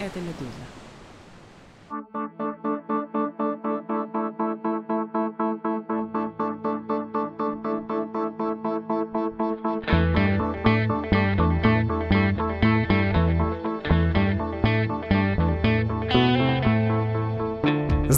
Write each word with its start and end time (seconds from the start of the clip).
это 0.00 0.20
«Медуза». 0.20 0.70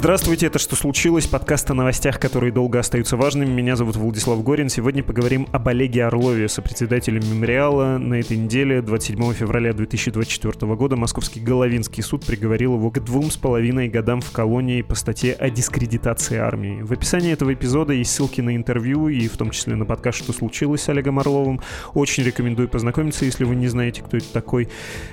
Здравствуйте, 0.03 0.46
это 0.46 0.59
«Что 0.59 0.75
случилось?» 0.75 1.29
Подкаст 1.29 1.71
о 1.71 1.75
новостях, 1.75 2.18
которые 2.18 2.53
долго 2.53 2.80
остаются 2.80 3.16
важными. 3.16 3.48
Меня 3.50 3.77
зовут 3.77 3.95
Владислав 3.95 4.43
Горин. 4.43 4.68
Сегодня 4.68 5.05
поговорим 5.05 5.46
об 5.53 5.68
Олеге 5.68 6.05
Орлове, 6.05 6.48
сопредседателе 6.48 7.21
мемориала. 7.21 7.98
На 7.98 8.14
этой 8.14 8.36
неделе, 8.36 8.82
27 8.82 9.32
февраля 9.32 9.73
2024 9.73 10.75
года, 10.75 10.96
Московский 10.96 11.39
Головинский 11.39 12.03
суд 12.03 12.26
приговорил 12.26 12.75
его 12.75 12.90
к 12.90 12.99
двум 12.99 13.31
с 13.31 13.36
половиной 13.36 13.86
годам 13.86 14.21
в 14.21 14.32
колонии 14.32 14.82
по 14.82 14.96
статье 14.96 15.35
о 15.35 15.50
дискредитации 15.50 16.37
армии. 16.37 16.82
В 16.82 16.90
описании 16.90 17.31
этого 17.32 17.54
эпизода 17.54 17.93
есть 17.93 18.11
ссылки 18.11 18.40
на 18.40 18.57
интервью 18.57 19.07
и 19.07 19.29
в 19.29 19.37
том 19.37 19.50
числе 19.50 19.76
на 19.76 19.84
подкаст 19.84 20.18
«Что 20.18 20.32
случилось?» 20.32 20.82
с 20.82 20.89
Олегом 20.89 21.21
Орловым. 21.21 21.61
Очень 21.95 22.25
рекомендую 22.25 22.68
познакомиться, 22.68 23.25
если 23.25 23.45
вы 23.45 23.54
не 23.54 23.68
знаете, 23.68 24.03
кто 24.03 24.17
это 24.17 24.32
такой. 24.32 24.68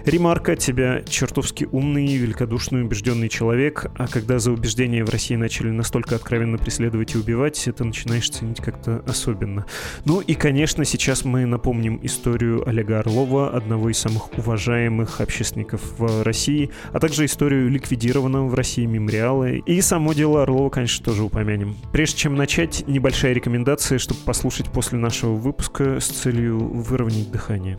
Ремарка, 0.06 0.56
тебя 0.56 1.04
чертовски 1.04 1.68
умный, 1.72 2.08
великодушный, 2.16 2.82
убежденный 2.82 3.30
человек, 3.30 3.86
а 3.96 4.08
когда 4.08 4.40
за 4.40 4.52
убеждение 4.52 4.79
убеждения 4.80 5.04
в 5.04 5.10
России 5.10 5.36
начали 5.36 5.72
настолько 5.72 6.16
откровенно 6.16 6.58
преследовать 6.58 7.14
и 7.14 7.18
убивать, 7.18 7.68
это 7.68 7.84
начинаешь 7.84 8.30
ценить 8.30 8.62
как-то 8.62 9.04
особенно. 9.06 9.66
Ну 10.06 10.22
и, 10.22 10.36
конечно, 10.36 10.86
сейчас 10.86 11.26
мы 11.26 11.46
напомним 11.46 12.00
историю 12.02 12.66
Олега 12.66 13.00
Орлова, 13.00 13.50
одного 13.50 13.90
из 13.90 13.98
самых 13.98 14.32
уважаемых 14.38 15.20
общественников 15.20 15.82
в 16.00 16.24
России, 16.24 16.70
а 16.94 17.00
также 17.02 17.26
историю 17.26 17.70
ликвидированного 17.70 18.48
в 18.48 18.54
России 18.54 18.86
мемориала. 18.86 19.52
И 19.52 19.82
само 19.82 20.14
дело 20.14 20.44
Орлова, 20.44 20.70
конечно, 20.70 21.04
тоже 21.04 21.24
упомянем. 21.24 21.76
Прежде 21.92 22.16
чем 22.16 22.36
начать, 22.36 22.86
небольшая 22.88 23.34
рекомендация, 23.34 23.98
чтобы 23.98 24.22
послушать 24.22 24.68
после 24.70 24.98
нашего 24.98 25.34
выпуска 25.34 26.00
с 26.00 26.08
целью 26.08 26.58
выровнять 26.58 27.30
дыхание. 27.32 27.78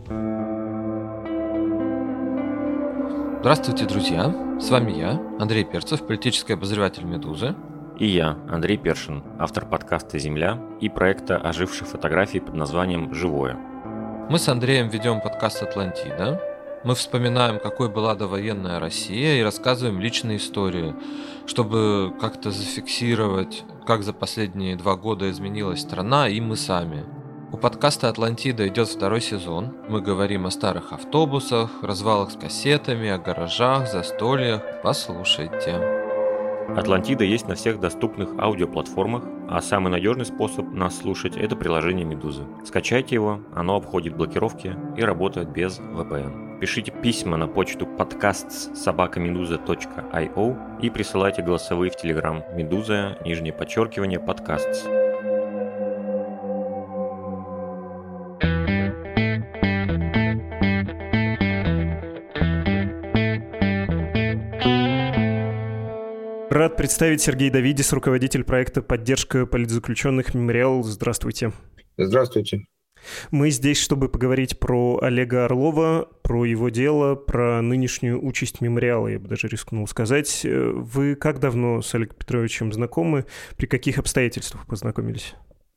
Здравствуйте, 3.40 3.86
друзья! 3.86 4.58
С 4.60 4.68
вами 4.68 4.92
я, 4.92 5.18
Андрей 5.40 5.64
Перцев, 5.64 6.06
политический 6.06 6.52
обозреватель 6.52 7.04
«Медузы». 7.04 7.54
И 7.98 8.06
я, 8.06 8.36
Андрей 8.50 8.76
Першин, 8.76 9.24
автор 9.38 9.64
подкаста 9.64 10.18
«Земля» 10.18 10.60
и 10.78 10.90
проекта 10.90 11.38
оживших 11.38 11.88
фотографий 11.88 12.40
под 12.40 12.54
названием 12.54 13.14
«Живое». 13.14 13.56
Мы 14.28 14.38
с 14.38 14.46
Андреем 14.46 14.90
ведем 14.90 15.22
подкаст 15.22 15.62
«Атлантида». 15.62 16.38
Мы 16.84 16.94
вспоминаем, 16.94 17.58
какой 17.58 17.88
была 17.88 18.14
довоенная 18.14 18.78
Россия 18.78 19.40
и 19.40 19.42
рассказываем 19.42 20.00
личные 20.00 20.36
истории, 20.36 20.94
чтобы 21.46 22.12
как-то 22.20 22.50
зафиксировать, 22.50 23.64
как 23.86 24.02
за 24.02 24.12
последние 24.12 24.76
два 24.76 24.96
года 24.96 25.30
изменилась 25.30 25.80
страна 25.80 26.28
и 26.28 26.42
мы 26.42 26.56
сами– 26.56 27.06
у 27.52 27.56
подкаста 27.56 28.08
«Атлантида» 28.08 28.68
идет 28.68 28.88
второй 28.88 29.20
сезон. 29.20 29.74
Мы 29.88 30.00
говорим 30.00 30.46
о 30.46 30.50
старых 30.50 30.92
автобусах, 30.92 31.82
развалах 31.82 32.30
с 32.30 32.36
кассетами, 32.36 33.08
о 33.08 33.18
гаражах, 33.18 33.90
застольях. 33.90 34.62
Послушайте. 34.82 35.80
«Атлантида» 36.76 37.24
есть 37.24 37.48
на 37.48 37.56
всех 37.56 37.80
доступных 37.80 38.38
аудиоплатформах, 38.38 39.24
а 39.48 39.60
самый 39.60 39.90
надежный 39.90 40.24
способ 40.24 40.70
нас 40.72 40.96
слушать– 40.98 41.36
это 41.38 41.56
приложение 41.56 42.04
«Медузы». 42.04 42.44
Скачайте 42.64 43.16
его, 43.16 43.40
оно 43.52 43.74
обходит 43.76 44.16
блокировки 44.16 44.76
и 44.96 45.02
работает 45.02 45.50
без 45.50 45.80
VPN. 45.80 46.60
Пишите 46.60 46.92
письма 46.92 47.36
на 47.36 47.48
почту 47.48 47.88
собакамедуза.io 48.74 50.56
и 50.80 50.90
присылайте 50.90 51.42
голосовые 51.42 51.90
в 51.90 51.96
Телеграм 51.96 52.44
«Медуза», 52.54 53.18
нижнее 53.24 53.52
подчеркивание, 53.52 54.20
подкаст. 54.20 54.99
Рад 66.60 66.76
представить 66.76 67.22
Сергей 67.22 67.48
Давидис, 67.48 67.90
руководитель 67.90 68.44
проекта 68.44 68.82
«Поддержка 68.82 69.46
политзаключенных 69.46 70.34
Мемориал». 70.34 70.82
Здравствуйте. 70.82 71.52
Здравствуйте. 71.96 72.66
Мы 73.30 73.48
здесь, 73.48 73.80
чтобы 73.80 74.10
поговорить 74.10 74.58
про 74.58 74.98
Олега 75.00 75.46
Орлова, 75.46 76.06
про 76.20 76.44
его 76.44 76.68
дело, 76.68 77.14
про 77.14 77.62
нынешнюю 77.62 78.22
участь 78.22 78.60
мемориала, 78.60 79.08
я 79.08 79.18
бы 79.18 79.26
даже 79.26 79.48
рискнул 79.48 79.88
сказать. 79.88 80.42
Вы 80.44 81.14
как 81.14 81.40
давно 81.40 81.80
с 81.80 81.94
Олегом 81.94 82.18
Петровичем 82.18 82.74
знакомы? 82.74 83.24
При 83.56 83.64
каких 83.64 83.96
обстоятельствах 83.96 84.66
познакомились? 84.66 85.32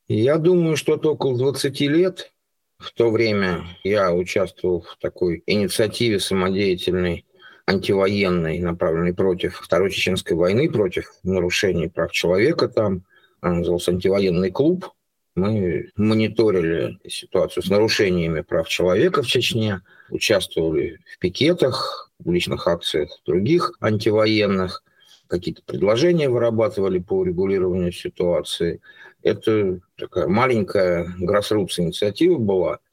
Я 0.09 0.37
думаю, 0.37 0.75
что-то 0.75 1.13
около 1.13 1.37
20 1.37 1.79
лет. 1.79 2.33
В 2.77 2.91
то 2.91 3.09
время 3.09 3.63
я 3.85 4.13
участвовал 4.13 4.81
в 4.81 4.97
такой 4.99 5.43
инициативе 5.45 6.19
самодеятельной 6.19 7.25
антивоенной, 7.65 8.59
направленной 8.59 9.13
против 9.13 9.59
Второй 9.61 9.91
Чеченской 9.91 10.35
войны, 10.35 10.69
против 10.69 11.11
нарушений 11.23 11.87
прав 11.87 12.11
человека 12.11 12.67
там. 12.67 13.03
Он 13.41 13.59
назывался 13.59 13.91
«Антивоенный 13.91 14.51
клуб». 14.51 14.89
Мы 15.35 15.89
мониторили 15.95 16.99
ситуацию 17.07 17.63
с 17.63 17.69
нарушениями 17.69 18.41
прав 18.41 18.69
человека 18.69 19.23
в 19.23 19.27
Чечне, 19.27 19.81
участвовали 20.09 20.99
в 21.11 21.19
пикетах, 21.19 22.11
личных 22.23 22.67
акциях 22.67 23.09
других 23.25 23.73
антивоенных, 23.79 24.83
какие-то 25.27 25.63
предложения 25.63 26.29
вырабатывали 26.29 26.99
по 26.99 27.13
урегулированию 27.13 27.91
ситуации. 27.91 28.79
Это 29.23 29.79
такая 29.97 30.27
маленькая 30.27 31.07
grassroots 31.19 31.79
инициатива 31.79 32.37
была– 32.37 32.79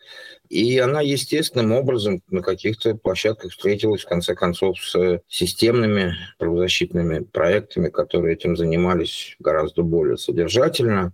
и 0.51 0.79
она 0.79 1.01
естественным 1.01 1.71
образом 1.73 2.23
на 2.29 2.43
каких-то 2.43 2.97
площадках 2.97 3.53
встретилась, 3.53 4.03
в 4.03 4.09
конце 4.09 4.35
концов, 4.35 4.79
с 4.81 5.23
системными 5.29 6.17
правозащитными 6.39 7.21
проектами, 7.21 7.89
которые 7.89 8.35
этим 8.35 8.57
занимались 8.57 9.37
гораздо 9.39 9.83
более 9.83 10.19
содержательно. 10.19 11.13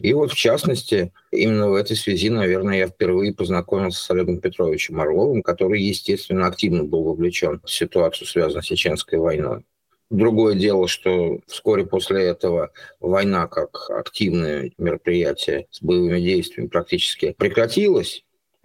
И 0.00 0.12
вот, 0.12 0.32
в 0.32 0.34
частности, 0.34 1.12
именно 1.30 1.70
в 1.70 1.74
этой 1.74 1.96
связи, 1.96 2.28
наверное, 2.28 2.76
я 2.78 2.88
впервые 2.88 3.32
познакомился 3.32 4.04
с 4.04 4.10
Олегом 4.10 4.38
Петровичем 4.38 5.00
Орловым, 5.00 5.42
который, 5.42 5.80
естественно, 5.80 6.46
активно 6.46 6.84
был 6.84 7.04
вовлечен 7.04 7.62
в 7.64 7.70
ситуацию, 7.70 8.26
связанную 8.26 8.62
с 8.62 8.66
Чеченской 8.66 9.18
войной. 9.18 9.64
Другое 10.10 10.56
дело, 10.56 10.88
что 10.88 11.40
вскоре 11.46 11.86
после 11.86 12.24
этого 12.24 12.70
война 13.00 13.46
как 13.46 13.88
активное 13.88 14.72
мероприятие 14.76 15.68
с 15.70 15.80
боевыми 15.80 16.20
действиями 16.20 16.68
практически 16.68 17.34
прекратилась. 17.38 18.24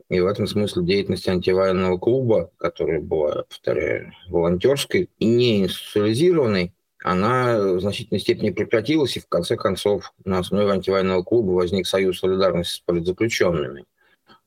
И 0.09 0.19
в 0.19 0.25
этом 0.25 0.47
смысле 0.47 0.83
деятельность 0.83 1.27
антивоенного 1.27 1.97
клуба, 1.97 2.51
которая 2.57 2.99
была, 2.99 3.43
повторяю, 3.43 4.11
волонтерской 4.27 5.09
и 5.19 5.25
не 5.25 5.63
институциализированной, 5.63 6.73
она 7.03 7.59
в 7.59 7.79
значительной 7.79 8.19
степени 8.19 8.49
прекратилась, 8.49 9.15
и 9.15 9.21
в 9.21 9.27
конце 9.27 9.55
концов 9.55 10.11
на 10.25 10.39
основе 10.39 10.71
антивоенного 10.71 11.23
клуба 11.23 11.51
возник 11.51 11.85
союз 11.85 12.19
солидарности 12.19 12.73
с 12.73 12.79
политзаключенными. 12.79 13.85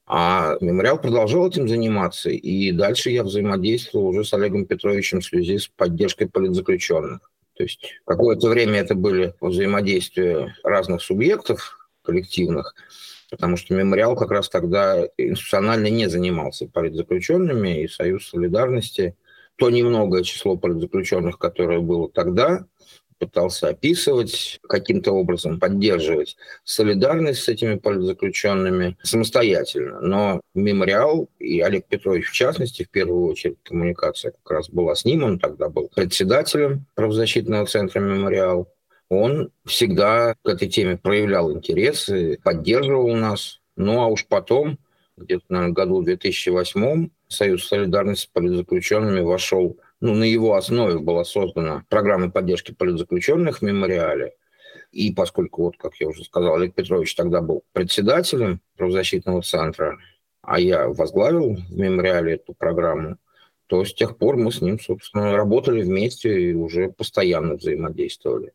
А 0.04 0.56
мемориал 0.60 1.00
продолжал 1.00 1.48
этим 1.48 1.68
заниматься, 1.68 2.28
и 2.28 2.72
дальше 2.72 3.10
я 3.10 3.22
взаимодействовал 3.22 4.08
уже 4.08 4.24
с 4.24 4.34
Олегом 4.34 4.66
Петровичем 4.66 5.20
в 5.20 5.24
связи 5.24 5.58
с 5.58 5.68
поддержкой 5.68 6.28
политзаключенных. 6.28 7.30
То 7.54 7.62
есть 7.62 7.94
какое-то 8.04 8.48
время 8.48 8.80
это 8.80 8.94
были 8.94 9.34
взаимодействия 9.40 10.54
разных 10.64 11.02
субъектов 11.02 11.88
коллективных, 12.02 12.74
потому 13.32 13.56
что 13.56 13.74
мемориал 13.74 14.14
как 14.14 14.30
раз 14.30 14.50
тогда 14.50 15.08
институционально 15.16 15.86
не 15.86 16.06
занимался 16.06 16.68
политзаключенными, 16.68 17.82
и 17.82 17.88
Союз 17.88 18.28
солидарности, 18.28 19.16
то 19.56 19.70
немногое 19.70 20.22
число 20.22 20.58
политзаключенных, 20.58 21.38
которое 21.38 21.80
было 21.80 22.10
тогда, 22.10 22.66
пытался 23.18 23.68
описывать, 23.68 24.60
каким-то 24.68 25.12
образом 25.12 25.58
поддерживать 25.58 26.36
солидарность 26.64 27.42
с 27.42 27.48
этими 27.48 27.76
политзаключенными 27.76 28.98
самостоятельно. 29.02 30.00
Но 30.00 30.40
мемориал, 30.54 31.30
и 31.38 31.60
Олег 31.60 31.86
Петрович 31.86 32.26
в 32.26 32.32
частности, 32.32 32.82
в 32.82 32.90
первую 32.90 33.30
очередь 33.30 33.56
коммуникация 33.62 34.32
как 34.32 34.50
раз 34.50 34.68
была 34.68 34.94
с 34.94 35.06
ним, 35.06 35.24
он 35.24 35.38
тогда 35.38 35.70
был 35.70 35.88
председателем 35.94 36.84
правозащитного 36.94 37.64
центра 37.64 38.00
«Мемориал», 38.00 38.68
он 39.12 39.50
всегда 39.66 40.36
к 40.42 40.48
этой 40.48 40.68
теме 40.68 40.96
проявлял 40.96 41.52
интерес 41.52 42.08
и 42.08 42.38
поддерживал 42.38 43.14
нас. 43.14 43.60
Ну 43.76 44.00
а 44.00 44.06
уж 44.06 44.26
потом, 44.26 44.78
где-то, 45.18 45.44
наверное, 45.50 45.74
году 45.74 46.00
в 46.00 46.04
2008 46.04 47.10
Союз 47.28 47.68
солидарности 47.68 48.24
с 48.24 48.30
политзаключенными 48.32 49.20
вошел, 49.20 49.78
ну, 50.00 50.14
на 50.14 50.24
его 50.24 50.54
основе 50.54 50.98
была 50.98 51.24
создана 51.24 51.84
программа 51.90 52.30
поддержки 52.30 52.72
политзаключенных 52.72 53.58
в 53.58 53.62
мемориале. 53.62 54.32
И 54.92 55.12
поскольку, 55.12 55.64
вот, 55.64 55.76
как 55.76 55.94
я 55.96 56.08
уже 56.08 56.24
сказал, 56.24 56.54
Олег 56.54 56.74
Петрович 56.74 57.14
тогда 57.14 57.42
был 57.42 57.64
председателем 57.74 58.62
правозащитного 58.78 59.42
центра, 59.42 59.98
а 60.40 60.58
я 60.58 60.88
возглавил 60.88 61.56
в 61.56 61.76
мемориале 61.76 62.36
эту 62.36 62.54
программу, 62.54 63.18
то 63.66 63.84
с 63.84 63.92
тех 63.92 64.16
пор 64.16 64.38
мы 64.38 64.52
с 64.52 64.62
ним, 64.62 64.80
собственно, 64.80 65.36
работали 65.36 65.82
вместе 65.82 66.50
и 66.50 66.54
уже 66.54 66.88
постоянно 66.88 67.56
взаимодействовали. 67.56 68.52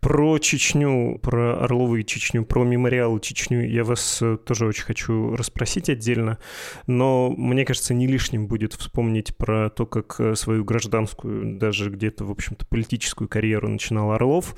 Про 0.00 0.38
Чечню, 0.38 1.18
про 1.22 1.62
Орлова 1.62 1.96
и 1.96 2.04
Чечню, 2.04 2.44
про 2.44 2.64
мемориал 2.64 3.18
Чечню 3.20 3.66
я 3.66 3.84
вас 3.84 4.20
э, 4.20 4.36
тоже 4.36 4.66
очень 4.66 4.82
хочу 4.82 5.36
расспросить 5.36 5.88
отдельно, 5.88 6.38
но 6.86 7.30
мне 7.30 7.64
кажется, 7.64 7.94
не 7.94 8.06
лишним 8.06 8.48
будет 8.48 8.74
вспомнить 8.74 9.36
про 9.36 9.70
то, 9.70 9.86
как 9.86 10.16
э, 10.18 10.34
свою 10.34 10.64
гражданскую, 10.64 11.56
даже 11.56 11.88
где-то, 11.88 12.24
в 12.24 12.30
общем-то, 12.30 12.66
политическую 12.66 13.28
карьеру 13.28 13.68
начинал 13.68 14.12
Орлов. 14.12 14.56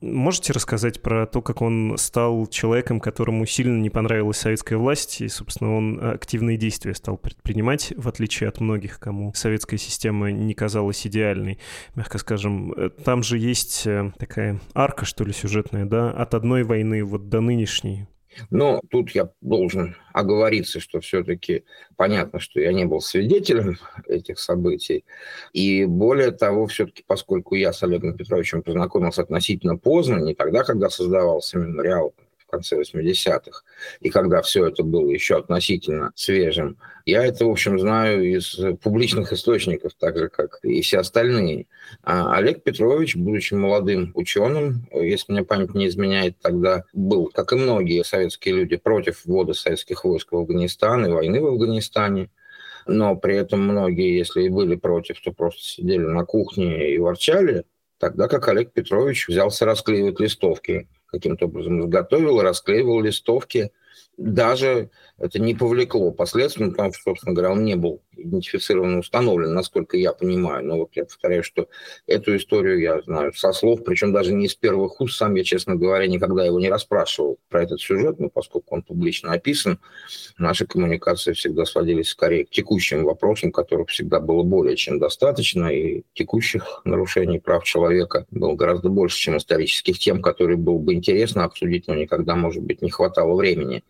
Можете 0.00 0.52
рассказать 0.52 1.02
про 1.02 1.26
то, 1.26 1.42
как 1.42 1.60
он 1.62 1.96
стал 1.98 2.46
человеком, 2.46 3.00
которому 3.00 3.46
сильно 3.46 3.78
не 3.78 3.90
понравилась 3.90 4.38
советская 4.38 4.78
власть, 4.78 5.20
и, 5.20 5.28
собственно, 5.28 5.76
он 5.76 6.00
активные 6.02 6.56
действия 6.56 6.94
стал 6.94 7.18
предпринимать, 7.18 7.92
в 7.96 8.08
отличие 8.08 8.48
от 8.48 8.60
многих, 8.60 8.98
кому 8.98 9.32
советская 9.34 9.78
система 9.78 10.32
не 10.32 10.54
казалась 10.54 11.06
идеальной, 11.06 11.58
мягко 11.94 12.18
скажем. 12.18 12.72
Э, 12.72 12.90
там 12.90 13.22
же 13.22 13.38
есть 13.38 13.86
такая 14.12 14.60
арка, 14.74 15.04
что 15.04 15.24
ли, 15.24 15.32
сюжетная, 15.32 15.84
да, 15.84 16.10
от 16.10 16.34
одной 16.34 16.62
войны 16.64 17.04
вот 17.04 17.28
до 17.28 17.40
нынешней. 17.40 18.06
Но 18.50 18.80
тут 18.90 19.10
я 19.10 19.30
должен 19.40 19.96
оговориться, 20.12 20.80
что 20.80 21.00
все-таки 21.00 21.64
понятно, 21.96 22.38
что 22.38 22.60
я 22.60 22.72
не 22.72 22.84
был 22.84 23.00
свидетелем 23.00 23.78
этих 24.06 24.38
событий. 24.38 25.04
И 25.52 25.84
более 25.84 26.32
того, 26.32 26.66
все-таки, 26.66 27.02
поскольку 27.06 27.54
я 27.54 27.72
с 27.72 27.82
Олегом 27.82 28.16
Петровичем 28.16 28.62
познакомился 28.62 29.22
относительно 29.22 29.76
поздно, 29.76 30.16
не 30.16 30.34
тогда, 30.34 30.64
когда 30.64 30.90
создавался 30.90 31.58
мемориал, 31.58 32.14
конце 32.46 32.80
80-х, 32.80 33.62
и 34.00 34.10
когда 34.10 34.42
все 34.42 34.66
это 34.66 34.82
было 34.82 35.10
еще 35.10 35.36
относительно 35.36 36.12
свежим. 36.14 36.78
Я 37.04 37.24
это, 37.24 37.44
в 37.44 37.50
общем, 37.50 37.78
знаю 37.78 38.24
из 38.24 38.58
публичных 38.82 39.32
источников, 39.32 39.92
так 39.98 40.18
же, 40.18 40.28
как 40.28 40.58
и 40.62 40.80
все 40.82 40.98
остальные. 40.98 41.66
А 42.02 42.36
Олег 42.36 42.62
Петрович, 42.62 43.16
будучи 43.16 43.54
молодым 43.54 44.12
ученым, 44.14 44.88
если 44.92 45.32
мне 45.32 45.44
память 45.44 45.74
не 45.74 45.88
изменяет, 45.88 46.38
тогда 46.40 46.84
был, 46.92 47.30
как 47.32 47.52
и 47.52 47.56
многие 47.56 48.04
советские 48.04 48.56
люди, 48.56 48.76
против 48.76 49.24
ввода 49.24 49.54
советских 49.54 50.04
войск 50.04 50.32
в 50.32 50.36
Афганистан 50.36 51.06
и 51.06 51.10
войны 51.10 51.40
в 51.40 51.46
Афганистане 51.46 52.30
но 52.86 53.16
при 53.16 53.36
этом 53.36 53.62
многие, 53.62 54.16
если 54.16 54.44
и 54.44 54.48
были 54.48 54.76
против, 54.76 55.20
то 55.20 55.32
просто 55.32 55.62
сидели 55.62 56.04
на 56.04 56.24
кухне 56.24 56.94
и 56.94 56.98
ворчали, 56.98 57.64
тогда 57.98 58.28
как 58.28 58.48
Олег 58.48 58.72
Петрович 58.72 59.28
взялся 59.28 59.64
расклеивать 59.64 60.20
листовки 60.20 60.88
каким-то 61.06 61.46
образом 61.46 61.80
изготовил, 61.80 62.40
расклеивал 62.40 63.00
листовки. 63.00 63.72
Даже 64.16 64.90
это 65.18 65.38
не 65.38 65.54
повлекло 65.54 66.10
последствий, 66.10 66.70
потому 66.70 66.92
что, 66.92 67.10
собственно 67.10 67.34
говоря, 67.34 67.52
он 67.52 67.64
не 67.64 67.76
был 67.76 68.02
идентифицирован, 68.16 68.98
установлен, 68.98 69.54
насколько 69.54 69.96
я 69.96 70.12
понимаю. 70.12 70.64
Но 70.64 70.78
вот 70.78 70.90
я 70.94 71.04
повторяю, 71.04 71.42
что 71.42 71.68
эту 72.06 72.36
историю 72.36 72.80
я 72.80 73.00
знаю 73.02 73.32
со 73.34 73.52
слов, 73.52 73.84
причем 73.84 74.12
даже 74.12 74.32
не 74.32 74.46
из 74.46 74.54
первых 74.54 75.00
уст, 75.00 75.16
сам 75.16 75.34
я, 75.34 75.44
честно 75.44 75.76
говоря, 75.76 76.06
никогда 76.06 76.44
его 76.44 76.58
не 76.60 76.68
расспрашивал 76.68 77.38
про 77.48 77.62
этот 77.62 77.80
сюжет, 77.80 78.18
но 78.18 78.28
поскольку 78.28 78.74
он 78.74 78.82
публично 78.82 79.32
описан, 79.32 79.78
наши 80.38 80.66
коммуникации 80.66 81.32
всегда 81.32 81.64
сводились 81.64 82.08
скорее 82.08 82.46
к 82.46 82.50
текущим 82.50 83.04
вопросам, 83.04 83.52
которых 83.52 83.88
всегда 83.90 84.20
было 84.20 84.42
более 84.42 84.76
чем 84.76 84.98
достаточно, 84.98 85.66
и 85.68 86.02
текущих 86.14 86.80
нарушений 86.84 87.38
прав 87.38 87.64
человека 87.64 88.26
было 88.30 88.54
гораздо 88.54 88.88
больше, 88.88 89.18
чем 89.18 89.36
исторических 89.36 89.98
тем, 89.98 90.22
которые 90.22 90.56
было 90.56 90.78
бы 90.78 90.94
интересно 90.94 91.44
обсудить, 91.44 91.86
но 91.86 91.94
никогда, 91.94 92.36
может 92.36 92.62
быть, 92.62 92.82
не 92.82 92.90
хватало 92.90 93.34
времени. 93.36 93.84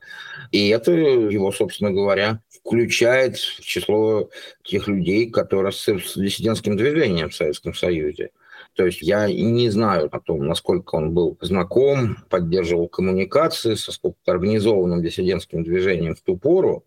И 0.53 0.69
это 0.69 0.93
его, 0.93 1.53
собственно 1.53 1.91
говоря, 1.91 2.41
включает 2.67 3.37
число 3.37 4.29
тех 4.65 4.89
людей, 4.89 5.31
которые 5.31 5.71
с 5.71 5.87
диссидентским 5.87 6.77
движением 6.77 7.31
в 7.31 7.35
Советском 7.35 7.75
Союзе. 7.75 8.31
То 8.75 8.85
есть 8.85 9.03
я 9.03 9.29
не 9.29 9.71
знаю 9.71 10.09
о 10.11 10.21
том, 10.21 10.47
насколько 10.47 10.97
он 10.97 11.13
был 11.13 11.39
знаком, 11.41 12.19
поддерживал 12.29 12.89
коммуникации 12.89 13.75
со 13.75 13.93
сколько-то 13.93 14.33
организованным 14.33 15.03
диссидентским 15.03 15.63
движением 15.63 16.17
в 16.17 16.21
ту 16.21 16.37
пору, 16.37 16.85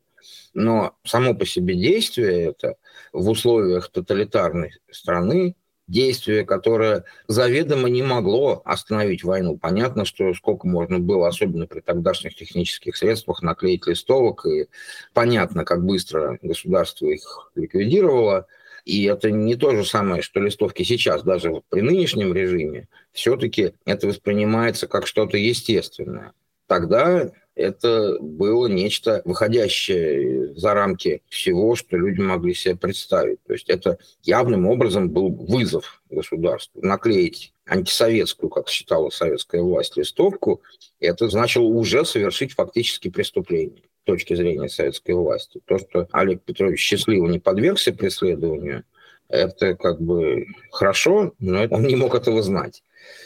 но 0.53 0.95
само 1.05 1.33
по 1.33 1.45
себе 1.45 1.75
действие 1.75 2.49
это 2.49 2.75
в 3.13 3.29
условиях 3.29 3.89
тоталитарной 3.89 4.73
страны 4.91 5.55
действие, 5.89 6.45
которое 6.45 7.03
заведомо 7.27 7.89
не 7.89 8.03
могло 8.03 8.61
остановить 8.63 9.23
войну. 9.23 9.57
Понятно, 9.57 10.05
что 10.05 10.33
сколько 10.33 10.67
можно 10.67 10.99
было, 10.99 11.27
особенно 11.27 11.67
при 11.67 11.81
тогдашних 11.81 12.35
технических 12.35 12.95
средствах, 12.95 13.41
наклеить 13.41 13.87
листовок, 13.87 14.45
и 14.45 14.67
понятно, 15.13 15.65
как 15.65 15.83
быстро 15.83 16.37
государство 16.41 17.07
их 17.07 17.51
ликвидировало. 17.55 18.47
И 18.85 19.03
это 19.05 19.29
не 19.31 19.55
то 19.55 19.75
же 19.75 19.83
самое, 19.83 20.21
что 20.21 20.39
листовки 20.39 20.83
сейчас, 20.83 21.23
даже 21.23 21.61
при 21.69 21.81
нынешнем 21.81 22.33
режиме, 22.33 22.87
все-таки 23.11 23.73
это 23.85 24.07
воспринимается 24.07 24.87
как 24.87 25.05
что-то 25.05 25.37
естественное. 25.37 26.33
Тогда 26.67 27.31
это 27.59 28.17
было 28.21 28.67
нечто 28.67 29.21
выходящее 29.25 30.55
за 30.55 30.73
рамки 30.73 31.21
всего, 31.27 31.75
что 31.75 31.97
люди 31.97 32.21
могли 32.21 32.53
себе 32.53 32.77
представить. 32.77 33.43
То 33.43 33.53
есть 33.53 33.69
это 33.69 33.97
явным 34.23 34.65
образом 34.65 35.09
был 35.09 35.29
вызов 35.29 36.01
государству. 36.09 36.81
Наклеить 36.81 37.53
антисоветскую, 37.65 38.49
как 38.49 38.69
считала 38.69 39.09
советская 39.09 39.61
власть, 39.61 39.97
листовку, 39.97 40.61
это 41.01 41.27
значило 41.27 41.65
уже 41.65 42.05
совершить 42.05 42.53
фактически 42.53 43.09
преступление 43.09 43.83
с 44.03 44.05
точки 44.05 44.35
зрения 44.35 44.69
советской 44.69 45.11
власти. 45.15 45.59
То, 45.65 45.79
что 45.79 46.07
Олег 46.13 46.41
Петрович 46.43 46.79
счастливо 46.79 47.27
не 47.27 47.39
подвергся 47.39 47.91
преследованию, 47.91 48.85
это 49.27 49.75
как 49.75 50.01
бы 50.01 50.47
хорошо, 50.71 51.33
но 51.39 51.65
он 51.69 51.83
не 51.83 51.97
мог 51.97 52.15
этого 52.15 52.41
знать. 52.41 52.83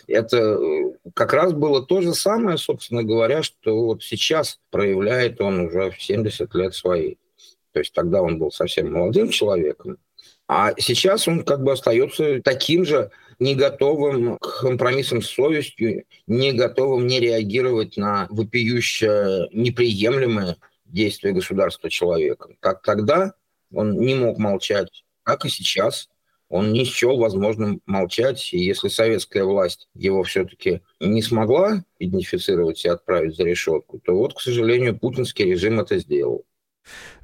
Это 0.07 0.37
э, 0.37 0.93
как 1.13 1.33
раз 1.33 1.53
было 1.53 1.85
то 1.85 2.01
же 2.01 2.13
самое, 2.13 2.57
собственно 2.57 3.03
говоря, 3.03 3.43
что 3.43 3.85
вот 3.85 4.03
сейчас 4.03 4.59
проявляет 4.69 5.41
он 5.41 5.61
уже 5.61 5.91
в 5.91 6.01
70 6.01 6.53
лет 6.55 6.73
свои. 6.73 7.15
То 7.71 7.79
есть 7.79 7.93
тогда 7.93 8.21
он 8.21 8.37
был 8.37 8.51
совсем 8.51 8.91
молодым 8.91 9.29
человеком, 9.29 9.97
а 10.47 10.73
сейчас 10.77 11.27
он 11.27 11.43
как 11.43 11.63
бы 11.63 11.71
остается 11.71 12.41
таким 12.41 12.85
же 12.85 13.11
не 13.39 13.55
готовым 13.55 14.37
к 14.37 14.61
компромиссам 14.61 15.21
с 15.21 15.29
совестью, 15.29 16.05
не 16.27 16.51
готовым 16.53 17.07
не 17.07 17.19
реагировать 17.19 17.97
на 17.97 18.27
вопиющее 18.29 19.49
неприемлемое 19.51 20.57
действие 20.85 21.33
государства 21.33 21.89
человеком. 21.89 22.55
Как 22.59 22.83
тогда 22.83 23.33
он 23.73 23.97
не 23.97 24.13
мог 24.13 24.37
молчать, 24.37 25.03
как 25.23 25.45
и 25.45 25.49
сейчас 25.49 26.09
он 26.53 26.71
не 26.71 26.85
счел 26.85 27.17
возможным 27.17 27.81
молчать, 27.87 28.53
и 28.53 28.59
если 28.59 28.87
советская 28.87 29.43
власть 29.43 29.87
его 29.95 30.21
все-таки 30.21 30.81
не 30.99 31.23
смогла 31.23 31.83
идентифицировать 31.97 32.85
и 32.85 32.89
отправить 32.89 33.35
за 33.35 33.43
решетку, 33.43 33.97
то 33.97 34.15
вот, 34.15 34.35
к 34.35 34.39
сожалению, 34.39 34.99
путинский 34.99 35.45
режим 35.45 35.79
это 35.79 35.97
сделал. 35.97 36.45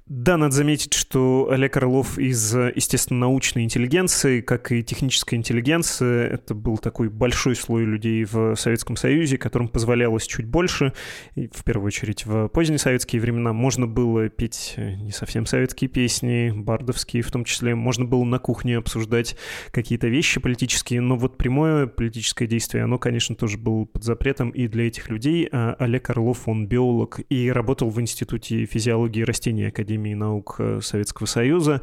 Да, 0.10 0.38
надо 0.38 0.56
заметить, 0.56 0.96
что 0.96 1.50
Олег 1.52 1.78
Орлов 1.78 2.18
из, 2.18 2.56
естественно, 2.56 3.20
научной 3.20 3.64
интеллигенции, 3.64 4.42
как 4.42 4.72
и 4.72 4.82
технической 4.82 5.38
интеллигенции, 5.38 6.26
это 6.26 6.56
был 6.56 6.80
такой 6.80 7.10
большой 7.10 7.56
слой 7.56 7.86
людей 7.86 8.26
в 8.26 8.56
Советском 8.56 8.96
Союзе, 8.96 9.38
которым 9.38 9.68
позволялось 9.68 10.26
чуть 10.26 10.48
больше. 10.48 10.94
И 11.36 11.48
в 11.54 11.64
первую 11.64 11.86
очередь 11.86 12.26
в 12.26 12.48
поздние 12.48 12.80
советские 12.80 13.22
времена 13.22 13.54
можно 13.54 13.86
было 13.86 14.30
петь 14.30 14.74
не 14.78 15.12
совсем 15.12 15.46
советские 15.46 15.92
песни, 15.92 16.52
бардовские 16.56 17.22
в 17.22 17.32
том 17.32 17.46
числе. 17.46 17.76
Можно 17.76 18.06
было 18.06 18.24
на 18.24 18.40
кухне 18.40 18.78
обсуждать 18.80 19.36
какие-то 19.70 20.08
вещи 20.08 20.40
политические, 20.40 21.02
но 21.02 21.18
вот 21.18 21.38
прямое 21.38 21.86
политическое 21.86 22.48
действие, 22.48 22.84
оно, 22.84 22.98
конечно, 22.98 23.36
тоже 23.36 23.60
было 23.60 23.86
под 23.86 24.04
запретом 24.04 24.50
и 24.50 24.68
для 24.68 24.88
этих 24.88 25.08
людей. 25.12 25.48
А 25.52 25.76
Олег 25.78 26.10
Орлов, 26.10 26.48
он 26.48 26.66
биолог 26.66 27.20
и 27.30 27.52
работал 27.52 27.92
в 27.92 28.02
Институте 28.02 28.66
физиологии 28.66 29.22
растений 29.22 29.68
Академии 29.68 29.99
Академии 30.00 30.14
наук 30.14 30.56
э, 30.60 30.80
Советского 30.82 31.28
Союза. 31.28 31.82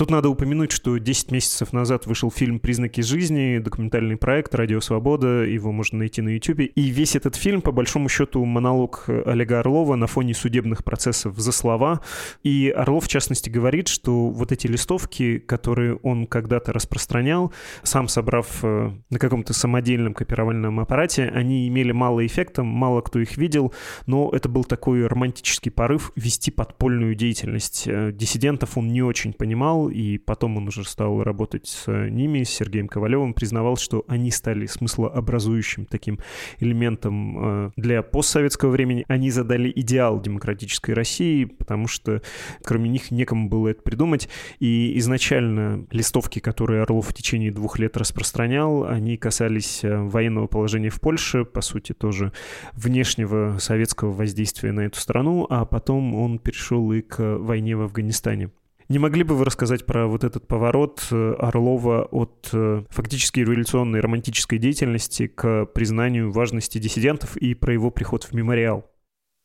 Тут 0.00 0.10
надо 0.10 0.30
упомянуть, 0.30 0.72
что 0.72 0.96
10 0.96 1.30
месяцев 1.30 1.74
назад 1.74 2.06
вышел 2.06 2.30
фильм 2.30 2.58
«Признаки 2.58 3.02
жизни», 3.02 3.58
документальный 3.58 4.16
проект 4.16 4.54
«Радио 4.54 4.80
Свобода», 4.80 5.44
его 5.44 5.72
можно 5.72 5.98
найти 5.98 6.22
на 6.22 6.30
YouTube. 6.30 6.60
И 6.74 6.80
весь 6.88 7.16
этот 7.16 7.36
фильм, 7.36 7.60
по 7.60 7.70
большому 7.70 8.08
счету, 8.08 8.42
монолог 8.46 9.04
Олега 9.26 9.58
Орлова 9.60 9.96
на 9.96 10.06
фоне 10.06 10.32
судебных 10.32 10.84
процессов 10.84 11.38
за 11.38 11.52
слова. 11.52 12.00
И 12.42 12.72
Орлов, 12.74 13.04
в 13.04 13.08
частности, 13.08 13.50
говорит, 13.50 13.88
что 13.88 14.30
вот 14.30 14.52
эти 14.52 14.66
листовки, 14.68 15.36
которые 15.36 15.96
он 15.96 16.26
когда-то 16.26 16.72
распространял, 16.72 17.52
сам 17.82 18.08
собрав 18.08 18.46
э, 18.62 18.92
на 19.10 19.18
каком-то 19.18 19.52
самодельном 19.52 20.14
копировальном 20.14 20.80
аппарате, 20.80 21.30
они 21.34 21.68
имели 21.68 21.92
мало 21.92 22.24
эффекта, 22.24 22.62
мало 22.62 23.02
кто 23.02 23.18
их 23.18 23.36
видел, 23.36 23.74
но 24.06 24.30
это 24.32 24.48
был 24.48 24.64
такой 24.64 25.06
романтический 25.06 25.70
порыв 25.70 26.10
вести 26.16 26.50
подпольную 26.50 27.14
деятельность. 27.14 27.82
Э, 27.86 28.12
диссидентов 28.12 28.78
он 28.78 28.88
не 28.88 29.02
очень 29.02 29.34
понимал, 29.34 29.89
и 29.90 30.18
потом 30.18 30.56
он 30.56 30.68
уже 30.68 30.84
стал 30.84 31.22
работать 31.22 31.66
с 31.66 31.90
ними, 31.90 32.42
с 32.42 32.50
Сергеем 32.50 32.88
Ковалевым, 32.88 33.34
признавал, 33.34 33.76
что 33.76 34.04
они 34.08 34.30
стали 34.30 34.66
смыслообразующим 34.66 35.86
таким 35.86 36.18
элементом 36.58 37.66
э, 37.66 37.70
для 37.76 38.02
постсоветского 38.02 38.70
времени. 38.70 39.04
Они 39.08 39.30
задали 39.30 39.72
идеал 39.74 40.20
демократической 40.20 40.92
России, 40.92 41.44
потому 41.44 41.86
что 41.86 42.22
кроме 42.62 42.88
них 42.88 43.10
некому 43.10 43.48
было 43.48 43.68
это 43.68 43.82
придумать. 43.82 44.28
И 44.58 44.98
изначально 44.98 45.86
листовки, 45.90 46.38
которые 46.38 46.82
Орлов 46.82 47.08
в 47.08 47.14
течение 47.14 47.50
двух 47.52 47.78
лет 47.78 47.96
распространял, 47.96 48.84
они 48.84 49.16
касались 49.16 49.84
э, 49.84 49.96
военного 49.96 50.46
положения 50.46 50.90
в 50.90 51.00
Польше, 51.00 51.44
по 51.44 51.60
сути, 51.60 51.92
тоже 51.92 52.32
внешнего 52.72 53.58
советского 53.58 54.12
воздействия 54.12 54.72
на 54.72 54.80
эту 54.80 54.98
страну, 55.00 55.46
а 55.50 55.64
потом 55.64 56.14
он 56.14 56.38
перешел 56.38 56.92
и 56.92 57.00
к 57.00 57.38
войне 57.38 57.76
в 57.76 57.82
Афганистане. 57.82 58.50
Не 58.90 58.98
могли 58.98 59.22
бы 59.22 59.36
вы 59.36 59.44
рассказать 59.44 59.86
про 59.86 60.08
вот 60.08 60.24
этот 60.24 60.48
поворот 60.48 61.00
э, 61.12 61.34
Орлова 61.38 62.08
от 62.10 62.48
э, 62.52 62.82
фактически 62.90 63.38
революционной 63.38 64.00
романтической 64.00 64.58
деятельности 64.58 65.28
к 65.28 65.66
признанию 65.66 66.32
важности 66.32 66.78
диссидентов 66.78 67.36
и 67.36 67.54
про 67.54 67.72
его 67.72 67.92
приход 67.92 68.24
в 68.24 68.32
мемориал? 68.32 68.90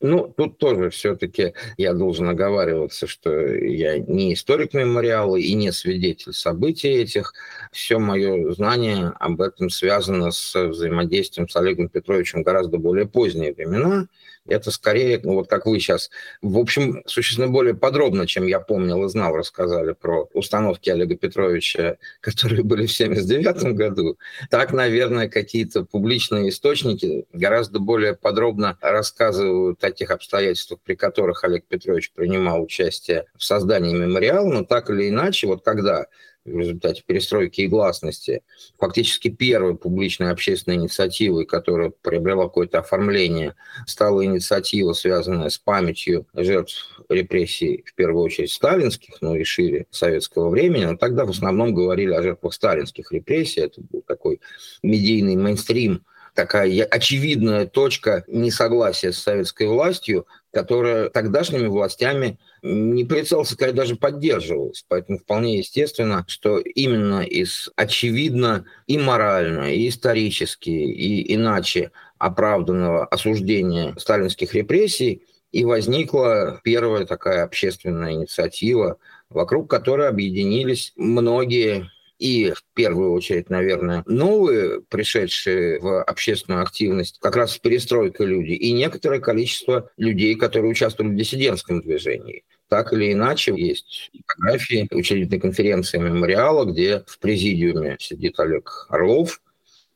Ну, 0.01 0.33
тут 0.35 0.57
тоже 0.57 0.89
все-таки 0.89 1.53
я 1.77 1.93
должен 1.93 2.27
оговариваться, 2.27 3.05
что 3.05 3.29
я 3.39 3.99
не 3.99 4.33
историк 4.33 4.73
мемориала 4.73 5.35
и 5.35 5.53
не 5.53 5.71
свидетель 5.71 6.33
событий 6.33 6.89
этих. 6.89 7.31
Все 7.71 7.99
мое 7.99 8.51
знание 8.51 9.13
об 9.19 9.41
этом 9.41 9.69
связано 9.69 10.31
с 10.31 10.55
взаимодействием 10.55 11.47
с 11.47 11.55
Олегом 11.55 11.89
Петровичем 11.89 12.41
гораздо 12.41 12.79
более 12.79 13.05
поздние 13.05 13.53
времена– 13.53 14.07
это 14.47 14.71
скорее, 14.71 15.19
ну 15.23 15.35
вот 15.35 15.47
как 15.47 15.65
вы 15.65 15.79
сейчас, 15.79 16.09
в 16.41 16.57
общем, 16.57 17.03
существенно 17.05 17.47
более 17.47 17.73
подробно, 17.73 18.27
чем 18.27 18.45
я 18.45 18.59
помнил 18.59 19.05
и 19.05 19.09
знал, 19.09 19.35
рассказали 19.35 19.93
про 19.93 20.29
установки 20.33 20.89
Олега 20.89 21.15
Петровича, 21.15 21.97
которые 22.21 22.63
были 22.63 22.85
в 22.85 22.91
79 22.91 23.75
году. 23.75 24.17
Так, 24.49 24.71
наверное, 24.71 25.29
какие-то 25.29 25.83
публичные 25.83 26.49
источники 26.49 27.25
гораздо 27.33 27.79
более 27.79 28.15
подробно 28.15 28.77
рассказывают 28.81 29.83
о 29.83 29.91
тех 29.91 30.11
обстоятельствах, 30.11 30.79
при 30.83 30.95
которых 30.95 31.43
Олег 31.43 31.65
Петрович 31.65 32.11
принимал 32.11 32.63
участие 32.63 33.25
в 33.37 33.43
создании 33.43 33.93
мемориала, 33.93 34.51
но 34.51 34.63
так 34.63 34.89
или 34.89 35.09
иначе, 35.09 35.47
вот 35.47 35.63
когда 35.63 36.07
в 36.45 36.57
результате 36.57 37.03
перестройки 37.05 37.61
и 37.61 37.67
гласности, 37.67 38.43
фактически 38.79 39.29
первой 39.29 39.75
публичной 39.75 40.31
общественной 40.31 40.77
инициативой, 40.77 41.45
которая 41.45 41.91
приобрела 42.01 42.43
какое-то 42.43 42.79
оформление, 42.79 43.55
стала 43.87 44.23
инициатива, 44.23 44.93
связанная 44.93 45.49
с 45.49 45.57
памятью 45.57 46.27
жертв 46.33 47.01
репрессий, 47.09 47.83
в 47.85 47.95
первую 47.95 48.23
очередь 48.23 48.51
сталинских, 48.51 49.21
но 49.21 49.35
и 49.35 49.43
шире 49.43 49.87
советского 49.89 50.49
времени. 50.49 50.85
Но 50.85 50.97
тогда 50.97 51.25
в 51.25 51.31
основном 51.31 51.73
говорили 51.73 52.13
о 52.13 52.21
жертвах 52.21 52.53
сталинских 52.53 53.11
репрессий. 53.11 53.61
Это 53.61 53.81
был 53.81 54.03
такой 54.05 54.39
медийный 54.83 55.35
мейнстрим 55.35 56.05
такая 56.35 56.83
очевидная 56.83 57.65
точка 57.65 58.23
несогласия 58.27 59.11
с 59.11 59.17
советской 59.17 59.67
властью, 59.67 60.27
которая 60.55 61.09
тогдашними 61.09 61.67
властями 61.67 62.39
не 62.61 63.03
прицел 63.03 63.43
сказать, 63.43 63.75
даже 63.75 63.97
поддерживалась. 63.97 64.85
Поэтому 64.87 65.17
вполне 65.19 65.57
естественно, 65.57 66.23
что 66.29 66.59
именно 66.59 67.23
из 67.23 67.69
очевидно 67.75 68.63
и 68.87 68.97
морально, 68.97 69.73
и 69.73 69.89
исторически, 69.89 70.69
и 70.69 71.35
иначе 71.35 71.91
оправданного 72.19 73.05
осуждения 73.05 73.95
сталинских 73.97 74.53
репрессий 74.53 75.23
и 75.51 75.65
возникла 75.65 76.61
первая 76.63 77.05
такая 77.05 77.43
общественная 77.43 78.13
инициатива, 78.13 78.97
вокруг 79.29 79.69
которой 79.69 80.07
объединились 80.07 80.93
многие 80.95 81.91
и 82.17 82.51
в 82.51 82.63
первую 82.73 83.11
очередь, 83.11 83.49
наверное, 83.49 84.03
новые, 84.05 84.81
пришедшие 84.81 85.79
в 85.79 86.03
общественную 86.03 86.63
активность, 86.63 87.19
как 87.19 87.35
раз 87.35 87.55
в 87.55 87.61
перестройке 87.61 88.25
люди, 88.25 88.51
и 88.51 88.71
некоторое 88.71 89.19
количество 89.19 89.89
людей, 89.97 90.35
которые 90.35 90.71
участвовали 90.71 91.11
в 91.11 91.15
диссидентском 91.15 91.81
движении. 91.81 92.43
Так 92.69 92.93
или 92.93 93.11
иначе, 93.13 93.53
есть 93.55 94.11
фотографии 94.27 94.87
учредительной 94.91 95.39
конференции 95.39 95.97
мемориала, 95.97 96.65
где 96.65 97.03
в 97.05 97.19
президиуме 97.19 97.97
сидит 97.99 98.39
Олег 98.39 98.87
Орлов 98.89 99.41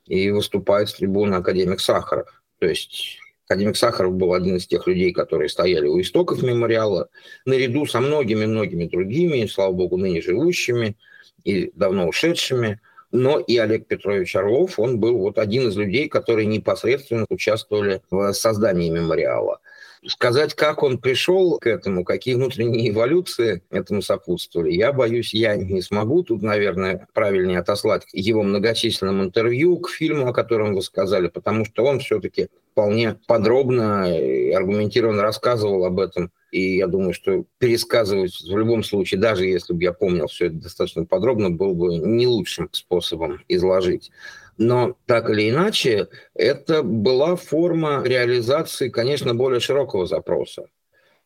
и 0.06 0.30
выступает 0.30 0.88
с 0.88 0.94
трибуны 0.94 1.34
академик 1.34 1.80
Сахаров. 1.80 2.42
То 2.58 2.66
есть 2.66 3.18
Академик 3.50 3.76
Сахаров 3.76 4.14
был 4.14 4.32
один 4.32 4.58
из 4.58 4.66
тех 4.68 4.86
людей, 4.86 5.12
которые 5.12 5.48
стояли 5.48 5.88
у 5.88 6.00
истоков 6.00 6.40
мемориала, 6.42 7.08
наряду 7.44 7.84
со 7.84 7.98
многими-многими 8.00 8.84
другими, 8.84 9.46
слава 9.46 9.72
богу, 9.72 9.96
ныне 9.96 10.22
живущими 10.22 10.96
и 11.44 11.70
давно 11.74 12.08
ушедшими. 12.08 12.80
Но 13.12 13.40
и 13.40 13.56
Олег 13.56 13.88
Петрович 13.88 14.36
Орлов, 14.36 14.78
он 14.78 15.00
был 15.00 15.18
вот 15.18 15.38
один 15.38 15.68
из 15.68 15.76
людей, 15.76 16.08
которые 16.08 16.46
непосредственно 16.46 17.26
участвовали 17.28 18.02
в 18.10 18.32
создании 18.32 18.88
мемориала. 18.88 19.58
Сказать, 20.06 20.54
как 20.54 20.82
он 20.82 20.96
пришел 20.96 21.58
к 21.58 21.66
этому, 21.66 22.04
какие 22.04 22.34
внутренние 22.34 22.88
эволюции 22.88 23.62
этому 23.70 24.00
сопутствовали, 24.00 24.72
я 24.72 24.92
боюсь, 24.92 25.34
я 25.34 25.56
не 25.56 25.82
смогу. 25.82 26.22
Тут, 26.22 26.40
наверное, 26.40 27.06
правильнее 27.12 27.58
отослать 27.58 28.04
его 28.12 28.42
многочисленным 28.42 29.22
интервью 29.22 29.76
к 29.78 29.90
фильму, 29.90 30.28
о 30.28 30.32
котором 30.32 30.74
вы 30.74 30.80
сказали, 30.80 31.28
потому 31.28 31.66
что 31.66 31.84
он 31.84 32.00
все-таки 32.00 32.48
вполне 32.72 33.18
подробно 33.26 34.16
и 34.16 34.52
аргументированно 34.52 35.22
рассказывал 35.22 35.84
об 35.84 36.00
этом. 36.00 36.30
И 36.50 36.76
я 36.76 36.86
думаю, 36.86 37.12
что 37.12 37.44
пересказывать 37.58 38.40
в 38.40 38.56
любом 38.56 38.82
случае, 38.82 39.20
даже 39.20 39.46
если 39.46 39.72
бы 39.72 39.82
я 39.82 39.92
помнил 39.92 40.26
все 40.26 40.46
это 40.46 40.56
достаточно 40.56 41.04
подробно, 41.04 41.50
был 41.50 41.74
бы 41.74 41.96
не 41.98 42.26
лучшим 42.26 42.68
способом 42.72 43.40
изложить. 43.48 44.10
Но 44.58 44.96
так 45.06 45.30
или 45.30 45.50
иначе, 45.50 46.08
это 46.34 46.82
была 46.82 47.36
форма 47.36 48.02
реализации, 48.04 48.88
конечно, 48.88 49.34
более 49.34 49.60
широкого 49.60 50.06
запроса. 50.06 50.66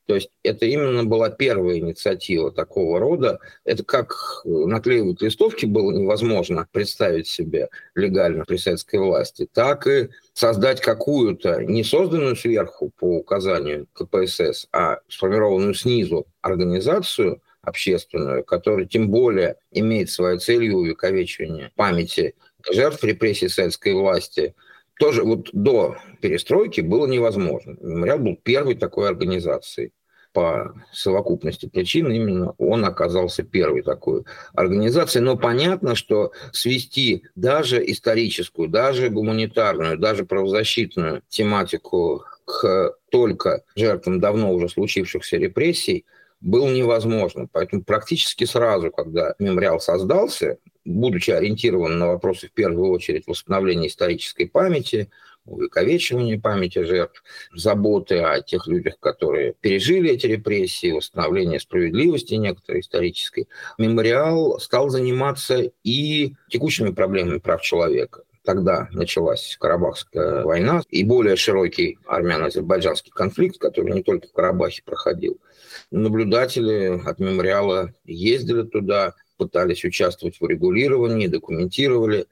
То 0.07 0.17
есть 0.17 0.31
это 0.43 0.67
именно 0.67 1.05
была 1.05 1.31
первая 1.31 1.79
инициатива 1.79 2.53
такого 2.53 2.99
рода. 2.99 3.39
Это 3.65 3.85
как 3.85 4.15
наклеивать 4.45 5.23
листовки 5.23 5.67
было 5.67 5.93
невозможно 5.93 6.69
представить 6.73 7.27
себе 7.27 7.69
легально 7.95 8.45
при 8.45 8.57
советской 8.57 9.01
власти, 9.01 9.49
так 9.53 9.87
и 9.87 10.11
создать 10.35 10.81
какую-то 10.81 11.63
не 11.63 11.85
созданную 11.85 12.37
сверху 12.37 12.93
по 12.99 13.17
указанию 13.19 13.87
КПСС, 13.95 14.67
а 14.73 14.99
сформированную 15.09 15.75
снизу 15.75 16.27
организацию 16.43 17.41
общественную, 17.63 18.45
которая 18.45 18.87
тем 18.87 19.11
более 19.11 19.57
имеет 19.71 20.11
своей 20.11 20.39
целью 20.39 20.77
увековечивание 20.77 21.73
памяти 21.77 22.35
жертв 22.71 23.03
репрессий 23.05 23.49
советской 23.49 23.95
власти 23.95 24.55
тоже 24.99 25.23
вот 25.23 25.51
до 25.53 25.97
перестройки 26.21 26.81
было 26.81 27.07
невозможно. 27.07 27.77
Мемориал 27.81 28.19
был 28.19 28.37
первой 28.43 28.75
такой 28.75 29.09
организацией 29.09 29.93
по 30.35 30.75
совокупности 30.93 31.67
причин 31.67 32.11
именно 32.11 32.55
он 32.59 32.85
оказался 32.85 33.45
первой 33.45 33.83
такой 33.83 34.25
организацией. 34.53 35.23
Но 35.25 35.39
понятно, 35.39 35.95
что 35.95 36.33
свести 36.53 37.23
даже 37.37 37.89
историческую, 37.91 38.69
даже 38.69 39.09
гуманитарную, 39.11 39.97
даже 39.97 40.27
правозащитную 40.27 41.23
тематику 41.29 42.25
к 42.45 42.97
только 43.11 43.63
жертвам 43.77 44.21
давно 44.21 44.53
уже 44.53 44.69
случившихся 44.69 45.37
репрессий 45.37 46.05
было 46.41 46.69
невозможно. 46.69 47.47
Поэтому 47.51 47.85
практически 47.85 48.45
сразу, 48.45 48.91
когда 48.91 49.37
мемориал 49.39 49.81
создался, 49.81 50.59
будучи 50.85 51.31
ориентирован 51.31 51.99
на 51.99 52.09
вопросы 52.09 52.49
в 52.49 52.53
первую 52.53 52.91
очередь 52.91 53.27
восстановления 53.27 53.89
исторической 53.89 54.47
памяти, 54.47 55.11
увековечивания 55.47 56.41
памяти 56.41 56.85
жертв, 56.85 57.23
заботы 57.55 58.19
о 58.19 58.41
тех 58.41 58.67
людях, 58.67 58.99
которые 58.99 59.55
пережили 59.61 60.11
эти 60.11 60.27
репрессии, 60.27 60.93
восстановления 60.93 61.61
справедливости 61.61 62.35
некоторой 62.35 62.81
исторической, 62.81 63.49
мемориал 63.79 64.59
стал 64.59 64.89
заниматься 64.89 65.71
и 65.83 66.35
текущими 66.49 66.91
проблемами 66.91 67.39
прав 67.39 67.63
человека. 67.63 68.23
Тогда 68.45 68.89
началась 68.93 69.57
Карабахская 69.59 70.45
война 70.45 70.83
и 70.91 71.03
более 71.03 71.35
широкий 71.35 71.99
армяно-азербайджанский 72.07 73.11
конфликт, 73.11 73.59
который 73.59 73.95
не 73.95 74.03
только 74.03 74.29
в 74.29 74.33
Карабахе 74.33 74.83
проходил. 74.85 75.41
Наблюдатели 75.91 77.01
от 77.07 77.19
мемориала 77.21 77.95
ездили 78.05 78.63
туда, 78.63 79.15
пытались 79.37 79.85
участвовать 79.85 80.41
в 80.41 80.47
регулировании, 80.47 81.27
документировали. 81.27 82.27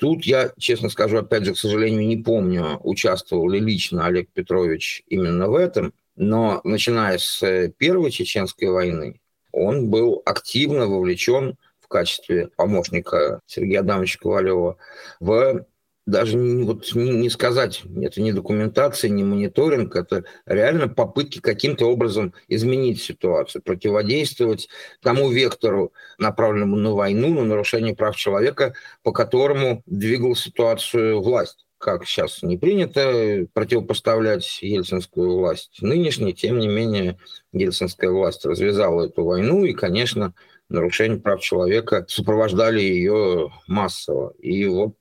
Тут 0.00 0.24
я, 0.24 0.52
честно 0.58 0.88
скажу, 0.90 1.18
опять 1.18 1.44
же, 1.44 1.54
к 1.54 1.58
сожалению, 1.58 2.06
не 2.06 2.16
помню, 2.16 2.78
участвовал 2.82 3.48
ли 3.48 3.60
лично 3.60 4.06
Олег 4.06 4.28
Петрович 4.32 5.02
именно 5.08 5.48
в 5.48 5.54
этом, 5.54 5.94
но 6.16 6.60
начиная 6.64 7.18
с 7.18 7.68
Первой 7.78 8.10
Чеченской 8.10 8.68
войны, 8.68 9.20
он 9.52 9.88
был 9.88 10.22
активно 10.24 10.86
вовлечен 10.86 11.56
в 11.80 11.88
качестве 11.88 12.48
помощника 12.56 13.40
Сергея 13.46 13.80
Адамовича 13.80 14.18
Ковалева 14.18 14.76
в 15.20 15.66
даже 16.06 16.38
вот, 16.38 16.94
не, 16.94 17.10
не 17.10 17.30
сказать, 17.30 17.82
это 18.00 18.22
не 18.22 18.32
документация, 18.32 19.10
не 19.10 19.24
мониторинг, 19.24 19.96
это 19.96 20.24
реально 20.46 20.88
попытки 20.88 21.40
каким-то 21.40 21.86
образом 21.86 22.32
изменить 22.46 23.02
ситуацию, 23.02 23.62
противодействовать 23.62 24.68
тому 25.02 25.30
вектору, 25.30 25.92
направленному 26.18 26.76
на 26.76 26.92
войну, 26.92 27.34
на 27.34 27.44
нарушение 27.44 27.96
прав 27.96 28.16
человека, 28.16 28.74
по 29.02 29.12
которому 29.12 29.82
двигал 29.86 30.36
ситуацию 30.36 31.20
власть. 31.20 31.66
Как 31.78 32.06
сейчас 32.06 32.42
не 32.42 32.56
принято 32.56 33.46
противопоставлять 33.52 34.62
ельцинскую 34.62 35.36
власть 35.36 35.82
нынешней, 35.82 36.32
тем 36.32 36.58
не 36.58 36.68
менее 36.68 37.18
ельцинская 37.52 38.10
власть 38.10 38.46
развязала 38.46 39.06
эту 39.06 39.24
войну, 39.24 39.64
и, 39.64 39.74
конечно, 39.74 40.32
нарушения 40.68 41.18
прав 41.18 41.40
человека 41.40 42.04
сопровождали 42.08 42.80
ее 42.80 43.52
массово. 43.66 44.32
И 44.40 44.66
вот 44.66 44.96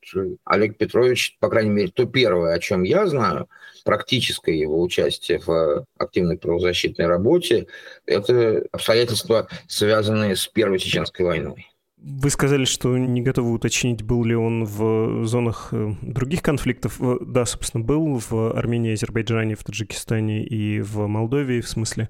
Олег 0.45 0.77
Петрович, 0.77 1.38
по 1.39 1.50
крайней 1.50 1.72
мере, 1.72 1.91
то 1.91 2.05
первое, 2.05 2.53
о 2.53 2.60
чем 2.60 2.84
я 2.84 3.07
знаю, 3.07 3.50
практическое 3.84 4.55
его 4.55 4.81
участие 4.81 5.39
в 5.39 5.86
активной 5.98 6.38
правозащитной 6.38 7.07
работе, 7.07 7.67
это 8.05 8.65
обстоятельства, 8.72 9.48
связанные 9.67 10.36
с 10.36 10.48
Первой 10.48 10.79
Чеченской 10.79 11.25
войной. 11.25 11.67
Вы 12.07 12.29
сказали, 12.29 12.65
что 12.65 12.95
не 13.00 13.24
готовы 13.24 13.51
уточнить, 13.51 14.03
был 14.03 14.24
ли 14.24 14.35
он 14.35 14.63
в 14.63 15.25
зонах 15.25 15.69
э, 15.71 15.95
других 16.03 16.43
конфликтов. 16.43 17.01
Э, 17.01 17.15
да, 17.19 17.47
собственно, 17.47 17.83
был 17.83 18.21
в 18.29 18.55
Армении, 18.55 18.93
Азербайджане, 18.93 19.55
в 19.55 19.63
Таджикистане 19.63 20.45
и 20.45 20.81
в 20.81 21.07
Молдове, 21.07 21.62
в 21.62 21.67
смысле 21.67 22.09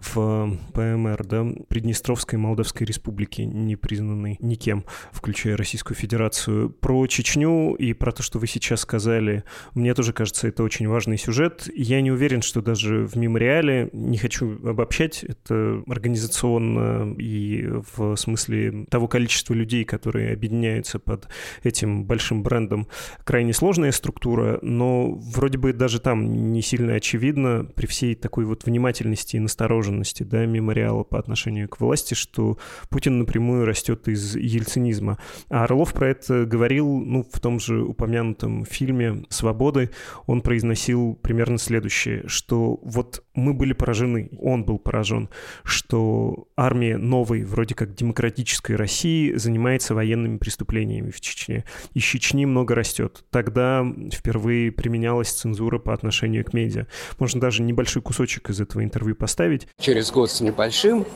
в 0.00 0.56
ПМР, 0.74 1.24
да, 1.24 1.44
Приднестровской 1.66 2.38
Молдавской 2.38 2.86
Республики, 2.86 3.40
не 3.40 3.74
признанной 3.74 4.36
никем, 4.38 4.84
включая 5.10 5.56
Российскую 5.56 5.96
Федерацию. 5.96 6.70
Про 6.70 7.04
Чечню 7.08 7.74
и 7.74 7.94
про 7.94 8.12
то, 8.12 8.22
что 8.22 8.38
вы 8.38 8.46
сейчас 8.46 8.82
сказали, 8.82 9.42
мне 9.74 9.92
тоже 9.94 10.12
кажется, 10.12 10.46
это 10.46 10.62
очень 10.62 10.86
важный 10.86 11.18
сюжет. 11.18 11.68
Я 11.74 12.00
не 12.00 12.12
уверен, 12.12 12.42
что 12.42 12.62
даже 12.62 13.08
в 13.08 13.16
мемориале, 13.16 13.90
не 13.92 14.18
хочу 14.18 14.64
обобщать, 14.64 15.24
это 15.24 15.82
организационно 15.88 17.12
и 17.18 17.68
в 17.96 18.14
смысле 18.14 18.86
того 18.88 19.08
количества 19.08 19.31
количество 19.32 19.54
людей, 19.54 19.84
которые 19.84 20.34
объединяются 20.34 20.98
под 20.98 21.28
этим 21.62 22.04
большим 22.04 22.42
брендом, 22.42 22.86
крайне 23.24 23.54
сложная 23.54 23.92
структура, 23.92 24.58
но 24.60 25.12
вроде 25.12 25.56
бы 25.56 25.72
даже 25.72 26.00
там 26.00 26.52
не 26.52 26.60
сильно 26.60 26.94
очевидно 26.94 27.64
при 27.64 27.86
всей 27.86 28.14
такой 28.14 28.44
вот 28.44 28.66
внимательности 28.66 29.36
и 29.36 29.40
настороженности 29.40 30.22
да, 30.22 30.44
мемориала 30.44 31.02
по 31.02 31.18
отношению 31.18 31.68
к 31.68 31.80
власти, 31.80 32.12
что 32.12 32.58
Путин 32.90 33.20
напрямую 33.20 33.64
растет 33.64 34.06
из 34.08 34.36
ельцинизма. 34.36 35.18
А 35.48 35.64
Орлов 35.64 35.94
про 35.94 36.08
это 36.08 36.44
говорил 36.44 36.86
ну, 37.00 37.24
в 37.32 37.40
том 37.40 37.58
же 37.58 37.82
упомянутом 37.82 38.66
фильме 38.66 39.24
«Свободы». 39.30 39.90
Он 40.26 40.42
произносил 40.42 41.14
примерно 41.22 41.56
следующее, 41.56 42.24
что 42.26 42.78
вот 42.82 43.24
мы 43.34 43.54
были 43.54 43.72
поражены, 43.72 44.30
он 44.40 44.64
был 44.64 44.78
поражен, 44.78 45.28
что 45.64 46.48
армия 46.56 46.96
новой, 46.96 47.44
вроде 47.44 47.74
как 47.74 47.94
демократической 47.94 48.76
России 48.76 49.34
занимается 49.34 49.94
военными 49.94 50.36
преступлениями 50.36 51.10
в 51.10 51.20
Чечне. 51.20 51.64
И 51.94 52.00
Чечни 52.00 52.44
много 52.44 52.74
растет. 52.74 53.24
Тогда 53.30 53.84
впервые 54.12 54.70
применялась 54.70 55.32
цензура 55.32 55.78
по 55.78 55.94
отношению 55.94 56.44
к 56.44 56.52
медиа. 56.52 56.86
Можно 57.18 57.40
даже 57.40 57.62
небольшой 57.62 58.02
кусочек 58.02 58.50
из 58.50 58.60
этого 58.60 58.84
интервью 58.84 59.14
поставить. 59.14 59.66
Через 59.78 60.10
год 60.10 60.30
с 60.30 60.40
небольшим 60.40 61.06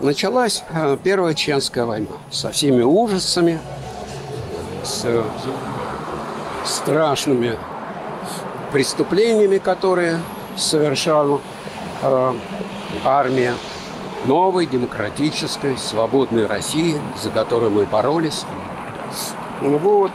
началась 0.00 0.62
э, 0.70 0.96
Первая 1.02 1.34
Чеченская 1.34 1.84
война 1.84 2.08
со 2.30 2.50
всеми 2.50 2.82
ужасами, 2.82 3.58
с 4.82 5.06
страшными 6.64 7.58
преступлениями, 8.72 9.58
которые 9.58 10.20
совершала 10.56 11.40
э, 12.04 12.34
армия 13.04 13.54
новой, 14.26 14.66
демократической, 14.66 15.76
свободной 15.76 16.46
России, 16.46 16.96
за 17.22 17.30
которую 17.30 17.70
мы 17.70 17.84
боролись. 17.84 18.44
Вот. 19.60 20.12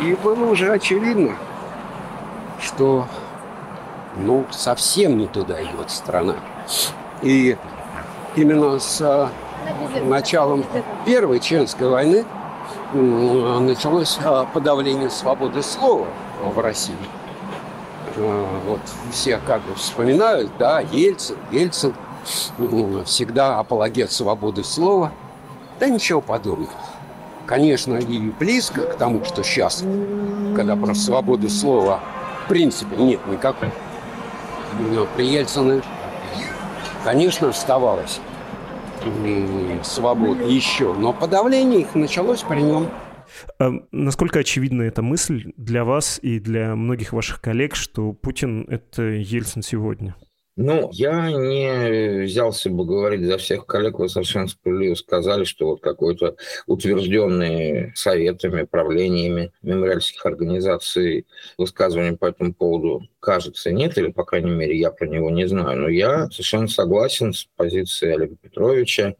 И 0.00 0.14
было 0.14 0.50
уже 0.50 0.72
очевидно, 0.72 1.36
что 2.60 3.06
ну, 4.16 4.44
совсем 4.50 5.18
не 5.18 5.26
туда 5.26 5.62
идет 5.62 5.90
страна. 5.90 6.34
И 7.22 7.56
именно 8.36 8.78
с 8.78 9.00
а, 9.00 9.30
началом 10.02 10.64
Первой 11.04 11.40
Чеченской 11.40 11.88
войны 11.88 12.24
началось 12.92 14.18
а, 14.24 14.46
подавление 14.46 15.10
свободы 15.10 15.62
слова 15.62 16.06
в 16.42 16.58
России. 16.58 16.96
А, 18.16 18.60
вот 18.66 18.80
все 19.12 19.38
как 19.38 19.62
бы 19.62 19.74
вспоминают, 19.74 20.50
да, 20.58 20.80
Ельцин, 20.80 21.36
Ельцин 21.50 21.94
всегда 23.04 23.58
апологет 23.58 24.12
свободы 24.12 24.64
слова. 24.64 25.12
Да 25.80 25.88
ничего 25.88 26.20
подобного. 26.20 26.70
Конечно, 27.46 27.96
и 27.96 28.18
близко 28.30 28.82
к 28.82 28.96
тому, 28.96 29.24
что 29.24 29.42
сейчас, 29.42 29.84
когда 30.56 30.76
про 30.76 30.94
свободу 30.94 31.50
слова 31.50 32.00
в 32.44 32.48
принципе 32.48 32.96
нет 32.96 33.20
никакой. 33.26 33.70
Но 34.78 35.06
при 35.16 35.26
Ельцине, 35.26 35.82
конечно, 37.04 37.48
оставалось 37.50 38.20
свобода 39.82 40.44
еще, 40.44 40.94
но 40.94 41.12
подавление 41.12 41.80
их 41.80 41.94
началось 41.94 42.40
при 42.40 42.62
нем. 42.62 42.88
А 43.58 43.72
насколько 43.90 44.40
очевидна 44.40 44.82
эта 44.82 45.02
мысль 45.02 45.52
для 45.56 45.84
вас 45.84 46.18
и 46.22 46.40
для 46.40 46.74
многих 46.76 47.12
ваших 47.12 47.40
коллег, 47.40 47.74
что 47.74 48.12
Путин— 48.12 48.66
это 48.68 49.02
Ельцин 49.02 49.62
сегодня? 49.62 50.16
Ну, 50.56 50.88
я 50.92 51.32
не 51.32 52.22
взялся 52.26 52.70
бы 52.70 52.84
говорить 52.84 53.26
за 53.26 53.38
всех 53.38 53.66
коллег, 53.66 53.98
вы 53.98 54.08
совершенно 54.08 54.46
справедливо 54.46 54.94
сказали, 54.94 55.42
что 55.42 55.66
вот 55.66 55.80
какой-то 55.80 56.36
утвержденный 56.68 57.90
советами, 57.96 58.62
правлениями 58.62 59.50
мемориальских 59.62 60.24
организаций 60.24 61.26
высказывания 61.58 62.16
по 62.16 62.26
этому 62.26 62.54
поводу, 62.54 63.02
кажется, 63.18 63.72
нет, 63.72 63.98
или, 63.98 64.12
по 64.12 64.24
крайней 64.24 64.52
мере, 64.52 64.78
я 64.78 64.92
про 64.92 65.08
него 65.08 65.28
не 65.28 65.48
знаю. 65.48 65.80
Но 65.80 65.88
я 65.88 66.30
совершенно 66.30 66.68
согласен 66.68 67.32
с 67.32 67.48
позицией 67.56 68.12
Олега 68.12 68.36
Петровича. 68.36 69.16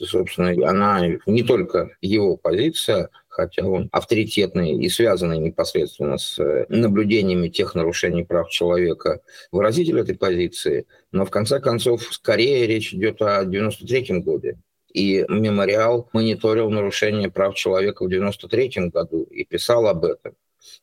Собственно, 0.00 0.52
она 0.70 1.02
не 1.26 1.42
только 1.42 1.90
его 2.00 2.38
позиция, 2.38 3.10
хотя 3.38 3.64
он 3.64 3.88
авторитетный 3.92 4.72
и 4.72 4.88
связанный 4.88 5.38
непосредственно 5.38 6.18
с 6.18 6.40
э, 6.40 6.66
наблюдениями 6.68 7.46
тех 7.48 7.76
нарушений 7.76 8.24
прав 8.24 8.50
человека, 8.50 9.20
выразитель 9.52 10.00
этой 10.00 10.16
позиции. 10.16 10.86
Но 11.12 11.24
в 11.24 11.30
конце 11.30 11.60
концов, 11.60 12.02
скорее 12.12 12.66
речь 12.66 12.92
идет 12.92 13.22
о 13.22 13.44
93 13.44 14.18
годе. 14.22 14.58
И 14.92 15.24
мемориал 15.28 16.08
мониторил 16.12 16.68
нарушения 16.68 17.30
прав 17.30 17.54
человека 17.54 18.04
в 18.04 18.10
93 18.10 18.88
году 18.88 19.22
и 19.30 19.44
писал 19.44 19.86
об 19.86 20.04
этом. 20.04 20.34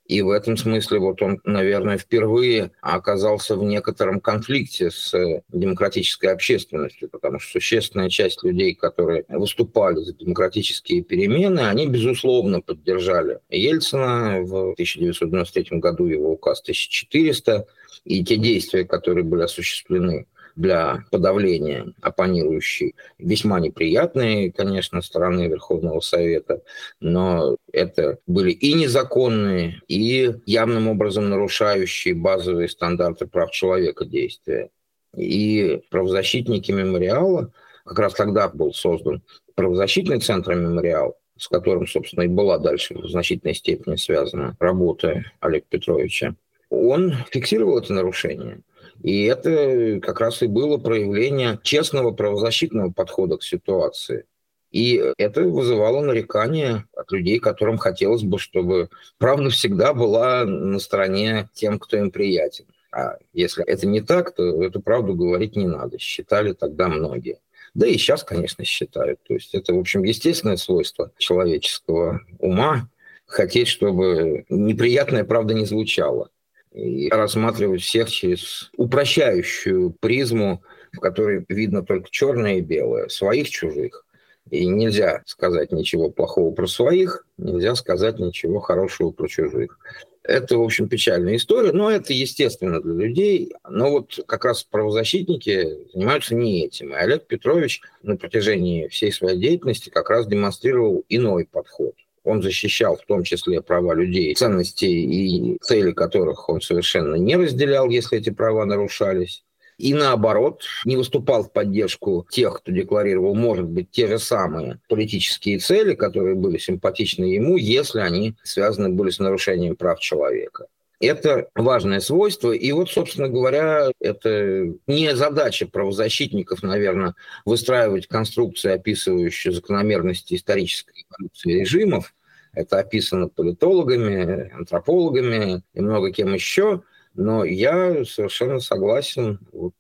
И 0.07 0.21
в 0.21 0.29
этом 0.29 0.55
смысле 0.55 0.99
вот 0.99 1.21
он, 1.21 1.41
наверное, 1.43 1.97
впервые 1.97 2.71
оказался 2.81 3.55
в 3.55 3.63
некотором 3.63 4.19
конфликте 4.19 4.91
с 4.91 5.13
э, 5.13 5.41
демократической 5.49 6.27
общественностью, 6.27 7.09
потому 7.09 7.39
что 7.39 7.53
существенная 7.53 8.09
часть 8.09 8.43
людей, 8.43 8.75
которые 8.75 9.25
выступали 9.29 9.97
за 9.97 10.13
демократические 10.13 11.01
перемены, 11.01 11.61
они, 11.61 11.88
безусловно, 11.88 12.61
поддержали 12.61 13.39
Ельцина 13.49 14.41
в 14.41 14.73
1993 14.73 15.79
году, 15.79 16.05
его 16.05 16.33
указ 16.33 16.61
1400, 16.61 17.65
и 18.05 18.23
те 18.23 18.38
действия, 18.38 18.85
которые 18.85 19.23
были 19.23 19.41
осуществлены 19.41 20.27
для 20.56 21.04
подавления 21.12 21.94
оппонирующей. 22.02 22.96
Весьма 23.18 23.60
неприятные, 23.60 24.52
конечно, 24.52 25.02
стороны 25.02 25.48
Верховного 25.48 26.00
Совета, 26.00 26.62
но 27.00 27.58
это 27.72 28.20
были 28.28 28.52
и 28.52 28.74
незаконные, 28.74 29.82
и 29.88 30.34
явным 30.46 30.88
образом 30.88 31.30
нарушающие 31.30 32.13
базовые 32.13 32.70
стандарты 32.70 33.28
прав 33.28 33.52
человека 33.52 34.06
действия. 34.06 34.70
И 35.15 35.82
правозащитники 35.89 36.72
мемориала, 36.72 37.52
как 37.86 38.00
раз 38.00 38.13
тогда 38.13 38.50
был 38.50 38.74
создан 38.74 39.22
правозащитный 39.56 40.20
центр 40.20 40.54
мемориал, 40.54 41.18
с 41.38 41.48
которым, 41.48 41.88
собственно, 41.88 42.24
и 42.24 42.28
была 42.28 42.58
дальше 42.58 42.96
в 42.96 43.08
значительной 43.08 43.56
степени 43.56 43.96
связана 43.96 44.56
работа 44.60 45.24
Олега 45.39 45.65
Петровича, 45.70 46.36
он 46.70 47.13
фиксировал 47.32 47.78
это 47.78 47.94
нарушение. 47.94 48.62
И 49.01 49.23
это 49.25 49.99
как 50.01 50.19
раз 50.19 50.41
и 50.41 50.47
было 50.47 50.77
проявление 50.77 51.60
честного 51.63 52.12
правозащитного 52.12 52.91
подхода 52.91 53.38
к 53.38 53.43
ситуации. 53.43 54.25
И 54.71 55.01
это 55.17 55.43
вызывало 55.43 56.01
нарекания 56.01 56.86
от 56.93 57.12
людей, 57.12 57.39
которым 57.39 57.77
хотелось 57.77 58.23
бы, 58.23 58.39
чтобы 58.39 58.89
правда 59.17 59.49
всегда 59.49 59.93
была 59.93 60.43
на 60.43 60.79
стороне 60.79 61.49
тем, 61.53 61.79
кто 61.79 61.97
им 61.97 62.12
приятен. 62.12 62.65
А 62.91 63.17
если 63.31 63.63
это 63.65 63.88
не 63.88 64.01
так, 64.01 64.36
то 64.36 64.63
эту 64.63 64.81
правду 64.81 65.15
говорить 65.15 65.55
не 65.55 65.67
надо. 65.67 65.97
Считали 65.97 66.53
тогда 66.53 66.88
многие. 66.88 67.39
Да 67.73 67.88
и 67.88 67.97
сейчас, 67.97 68.23
конечно, 68.23 68.63
считают. 68.63 69.19
То 69.27 69.34
есть 69.34 69.53
это, 69.53 69.73
в 69.73 69.79
общем, 69.79 70.03
естественное 70.03 70.58
свойство 70.58 71.12
человеческого 71.17 72.21
ума 72.39 72.89
хотеть, 73.25 73.67
чтобы 73.67 74.45
неприятная 74.49 75.25
правда 75.25 75.53
не 75.53 75.65
звучала. 75.65 76.29
И 76.75 77.09
рассматривать 77.09 77.81
всех 77.81 78.11
через 78.11 78.69
упрощающую 78.75 79.91
призму, 79.91 80.61
в 80.91 80.99
которой 80.99 81.45
видно 81.47 81.83
только 81.83 82.09
черное 82.11 82.57
и 82.57 82.61
белое, 82.61 83.07
своих, 83.07 83.49
чужих. 83.49 84.05
И 84.51 84.65
нельзя 84.67 85.23
сказать 85.25 85.71
ничего 85.71 86.11
плохого 86.11 86.53
про 86.53 86.67
своих, 86.67 87.25
нельзя 87.38 87.75
сказать 87.75 88.19
ничего 88.19 88.59
хорошего 88.59 89.11
про 89.11 89.27
чужих. 89.29 89.79
Это, 90.21 90.57
в 90.57 90.63
общем, 90.63 90.89
печальная 90.89 91.38
история, 91.38 91.71
но 91.71 91.89
это 91.89 92.11
естественно 92.11 92.81
для 92.81 92.93
людей. 92.93 93.53
Но 93.69 93.91
вот 93.91 94.19
как 94.27 94.43
раз 94.43 94.63
правозащитники 94.63 95.77
занимаются 95.93 96.35
не 96.35 96.65
этим. 96.65 96.91
И 96.91 96.97
Олег 96.97 97.25
Петрович 97.27 97.81
на 98.03 98.17
протяжении 98.17 98.89
всей 98.89 99.13
своей 99.13 99.39
деятельности 99.39 99.89
как 99.89 100.09
раз 100.09 100.27
демонстрировал 100.27 101.05
иной 101.07 101.47
подход. 101.49 101.95
Он 102.25 102.41
защищал 102.41 102.97
в 102.97 103.05
том 103.05 103.23
числе 103.23 103.61
права 103.61 103.93
людей, 103.93 104.33
ценности 104.35 104.85
и 104.85 105.57
цели 105.61 105.91
которых 105.91 106.49
он 106.49 106.59
совершенно 106.59 107.15
не 107.15 107.35
разделял, 107.35 107.89
если 107.89 108.17
эти 108.17 108.31
права 108.31 108.65
нарушались. 108.65 109.43
И 109.77 109.93
наоборот, 109.93 110.63
не 110.85 110.95
выступал 110.95 111.43
в 111.43 111.51
поддержку 111.51 112.25
тех, 112.29 112.57
кто 112.57 112.71
декларировал, 112.71 113.35
может 113.35 113.65
быть, 113.65 113.91
те 113.91 114.07
же 114.07 114.19
самые 114.19 114.79
политические 114.88 115.59
цели, 115.59 115.95
которые 115.95 116.35
были 116.35 116.57
симпатичны 116.57 117.25
ему, 117.25 117.57
если 117.57 117.99
они 117.99 118.35
связаны 118.43 118.89
были 118.89 119.09
с 119.09 119.19
нарушением 119.19 119.75
прав 119.75 119.99
человека. 119.99 120.67
Это 121.06 121.50
важное 121.56 122.00
свойство. 122.00 122.52
И 122.52 122.72
вот, 122.72 122.89
собственно 122.89 123.30
говоря, 123.30 123.91
это 124.00 124.74
не 124.88 125.15
задача 125.15 125.68
правозащитников, 125.68 126.63
наверное, 126.63 127.15
выстраивать 127.46 128.08
конструкции, 128.08 128.72
описывающие 128.72 129.54
закономерности 129.54 130.36
исторической 130.36 131.06
эволюции 131.10 131.60
режимов. 131.60 132.13
Это 132.54 132.80
описано 132.80 133.28
политологами, 133.28 134.52
антропологами 134.54 135.62
и 135.74 135.82
много 135.82 136.12
кем 136.12 136.34
еще– 136.34 136.84
но 137.15 137.46
я 137.46 138.04
совершенно 138.06 138.60
согласен 138.60 139.39
вот 139.52 139.74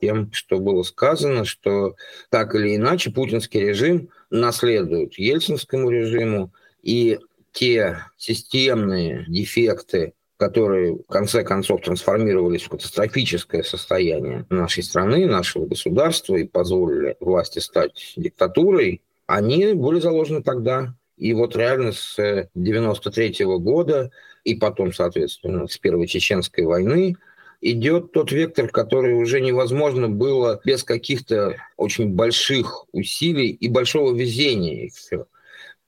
тем, 0.00 0.30
что 0.32 0.58
было 0.58 0.82
сказано, 0.82 1.44
что 1.46 1.96
так 2.28 2.54
или 2.54 2.76
иначе 2.76 3.10
путинский 3.10 3.60
режим 3.60 4.10
наследует 4.28 5.14
ельцинскому 5.14 5.88
режиму, 5.88 6.52
и 6.82 7.18
те 7.52 8.04
системные 8.18 9.24
дефекты, 9.26 10.12
которые 10.36 10.96
в 10.96 11.06
конце 11.06 11.42
концов 11.44 11.82
трансформировались 11.82 12.64
в 12.64 12.68
катастрофическое 12.68 13.62
состояние 13.62 14.46
нашей 14.50 14.82
страны, 14.82 15.26
нашего 15.26 15.66
государства 15.66 16.36
и 16.36 16.44
позволили 16.44 17.16
власти 17.20 17.58
стать 17.58 18.12
диктатурой, 18.16 19.02
они 19.26 19.72
были 19.72 20.00
заложены 20.00 20.42
тогда. 20.42 20.94
И 21.16 21.32
вот 21.32 21.56
реально 21.56 21.92
с 21.92 22.48
93 22.54 23.44
-го 23.44 23.58
года 23.58 24.10
и 24.44 24.54
потом, 24.54 24.92
соответственно, 24.92 25.66
с 25.66 25.78
Первой 25.78 26.06
Чеченской 26.06 26.64
войны, 26.64 27.16
идет 27.62 28.12
тот 28.12 28.30
вектор, 28.30 28.68
который 28.68 29.14
уже 29.14 29.40
невозможно 29.40 30.10
было 30.10 30.60
без 30.64 30.84
каких-то 30.84 31.56
очень 31.78 32.10
больших 32.10 32.84
усилий 32.92 33.48
и 33.48 33.68
большого 33.68 34.14
везения 34.14 34.90
все 34.90 35.26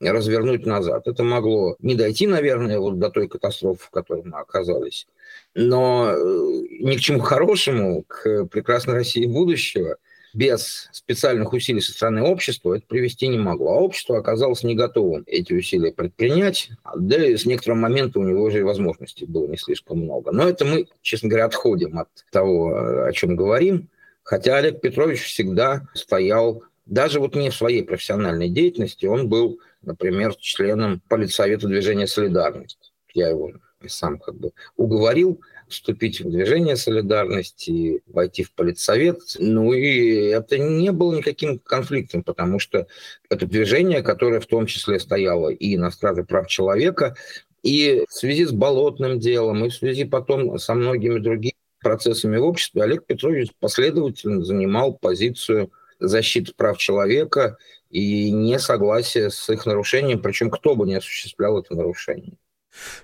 развернуть 0.00 0.66
назад. 0.66 1.06
Это 1.06 1.22
могло 1.24 1.76
не 1.80 1.94
дойти, 1.94 2.26
наверное, 2.26 2.78
вот 2.78 2.98
до 2.98 3.10
той 3.10 3.28
катастрофы, 3.28 3.84
в 3.84 3.90
которой 3.90 4.22
мы 4.24 4.38
оказались, 4.38 5.06
но 5.54 6.10
э, 6.10 6.16
ни 6.80 6.96
к 6.96 7.00
чему 7.00 7.20
хорошему, 7.20 8.04
к 8.06 8.46
прекрасной 8.46 8.94
России 8.94 9.26
будущего– 9.26 9.96
без 10.34 10.88
специальных 10.92 11.52
усилий 11.52 11.80
со 11.80 11.92
стороны 11.92 12.22
общества 12.22 12.74
это 12.74 12.86
привести 12.86 13.28
не 13.28 13.38
могло. 13.38 13.72
А 13.72 13.80
общество 13.80 14.18
оказалось 14.18 14.62
не 14.62 14.74
готовым 14.74 15.24
эти 15.26 15.52
усилия 15.52 15.92
предпринять, 15.92 16.70
да 16.96 17.24
и 17.24 17.36
с 17.36 17.46
некоторого 17.46 17.78
момента 17.78 18.18
у 18.18 18.22
него 18.22 18.44
уже 18.44 18.58
и 18.60 18.62
возможностей 18.62 19.26
было 19.26 19.46
не 19.46 19.56
слишком 19.56 19.98
много. 19.98 20.32
Но 20.32 20.48
это 20.48 20.64
мы, 20.64 20.86
честно 21.02 21.28
говоря, 21.28 21.46
отходим 21.46 21.98
от 21.98 22.08
того, 22.30 23.04
о 23.06 23.12
чем 23.12 23.36
говорим. 23.36 23.88
Хотя 24.22 24.58
Олег 24.58 24.80
Петрович 24.80 25.22
всегда 25.22 25.88
стоял, 25.94 26.62
даже 26.84 27.20
вот 27.20 27.34
не 27.34 27.50
в 27.50 27.54
своей 27.54 27.82
профессиональной 27.82 28.48
деятельности, 28.48 29.06
он 29.06 29.28
был, 29.28 29.58
например, 29.82 30.34
членом 30.36 31.00
политсовета 31.08 31.68
движения 31.68 32.06
«Солидарность». 32.06 32.92
Я 33.14 33.28
его 33.28 33.52
сам 33.86 34.18
как 34.18 34.34
бы 34.34 34.52
уговорил 34.76 35.40
вступить 35.68 36.20
в 36.20 36.30
движение 36.30 36.76
солидарности, 36.76 38.02
войти 38.06 38.42
в 38.42 38.52
политсовет. 38.52 39.20
Ну 39.38 39.72
и 39.72 40.28
это 40.28 40.58
не 40.58 40.90
было 40.92 41.16
никаким 41.16 41.58
конфликтом, 41.58 42.22
потому 42.22 42.58
что 42.58 42.86
это 43.30 43.46
движение, 43.46 44.02
которое 44.02 44.40
в 44.40 44.46
том 44.46 44.66
числе 44.66 44.98
стояло 44.98 45.50
и 45.50 45.76
на 45.76 45.90
страже 45.90 46.24
прав 46.24 46.48
человека, 46.48 47.16
и 47.62 48.04
в 48.08 48.12
связи 48.12 48.46
с 48.46 48.52
болотным 48.52 49.18
делом, 49.18 49.64
и 49.64 49.68
в 49.68 49.74
связи 49.74 50.04
потом 50.04 50.58
со 50.58 50.74
многими 50.74 51.18
другими 51.18 51.54
процессами 51.80 52.36
в 52.38 52.44
обществе 52.44 52.82
Олег 52.82 53.06
Петрович 53.06 53.50
последовательно 53.60 54.44
занимал 54.44 54.94
позицию 54.94 55.70
защиты 55.98 56.52
прав 56.56 56.78
человека 56.78 57.56
и 57.90 58.30
несогласия 58.30 59.30
с 59.30 59.48
их 59.50 59.66
нарушением, 59.66 60.20
причем 60.20 60.50
кто 60.50 60.74
бы 60.74 60.86
не 60.86 60.96
осуществлял 60.96 61.58
это 61.58 61.74
нарушение. 61.74 62.36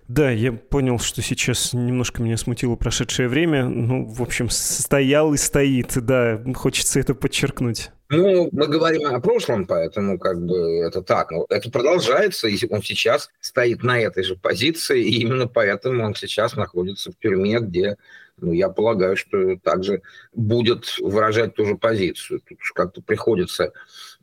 Да, 0.09 0.31
я 0.31 0.53
понял, 0.53 0.99
что 0.99 1.23
сейчас 1.23 1.73
немножко 1.73 2.23
меня 2.23 2.37
смутило 2.37 2.77
прошедшее 2.77 3.29
время. 3.29 3.65
Ну, 3.65 4.07
в 4.07 4.23
общем, 4.23 4.51
стоял 4.51 5.33
и 5.35 5.37
стоит, 5.37 5.93
да, 5.97 6.43
хочется 6.55 7.01
это 7.01 7.15
подчеркнуть. 7.15 7.91
Ну, 8.11 8.49
мы 8.53 8.69
говорим 8.69 9.07
о 9.07 9.21
прошлом, 9.21 9.67
поэтому 9.67 10.19
как 10.19 10.45
бы 10.45 10.57
это 10.87 11.03
так. 11.03 11.31
Но 11.31 11.47
это 11.49 11.71
продолжается, 11.71 12.47
и 12.49 12.59
он 12.71 12.83
сейчас 12.83 13.31
стоит 13.41 13.83
на 13.83 13.99
этой 13.99 14.23
же 14.23 14.37
позиции, 14.37 15.03
и 15.03 15.23
именно 15.23 15.49
поэтому 15.49 16.05
он 16.05 16.15
сейчас 16.15 16.55
находится 16.55 17.11
в 17.11 17.19
тюрьме, 17.19 17.59
где, 17.61 17.97
ну, 18.37 18.53
я 18.53 18.69
полагаю, 18.69 19.17
что 19.17 19.57
также 19.57 20.03
будет 20.33 20.99
выражать 20.99 21.55
ту 21.55 21.65
же 21.65 21.77
позицию. 21.77 22.41
Тут 22.41 22.59
уж 22.61 22.73
как-то 22.73 23.01
приходится 23.03 23.73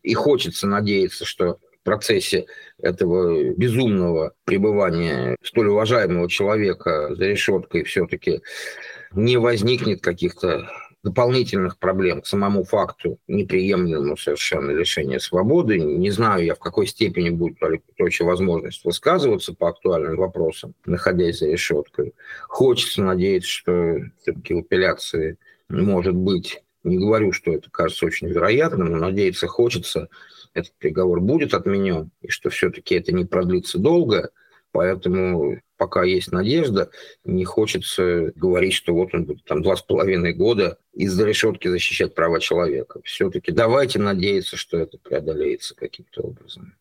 и 0.03 0.13
хочется 0.13 0.67
надеяться, 0.67 1.25
что 1.25 1.59
процессе 1.83 2.45
этого 2.81 3.53
безумного 3.53 4.33
пребывания 4.45 5.37
столь 5.43 5.69
уважаемого 5.69 6.29
человека 6.29 7.15
за 7.15 7.25
решеткой 7.25 7.83
все-таки 7.83 8.41
не 9.13 9.37
возникнет 9.37 10.01
каких-то 10.01 10.69
дополнительных 11.03 11.77
проблем 11.77 12.21
к 12.21 12.27
самому 12.27 12.63
факту 12.63 13.19
неприемлемому 13.27 14.17
совершенно 14.17 14.71
лишения 14.71 15.19
свободы. 15.19 15.79
Не 15.79 16.11
знаю 16.11 16.45
я, 16.45 16.55
в 16.55 16.59
какой 16.59 16.87
степени 16.87 17.29
будет 17.29 17.61
у 17.61 17.65
Олега 17.65 17.83
возможность 18.21 18.85
высказываться 18.85 19.53
по 19.53 19.69
актуальным 19.69 20.15
вопросам, 20.15 20.73
находясь 20.85 21.39
за 21.39 21.47
решеткой. 21.47 22.13
Хочется 22.47 23.03
надеяться, 23.03 23.49
что 23.49 23.95
все-таки 24.21 24.59
апелляции 24.59 25.37
может 25.69 26.15
быть. 26.15 26.63
Не 26.83 26.97
говорю, 26.97 27.31
что 27.31 27.51
это 27.51 27.69
кажется 27.69 28.05
очень 28.05 28.27
вероятным, 28.27 28.91
но 28.91 28.97
надеяться 28.97 29.47
хочется– 29.47 30.09
этот 30.53 30.73
приговор 30.77 31.21
будет 31.21 31.53
отменен, 31.53 32.11
и 32.21 32.29
что 32.29 32.49
все-таки 32.49 32.95
это 32.95 33.11
не 33.13 33.25
продлится 33.25 33.79
долго, 33.79 34.31
поэтому 34.71 35.61
пока 35.77 36.03
есть 36.03 36.31
надежда, 36.31 36.91
не 37.23 37.43
хочется 37.43 38.31
говорить, 38.35 38.73
что 38.73 38.93
вот 38.93 39.13
он 39.13 39.25
будет 39.25 39.43
там 39.45 39.63
два 39.63 39.75
с 39.75 39.81
половиной 39.81 40.33
года 40.33 40.77
из-за 40.93 41.25
решетки 41.25 41.67
защищать 41.67 42.13
права 42.13 42.39
человека. 42.39 43.01
Все-таки 43.03 43.51
давайте 43.51 43.97
надеяться, 43.99 44.57
что 44.57 44.77
это 44.77 44.97
преодолеется 44.97 45.75
каким-то 45.75 46.21
образом. 46.21 46.75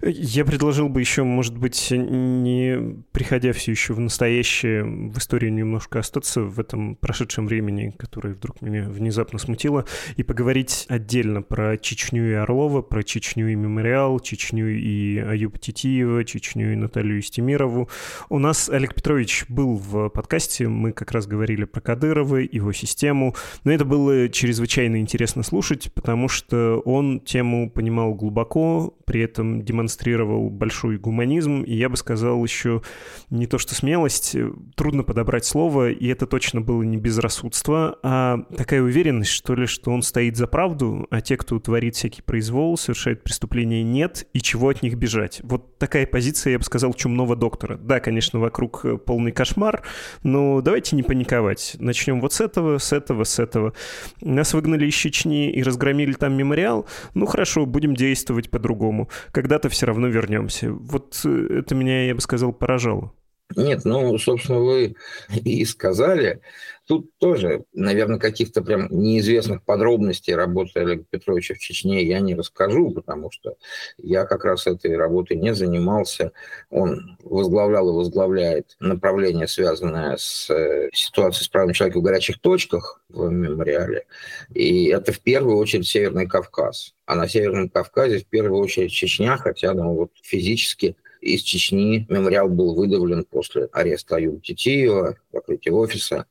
Я 0.00 0.46
предложил 0.46 0.88
бы 0.88 1.00
еще, 1.00 1.24
может 1.24 1.58
быть, 1.58 1.90
не 1.90 3.02
приходя 3.12 3.52
все 3.52 3.72
еще 3.72 3.92
в 3.92 4.00
настоящее, 4.00 4.84
в 4.84 5.18
историю 5.18 5.52
немножко 5.52 5.98
остаться 5.98 6.40
в 6.40 6.58
этом 6.58 6.96
прошедшем 6.96 7.46
времени, 7.46 7.94
которое 7.98 8.34
вдруг 8.34 8.62
меня 8.62 8.88
внезапно 8.88 9.38
смутило, 9.38 9.84
и 10.16 10.22
поговорить 10.22 10.86
отдельно 10.88 11.42
про 11.42 11.76
Чечню 11.76 12.30
и 12.30 12.32
Орлова, 12.32 12.80
про 12.80 13.02
Чечню 13.02 13.48
и 13.48 13.54
Мемориал, 13.54 14.20
Чечню 14.20 14.68
и 14.70 15.18
Аюба 15.18 15.58
Титиева, 15.58 16.24
Чечню 16.24 16.72
и 16.72 16.76
Наталью 16.76 17.20
Истемирову. 17.20 17.90
У 18.30 18.38
нас 18.38 18.70
Олег 18.70 18.94
Петрович 18.94 19.44
был 19.48 19.76
в 19.76 20.08
подкасте, 20.08 20.66
мы 20.68 20.92
как 20.92 21.12
раз 21.12 21.26
говорили 21.26 21.64
про 21.64 21.82
Кадырова, 21.82 22.36
его 22.36 22.72
систему, 22.72 23.34
но 23.64 23.72
это 23.72 23.84
было 23.84 24.30
чрезвычайно 24.30 24.98
интересно 24.98 25.42
слушать, 25.42 25.92
потому 25.92 26.28
что 26.28 26.80
он 26.86 27.20
тему 27.20 27.70
понимал 27.70 28.14
глубоко, 28.14 28.94
при 29.04 29.22
этом 29.22 29.57
демонстрировал 29.62 30.50
большой 30.50 30.98
гуманизм, 30.98 31.62
и 31.62 31.74
я 31.74 31.88
бы 31.88 31.96
сказал 31.96 32.42
еще 32.42 32.82
не 33.30 33.46
то 33.46 33.58
что 33.58 33.74
смелость, 33.74 34.34
э, 34.34 34.50
трудно 34.74 35.04
подобрать 35.04 35.44
слово, 35.44 35.90
и 35.90 36.06
это 36.08 36.26
точно 36.26 36.60
было 36.60 36.82
не 36.82 36.96
безрассудство, 36.96 37.98
а 38.02 38.38
такая 38.56 38.82
уверенность, 38.82 39.30
что 39.30 39.54
ли, 39.54 39.66
что 39.66 39.90
он 39.90 40.02
стоит 40.02 40.36
за 40.36 40.46
правду, 40.46 41.06
а 41.10 41.20
те, 41.20 41.36
кто 41.36 41.58
творит 41.58 41.96
всякий 41.96 42.22
произвол, 42.22 42.76
совершает 42.76 43.22
преступления, 43.22 43.82
нет, 43.82 44.26
и 44.32 44.40
чего 44.40 44.68
от 44.68 44.82
них 44.82 44.94
бежать. 44.94 45.40
Вот 45.42 45.78
такая 45.78 46.06
позиция, 46.06 46.52
я 46.52 46.58
бы 46.58 46.64
сказал, 46.64 46.92
чумного 46.94 47.36
доктора. 47.36 47.76
Да, 47.76 48.00
конечно, 48.00 48.38
вокруг 48.38 48.84
э, 48.84 48.96
полный 48.98 49.32
кошмар, 49.32 49.82
но 50.22 50.60
давайте 50.60 50.96
не 50.96 51.02
паниковать. 51.02 51.76
Начнем 51.78 52.20
вот 52.20 52.32
с 52.32 52.40
этого, 52.40 52.78
с 52.78 52.92
этого, 52.92 53.24
с 53.24 53.38
этого. 53.38 53.72
Нас 54.20 54.52
выгнали 54.52 54.86
из 54.86 54.94
Чечни 54.94 55.50
и 55.50 55.62
разгромили 55.62 56.12
там 56.12 56.34
мемориал. 56.34 56.86
Ну 57.14 57.26
хорошо, 57.26 57.64
будем 57.64 57.94
действовать 57.94 58.50
по-другому. 58.50 59.08
Когда 59.32 59.47
когда-то 59.48 59.70
все 59.70 59.86
равно 59.86 60.08
вернемся. 60.08 60.70
Вот 60.70 61.22
э, 61.24 61.60
это 61.60 61.74
меня, 61.74 62.04
я 62.04 62.14
бы 62.14 62.20
сказал, 62.20 62.52
поражало. 62.52 63.12
Нет, 63.56 63.86
ну, 63.86 64.18
собственно, 64.18 64.58
вы 64.58 64.94
и 65.30 65.64
сказали. 65.64 66.42
Тут 66.88 67.10
тоже, 67.18 67.64
наверное, 67.74 68.18
каких-то 68.18 68.62
прям 68.62 68.88
неизвестных 68.90 69.62
подробностей 69.62 70.34
работы 70.34 70.80
Олега 70.80 71.04
Петровича 71.10 71.52
в 71.54 71.58
Чечне 71.58 72.02
я 72.02 72.20
не 72.20 72.34
расскажу, 72.34 72.90
потому 72.92 73.30
что 73.30 73.56
я 73.98 74.24
как 74.24 74.46
раз 74.46 74.66
этой 74.66 74.96
работой 74.96 75.36
не 75.36 75.54
занимался. 75.54 76.32
Он 76.70 77.18
возглавлял 77.22 77.90
и 77.90 77.92
возглавляет 77.92 78.74
направление, 78.80 79.48
связанное 79.48 80.16
с 80.16 80.48
э, 80.48 80.88
ситуацией 80.94 81.44
с 81.44 81.48
правами 81.48 81.74
человека 81.74 81.98
в 81.98 82.02
горячих 82.02 82.40
точках 82.40 83.02
в 83.10 83.28
мемориале. 83.28 84.06
И 84.54 84.86
это 84.86 85.12
в 85.12 85.20
первую 85.20 85.58
очередь 85.58 85.86
Северный 85.86 86.26
Кавказ. 86.26 86.94
А 87.04 87.16
на 87.16 87.28
Северном 87.28 87.68
Кавказе 87.68 88.20
в 88.20 88.26
первую 88.26 88.62
очередь 88.62 88.92
Чечня, 88.92 89.36
хотя 89.36 89.74
ну, 89.74 89.92
вот 89.92 90.12
физически 90.22 90.96
из 91.20 91.42
Чечни 91.42 92.06
мемориал 92.08 92.48
был 92.48 92.74
выдавлен 92.74 93.24
после 93.24 93.68
ареста 93.72 94.16
Аюба 94.16 94.40
Титиева, 94.40 95.18
закрытия 95.34 95.74
офиса. 95.74 96.24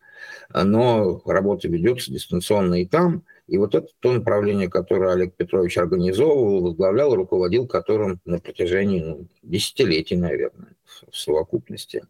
Но 0.54 1.22
работа 1.26 1.68
ведется 1.68 2.12
дистанционно 2.12 2.82
и 2.82 2.86
там. 2.86 3.24
И 3.48 3.58
вот 3.58 3.76
это 3.76 3.88
то 4.00 4.12
направление, 4.12 4.70
которое 4.70 5.14
Олег 5.14 5.36
Петрович 5.36 5.78
организовывал, 5.78 6.64
возглавлял, 6.64 7.16
руководил 7.16 7.66
которым 7.66 8.20
на 8.26 8.40
протяжении 8.40 9.02
ну, 9.02 9.28
десятилетий, 9.42 10.18
наверное, 10.18 10.76
в 11.10 11.16
совокупности. 11.16 12.04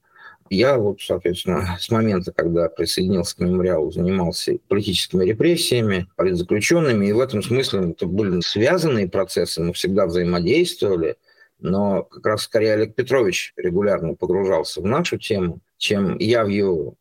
Я 0.50 0.78
вот, 0.78 1.02
соответственно, 1.02 1.78
с 1.80 1.90
момента, 1.90 2.32
когда 2.32 2.70
присоединился 2.70 3.36
к 3.36 3.40
мемориалу, 3.40 3.92
занимался 3.92 4.58
политическими 4.68 5.26
репрессиями, 5.26 6.08
политзаключенными, 6.16 7.08
и 7.08 7.14
в 7.14 7.20
этом 7.20 7.44
смысле 7.44 7.92
это 7.92 8.08
были 8.08 8.42
связанные 8.42 9.08
процессы, 9.08 9.62
мы 9.62 9.74
всегда 9.74 10.08
взаимодействовали, 10.08 11.18
но 11.60 12.04
как 12.04 12.26
раз 12.26 12.44
скорее 12.44 12.74
Олег 12.74 12.96
Петрович 12.96 13.54
регулярно 13.58 14.14
погружался 14.14 14.82
в 14.82 14.86
нашу 14.86 15.18
тему, 15.18 15.60
чем 15.78 16.18
я 16.20 16.46
в 16.46 16.50
его. 16.50 16.96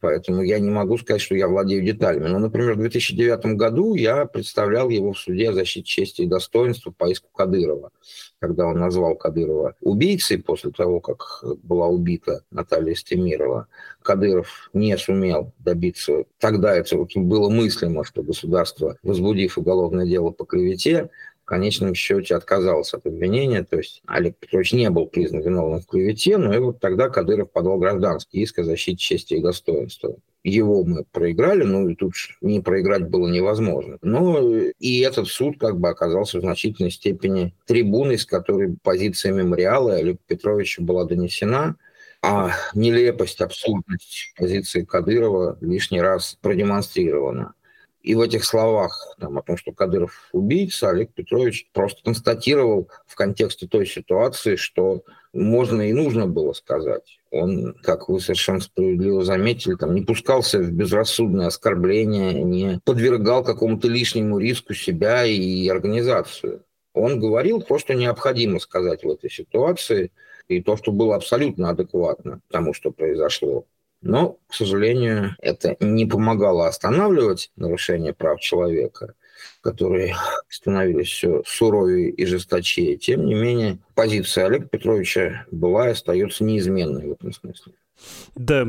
Поэтому 0.00 0.42
я 0.42 0.58
не 0.58 0.70
могу 0.70 0.96
сказать, 0.96 1.20
что 1.20 1.34
я 1.34 1.46
владею 1.46 1.84
деталями. 1.84 2.28
Но, 2.28 2.38
например, 2.38 2.74
в 2.74 2.78
2009 2.78 3.56
году 3.56 3.94
я 3.94 4.24
представлял 4.24 4.88
его 4.88 5.12
в 5.12 5.18
суде 5.18 5.50
о 5.50 5.52
защите 5.52 5.84
чести 5.84 6.22
и 6.22 6.26
достоинства 6.26 6.90
по 6.90 7.10
иску 7.10 7.28
Кадырова, 7.34 7.90
когда 8.40 8.66
он 8.66 8.78
назвал 8.78 9.14
Кадырова 9.14 9.74
убийцей 9.82 10.38
после 10.38 10.70
того, 10.70 11.00
как 11.00 11.44
была 11.62 11.86
убита 11.88 12.44
Наталья 12.50 12.94
Стемирова. 12.94 13.66
Кадыров 14.02 14.70
не 14.72 14.96
сумел 14.96 15.52
добиться. 15.58 16.24
Тогда 16.38 16.74
это 16.74 16.96
было 17.16 17.50
мыслимо, 17.50 18.02
что 18.04 18.22
государство, 18.22 18.96
возбудив 19.02 19.58
уголовное 19.58 20.06
дело 20.06 20.30
по 20.30 20.46
клевете, 20.46 21.10
конечном 21.50 21.94
счете 21.94 22.36
отказался 22.36 22.96
от 22.96 23.06
обвинения. 23.06 23.64
То 23.64 23.78
есть 23.78 24.02
Олег 24.06 24.36
Петрович 24.38 24.72
не 24.72 24.88
был 24.88 25.06
признан 25.06 25.42
виновным 25.42 25.80
в 25.80 25.86
клевете, 25.86 26.38
но 26.38 26.54
и 26.54 26.58
вот 26.58 26.78
тогда 26.78 27.08
Кадыров 27.08 27.50
подал 27.50 27.76
гражданский 27.78 28.40
иск 28.40 28.60
о 28.60 28.64
защите 28.64 28.96
чести 28.96 29.34
и 29.34 29.42
достоинства. 29.42 30.16
Его 30.44 30.84
мы 30.84 31.04
проиграли, 31.10 31.64
ну 31.64 31.88
и 31.88 31.96
тут 31.96 32.12
не 32.40 32.60
проиграть 32.60 33.08
было 33.08 33.28
невозможно. 33.28 33.98
Но 34.00 34.40
и 34.78 35.00
этот 35.00 35.26
суд 35.26 35.58
как 35.58 35.78
бы 35.78 35.88
оказался 35.88 36.38
в 36.38 36.42
значительной 36.42 36.92
степени 36.92 37.52
трибуной, 37.66 38.16
с 38.16 38.24
которой 38.24 38.76
позиция 38.82 39.32
мемориала 39.32 39.96
Олега 39.96 40.20
Петровича 40.28 40.82
была 40.82 41.04
донесена, 41.04 41.76
а 42.22 42.52
нелепость, 42.74 43.40
абсурдность 43.40 44.34
позиции 44.36 44.84
Кадырова 44.84 45.58
лишний 45.60 46.00
раз 46.00 46.38
продемонстрирована. 46.40 47.54
И 48.02 48.14
в 48.14 48.20
этих 48.20 48.44
словах 48.44 49.14
там, 49.18 49.36
о 49.36 49.42
том, 49.42 49.56
что 49.58 49.72
Кадыров 49.72 50.28
убийца, 50.32 50.88
Олег 50.88 51.12
Петрович 51.12 51.68
просто 51.72 52.02
констатировал 52.02 52.88
в 53.06 53.14
контексте 53.14 53.66
той 53.66 53.86
ситуации, 53.86 54.56
что 54.56 55.02
можно 55.34 55.82
и 55.82 55.92
нужно 55.92 56.26
было 56.26 56.52
сказать. 56.54 57.20
Он, 57.30 57.74
как 57.82 58.08
вы 58.08 58.20
совершенно 58.20 58.60
справедливо 58.60 59.22
заметили, 59.22 59.74
там, 59.74 59.94
не 59.94 60.02
пускался 60.02 60.58
в 60.58 60.72
безрассудное 60.72 61.48
оскорбление, 61.48 62.42
не 62.42 62.80
подвергал 62.84 63.44
какому-то 63.44 63.86
лишнему 63.86 64.38
риску 64.38 64.72
себя 64.72 65.26
и 65.26 65.68
организацию. 65.68 66.64
Он 66.94 67.20
говорил 67.20 67.60
то, 67.60 67.78
что 67.78 67.94
необходимо 67.94 68.58
сказать 68.58 69.04
в 69.04 69.10
этой 69.10 69.30
ситуации, 69.30 70.10
и 70.48 70.60
то, 70.60 70.76
что 70.76 70.90
было 70.90 71.14
абсолютно 71.14 71.70
адекватно 71.70 72.40
тому, 72.50 72.74
что 72.74 72.90
произошло. 72.90 73.66
Но, 74.02 74.38
к 74.48 74.54
сожалению, 74.54 75.36
это 75.40 75.76
не 75.80 76.06
помогало 76.06 76.66
останавливать 76.66 77.50
нарушение 77.56 78.14
прав 78.14 78.40
человека, 78.40 79.14
которые 79.60 80.14
становились 80.48 81.08
все 81.08 81.42
суровее 81.46 82.10
и 82.10 82.24
жесточее. 82.24 82.96
Тем 82.96 83.26
не 83.26 83.34
менее, 83.34 83.78
позиция 83.94 84.46
Олега 84.46 84.66
Петровича 84.66 85.44
была 85.50 85.88
и 85.88 85.92
остается 85.92 86.44
неизменной 86.44 87.08
в 87.08 87.12
этом 87.12 87.32
смысле. 87.32 87.74
Да, 88.34 88.66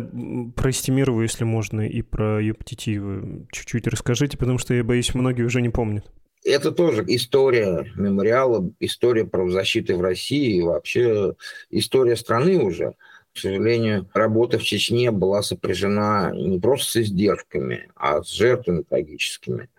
про 0.58 0.72
Стимирову, 0.74 1.22
если 1.22 1.46
можно, 1.46 1.88
и 1.88 2.02
про 2.02 2.41
Юптитиева 2.41 3.46
чуть-чуть 3.54 3.88
расскажите, 3.88 4.38
потому 4.38 4.58
что, 4.58 4.74
я 4.74 4.84
боюсь, 4.84 5.13
многие 5.13 5.44
уже 5.44 5.62
не 5.62 5.70
помнят. 5.70 6.06
Это 6.44 6.72
тоже 6.72 7.06
история 7.08 7.89
мемориала, 7.96 8.70
история 8.82 9.24
правозащиты 9.24 9.96
в 9.96 10.02
России 10.02 10.58
и 10.58 10.62
вообще 10.62 11.36
история 11.70 12.17
страны 12.17 12.62
уже– 12.62 12.96
к 13.34 13.38
сожалению, 13.38 14.10
работа 14.13 14.60
в 14.60 14.63
Чечне 14.63 15.12
была 15.12 15.41
сопряжена 15.41 16.32
не 16.34 16.60
просто 16.60 16.91
с 16.91 16.96
издержками, 16.98 17.89
а 17.96 18.22
с 18.22 18.32
жертвами 18.32 18.84
трагическими. 18.84 19.70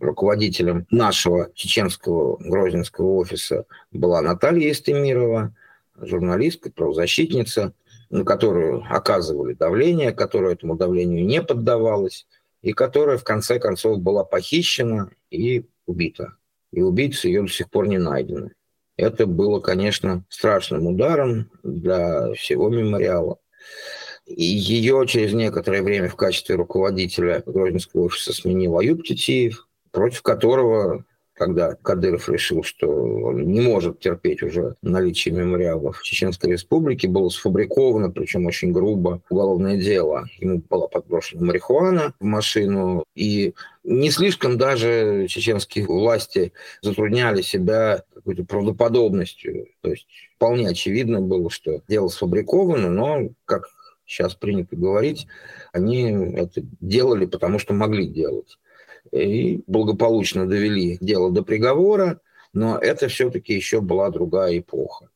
Руководителем 0.00 0.86
нашего 0.90 1.50
чеченского 1.54 2.38
грозненского 2.38 3.16
офиса 3.16 3.66
была 3.90 4.22
Наталья 4.22 4.72
Истемирова, 4.72 5.54
журналистка, 6.00 6.72
правозащитница, 6.72 7.74
на 8.08 8.24
которую 8.24 8.84
оказывали 8.88 9.52
давление, 9.52 10.12
которая 10.12 10.54
этому 10.54 10.76
давлению 10.76 11.26
не 11.26 11.42
поддавалась, 11.42 12.26
и 12.62 12.72
которая 12.72 13.18
в 13.18 13.24
конце 13.24 13.58
концов 13.58 14.00
была 14.00 14.24
похищена 14.24 15.10
и 15.30 15.66
убита. 15.84 16.36
И 16.70 16.80
убийцы 16.80 17.28
ее 17.28 17.42
до 17.42 17.48
сих 17.48 17.68
пор 17.68 17.88
не 17.88 17.98
найдены. 17.98 18.52
Это 18.96 19.26
было, 19.26 19.60
конечно, 19.60 20.24
страшным 20.28 20.86
ударом 20.86 21.50
для 21.62 22.32
всего 22.34 22.68
мемориала. 22.68 23.38
И 24.26 24.44
ее 24.44 25.04
через 25.06 25.32
некоторое 25.32 25.82
время 25.82 26.08
в 26.08 26.16
качестве 26.16 26.54
руководителя 26.54 27.42
Грозненского 27.44 28.02
офиса 28.02 28.32
сменил 28.32 28.78
Аюб 28.78 29.02
Титиев, 29.04 29.66
против 29.90 30.22
которого 30.22 31.04
когда 31.34 31.74
Кадыров 31.74 32.28
решил, 32.28 32.62
что 32.62 32.88
он 32.88 33.46
не 33.48 33.60
может 33.60 34.00
терпеть 34.00 34.42
уже 34.42 34.76
наличие 34.82 35.34
мемориалов 35.34 35.98
в 35.98 36.02
Чеченской 36.04 36.52
Республике, 36.52 37.08
было 37.08 37.28
сфабриковано, 37.30 38.10
причем 38.10 38.46
очень 38.46 38.72
грубо, 38.72 39.22
уголовное 39.30 39.76
дело. 39.76 40.26
Ему 40.38 40.62
была 40.68 40.88
подброшена 40.88 41.44
марихуана 41.44 42.14
в 42.20 42.24
машину, 42.24 43.04
и 43.14 43.54
не 43.82 44.10
слишком 44.10 44.58
даже 44.58 45.26
чеченские 45.28 45.86
власти 45.86 46.52
затрудняли 46.82 47.42
себя 47.42 48.04
какой-то 48.22 48.44
правдоподобностью. 48.44 49.68
То 49.80 49.90
есть 49.90 50.06
вполне 50.36 50.68
очевидно 50.68 51.20
было, 51.20 51.50
что 51.50 51.82
дело 51.88 52.08
сфабриковано, 52.08 52.90
но, 52.90 53.30
как 53.44 53.68
сейчас 54.06 54.34
принято 54.34 54.76
говорить, 54.76 55.26
они 55.72 56.02
это 56.34 56.62
делали, 56.80 57.26
потому 57.26 57.58
что 57.58 57.74
могли 57.74 58.06
делать 58.06 58.58
и 59.10 59.62
благополучно 59.66 60.46
довели 60.46 60.98
дело 61.00 61.30
до 61.30 61.42
приговора, 61.42 62.20
но 62.52 62.78
это 62.78 63.08
все-таки 63.08 63.54
еще 63.54 63.80
была 63.80 64.10
другая 64.10 64.58
эпоха. 64.58 65.08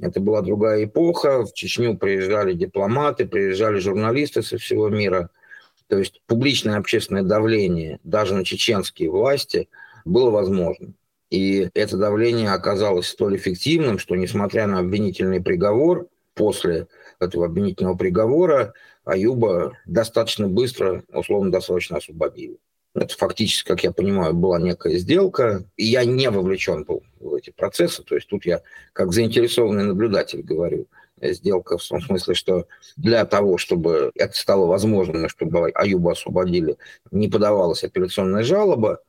Это 0.00 0.20
была 0.20 0.42
другая 0.42 0.84
эпоха, 0.84 1.44
в 1.44 1.52
Чечню 1.52 1.96
приезжали 1.96 2.52
дипломаты, 2.54 3.26
приезжали 3.26 3.78
журналисты 3.78 4.42
со 4.42 4.58
всего 4.58 4.88
мира. 4.88 5.30
То 5.88 5.98
есть 5.98 6.20
публичное 6.26 6.78
общественное 6.78 7.22
давление 7.22 8.00
даже 8.02 8.34
на 8.34 8.44
чеченские 8.44 9.10
власти 9.10 9.68
было 10.04 10.30
возможно. 10.30 10.94
И 11.34 11.68
это 11.74 11.96
давление 11.96 12.52
оказалось 12.52 13.08
столь 13.08 13.38
эффективным, 13.38 13.98
что, 13.98 14.14
несмотря 14.14 14.68
на 14.68 14.78
обвинительный 14.78 15.42
приговор, 15.42 16.06
после 16.34 16.86
этого 17.18 17.46
обвинительного 17.46 17.96
приговора 17.96 18.72
Аюба 19.04 19.76
достаточно 19.84 20.46
быстро, 20.46 21.02
условно-досрочно 21.12 21.96
освободили. 21.96 22.58
Это 22.94 23.16
фактически, 23.16 23.66
как 23.66 23.82
я 23.82 23.90
понимаю, 23.90 24.32
была 24.32 24.60
некая 24.60 24.96
сделка, 24.96 25.64
и 25.76 25.86
я 25.86 26.04
не 26.04 26.30
вовлечен 26.30 26.84
был 26.84 27.02
в 27.18 27.34
эти 27.34 27.50
процессы. 27.50 28.04
То 28.04 28.14
есть 28.14 28.28
тут 28.28 28.46
я 28.46 28.62
как 28.92 29.12
заинтересованный 29.12 29.82
наблюдатель 29.82 30.40
говорю. 30.40 30.86
Сделка 31.20 31.78
в 31.78 31.84
том 31.84 32.00
смысле, 32.00 32.34
что 32.34 32.68
для 32.96 33.24
того, 33.24 33.58
чтобы 33.58 34.12
это 34.14 34.36
стало 34.36 34.66
возможным, 34.66 35.28
чтобы 35.28 35.70
Аюба 35.70 36.12
освободили, 36.12 36.76
не 37.10 37.28
подавалась 37.28 37.82
апелляционная 37.82 38.44
жалоба. 38.44 39.00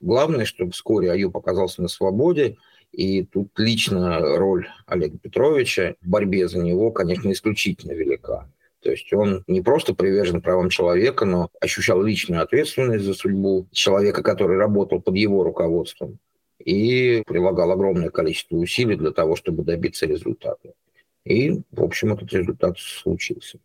Главное, 0.00 0.44
чтобы 0.44 0.72
вскоре 0.72 1.10
Аюб 1.10 1.36
оказался 1.36 1.82
на 1.82 1.88
свободе, 1.88 2.56
и 2.92 3.24
тут 3.24 3.48
лично 3.58 4.20
роль 4.20 4.68
Олега 4.86 5.18
Петровича 5.18 5.94
в 6.00 6.08
борьбе 6.08 6.48
за 6.48 6.58
него, 6.58 6.90
конечно, 6.90 7.30
исключительно 7.30 7.92
велика. 7.92 8.48
То 8.82 8.90
есть 8.90 9.12
он 9.12 9.42
не 9.46 9.62
просто 9.62 9.94
привержен 9.94 10.40
правам 10.40 10.70
человека, 10.70 11.24
но 11.24 11.50
ощущал 11.60 12.02
личную 12.02 12.42
ответственность 12.42 13.04
за 13.04 13.14
судьбу 13.14 13.66
человека, 13.72 14.22
который 14.22 14.58
работал 14.58 15.00
под 15.00 15.16
его 15.16 15.42
руководством. 15.42 16.18
и 16.64 17.22
прилагал 17.26 17.70
огромное 17.70 18.10
количество 18.10 18.56
усилий 18.56 18.96
для 18.96 19.12
того, 19.12 19.36
чтобы 19.36 19.62
добиться 19.62 20.06
результата. 20.06 20.72
И, 21.24 21.60
в 21.70 21.82
общем, 21.82 22.12
этот 22.12 22.32
результат 22.32 22.78
случился. 22.78 23.58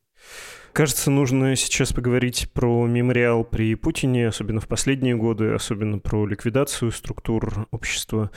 Кажется, 0.74 1.12
нужно 1.12 1.56
сейчас 1.58 1.92
поговорить 1.92 2.50
про 2.54 2.88
мемориал 2.88 3.44
при 3.44 3.76
Путине, 3.76 4.30
особенно 4.30 4.62
в 4.62 4.68
последние 4.70 5.16
годы, 5.16 5.52
особенно 5.52 6.00
про 6.00 6.26
ликвидацию 6.26 6.92
структур 6.92 7.68
общества 7.72 8.32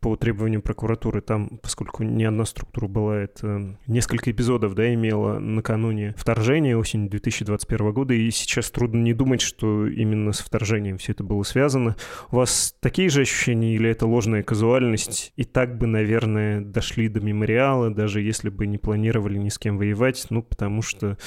по 0.00 0.16
требованию 0.16 0.62
прокуратуры. 0.62 1.20
Там, 1.20 1.58
поскольку 1.62 2.02
не 2.02 2.24
одна 2.24 2.44
структура 2.44 2.86
была, 2.86 3.18
это 3.18 3.76
несколько 3.86 4.30
эпизодов, 4.30 4.74
да, 4.74 4.92
имела 4.92 5.38
накануне 5.38 6.14
вторжения 6.16 6.76
осенью 6.76 7.10
2021 7.10 7.92
года, 7.92 8.14
и 8.14 8.30
сейчас 8.30 8.70
трудно 8.70 8.98
не 8.98 9.12
думать, 9.12 9.40
что 9.40 9.86
именно 9.86 10.32
с 10.32 10.40
вторжением 10.40 10.98
все 10.98 11.12
это 11.12 11.22
было 11.22 11.42
связано. 11.42 11.96
У 12.30 12.36
вас 12.36 12.74
такие 12.80 13.08
же 13.08 13.22
ощущения 13.22 13.74
или 13.74 13.90
это 13.90 14.06
ложная 14.06 14.42
казуальность? 14.42 15.32
И 15.36 15.44
так 15.44 15.76
бы, 15.76 15.86
наверное, 15.86 16.60
дошли 16.60 17.08
до 17.08 17.20
мемориала, 17.20 17.90
даже 17.90 18.22
если 18.22 18.48
бы 18.48 18.66
не 18.66 18.78
планировали 18.78 19.38
ни 19.38 19.48
с 19.48 19.58
кем 19.58 19.76
воевать, 19.76 20.26
ну, 20.30 20.42
потому 20.42 20.82
что 20.82 21.18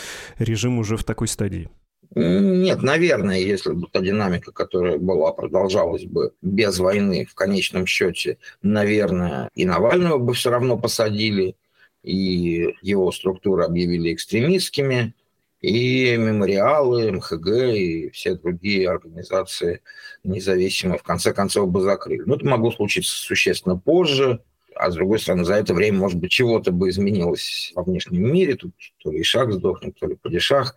режим 0.54 0.78
уже 0.78 0.98
в 0.98 1.04
такой 1.04 1.28
стадии. 1.28 1.70
Нет, 2.16 2.84
наверное, 2.84 3.39
если 3.39 3.72
бы 3.72 3.88
та 3.92 4.00
динамика, 4.00 4.52
которая 4.52 5.00
была, 5.00 5.34
продолжалась 5.34 6.06
бы 6.06 6.34
без 6.44 6.78
войны, 6.78 7.26
в 7.26 7.34
конечном 7.34 7.88
счете, 7.88 8.38
наверное, 8.62 9.50
и 9.56 9.66
Навального 9.66 10.20
бы 10.20 10.34
все 10.34 10.52
равно 10.52 10.78
посадили, 10.78 11.56
и 12.04 12.76
его 12.84 13.12
структуры 13.12 13.63
объявили 13.63 14.13
экстремистскими, 14.13 15.16
и 15.60 16.16
мемориалы, 16.18 17.12
МХГ 17.13 17.48
и 17.74 18.10
все 18.12 18.36
другие 18.36 18.89
организации 18.89 19.82
независимые 20.24 21.00
в 21.00 21.04
конце 21.04 21.34
концов 21.34 21.72
бы 21.72 21.82
закрыли. 21.82 22.22
Но 22.26 22.36
это 22.36 22.46
могло 22.46 22.72
случиться 22.72 23.16
существенно 23.16 23.78
позже, 23.78 24.42
а 24.76 24.92
с 24.92 24.96
другой 24.96 25.20
стороны, 25.20 25.46
за 25.46 25.56
это 25.56 25.74
время, 25.74 26.00
может 26.00 26.20
быть, 26.20 26.32
чего-то 26.32 26.72
бы 26.72 26.90
изменилось 26.90 27.72
во 27.76 27.84
внешнем 27.84 28.32
мире, 28.32 28.56
тут 28.56 28.74
то 29.04 29.12
ли 29.12 29.24
шаг 29.24 29.52
сдохнет, 29.52 29.98
то 30.00 30.08
ли 30.08 30.16
падишах. 30.16 30.76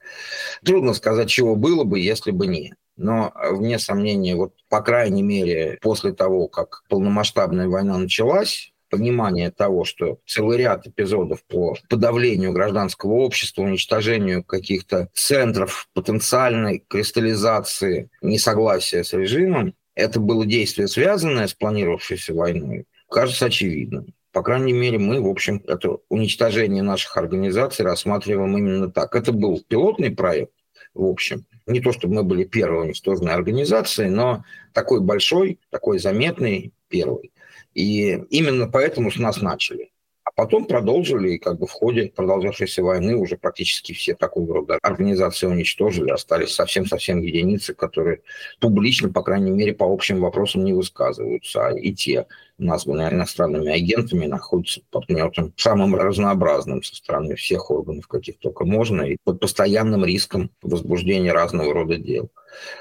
Трудно 0.65 0.95
сказать, 0.95 1.29
чего 1.29 1.57
было 1.57 1.85
бы, 1.85 2.01
если 2.01 2.31
бы 2.31 2.47
не. 2.47 2.75
Но, 2.97 3.33
вне 3.51 3.79
сомнения, 3.79 4.37
вот, 4.37 4.55
по 4.71 4.81
крайней 4.81 5.23
мере, 5.23 5.79
после 5.83 6.13
того, 6.13 6.49
как 6.49 6.83
полномасштабная 6.89 7.69
война 7.69 7.99
началась, 7.99 8.73
понимание 8.89 9.51
того, 9.51 9.85
что 9.85 10.19
целый 10.27 10.59
ряд 10.59 10.87
эпизодов 10.87 11.43
по 11.45 11.77
подавлению 11.89 12.53
гражданского 12.53 13.15
общества, 13.15 13.63
уничтожению 13.63 14.45
каких-то 14.45 15.09
центров 15.13 15.89
потенциальной 15.93 16.85
кристаллизации 16.89 18.09
несогласия 18.23 19.03
с 19.05 19.13
режимом, 19.13 19.75
это 19.95 20.21
было 20.21 20.47
действие, 20.47 20.89
связанное 20.89 21.47
с 21.49 21.55
планировавшейся 21.55 22.35
войной, 22.35 22.85
кажется 23.09 23.47
очевидным. 23.47 24.15
По 24.33 24.43
крайней 24.43 24.73
мере, 24.73 24.99
мы, 24.99 25.21
в 25.21 25.29
общем, 25.29 25.63
это 25.67 25.99
уничтожение 26.09 26.83
наших 26.83 27.17
организаций 27.17 27.85
рассматриваем 27.85 28.57
именно 28.59 28.91
так. 28.91 29.15
Это 29.15 29.33
был 29.33 29.65
пилотный 29.67 30.11
проект, 30.11 30.53
в 30.93 31.05
общем. 31.05 31.47
Не 31.67 31.81
то, 31.81 31.93
чтобы 31.93 32.17
мы 32.17 32.23
были 32.23 32.45
первой 32.45 32.87
уничтоженной 32.87 33.33
организацией, 33.33 34.11
но 34.11 34.45
такой 34.75 35.01
большой, 35.01 35.59
такой 35.71 35.99
заметный 35.99 36.75
первый. 36.89 37.33
И 37.73 38.11
именно 38.31 38.69
поэтому 38.69 39.11
с 39.11 39.17
нас 39.17 39.41
начали. 39.41 39.91
Потом 40.37 40.67
продолжили, 40.67 41.31
и 41.33 41.39
как 41.39 41.59
бы 41.59 41.67
в 41.67 41.73
ходе 41.73 42.13
продолжавшейся 42.15 42.83
войны 42.83 43.17
уже 43.17 43.39
практически 43.39 43.95
все 43.95 44.15
такого 44.15 44.57
рода 44.57 44.79
организации 44.83 45.47
уничтожили, 45.47 46.11
остались 46.11 46.53
совсем-совсем 46.53 47.23
единицы, 47.23 47.73
которые 47.73 48.21
публично, 48.61 49.11
по 49.11 49.23
крайней 49.23 49.51
мере, 49.51 49.73
по 49.73 49.85
общим 49.85 50.21
вопросам 50.21 50.65
не 50.65 50.75
высказываются, 50.75 51.69
а 51.69 51.71
и 51.73 51.95
те, 51.95 52.27
названные 52.59 53.15
иностранными 53.15 53.73
агентами, 53.73 54.27
находятся 54.27 54.83
под 54.91 55.07
гнетом 55.09 55.55
самым 55.57 55.97
разнообразным 55.97 56.83
со 56.83 56.95
стороны 56.95 57.35
всех 57.37 57.71
органов, 57.71 58.07
каких 58.07 58.39
только 58.39 58.67
можно, 58.67 59.01
и 59.03 59.17
под 59.25 59.41
постоянным 59.41 60.05
риском 60.05 60.51
возбуждения 60.61 61.33
разного 61.33 61.73
рода 61.73 61.97
дел. 61.97 62.31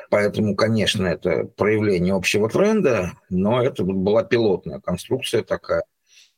Поэтому, 0.10 0.58
конечно, 0.58 1.08
это 1.08 1.46
проявление 1.56 2.16
общего 2.16 2.50
тренда, 2.50 3.14
но 3.30 3.64
это 3.64 3.86
была 3.86 4.26
пилотная 4.26 4.82
конструкция 4.82 5.42
такая, 5.42 5.84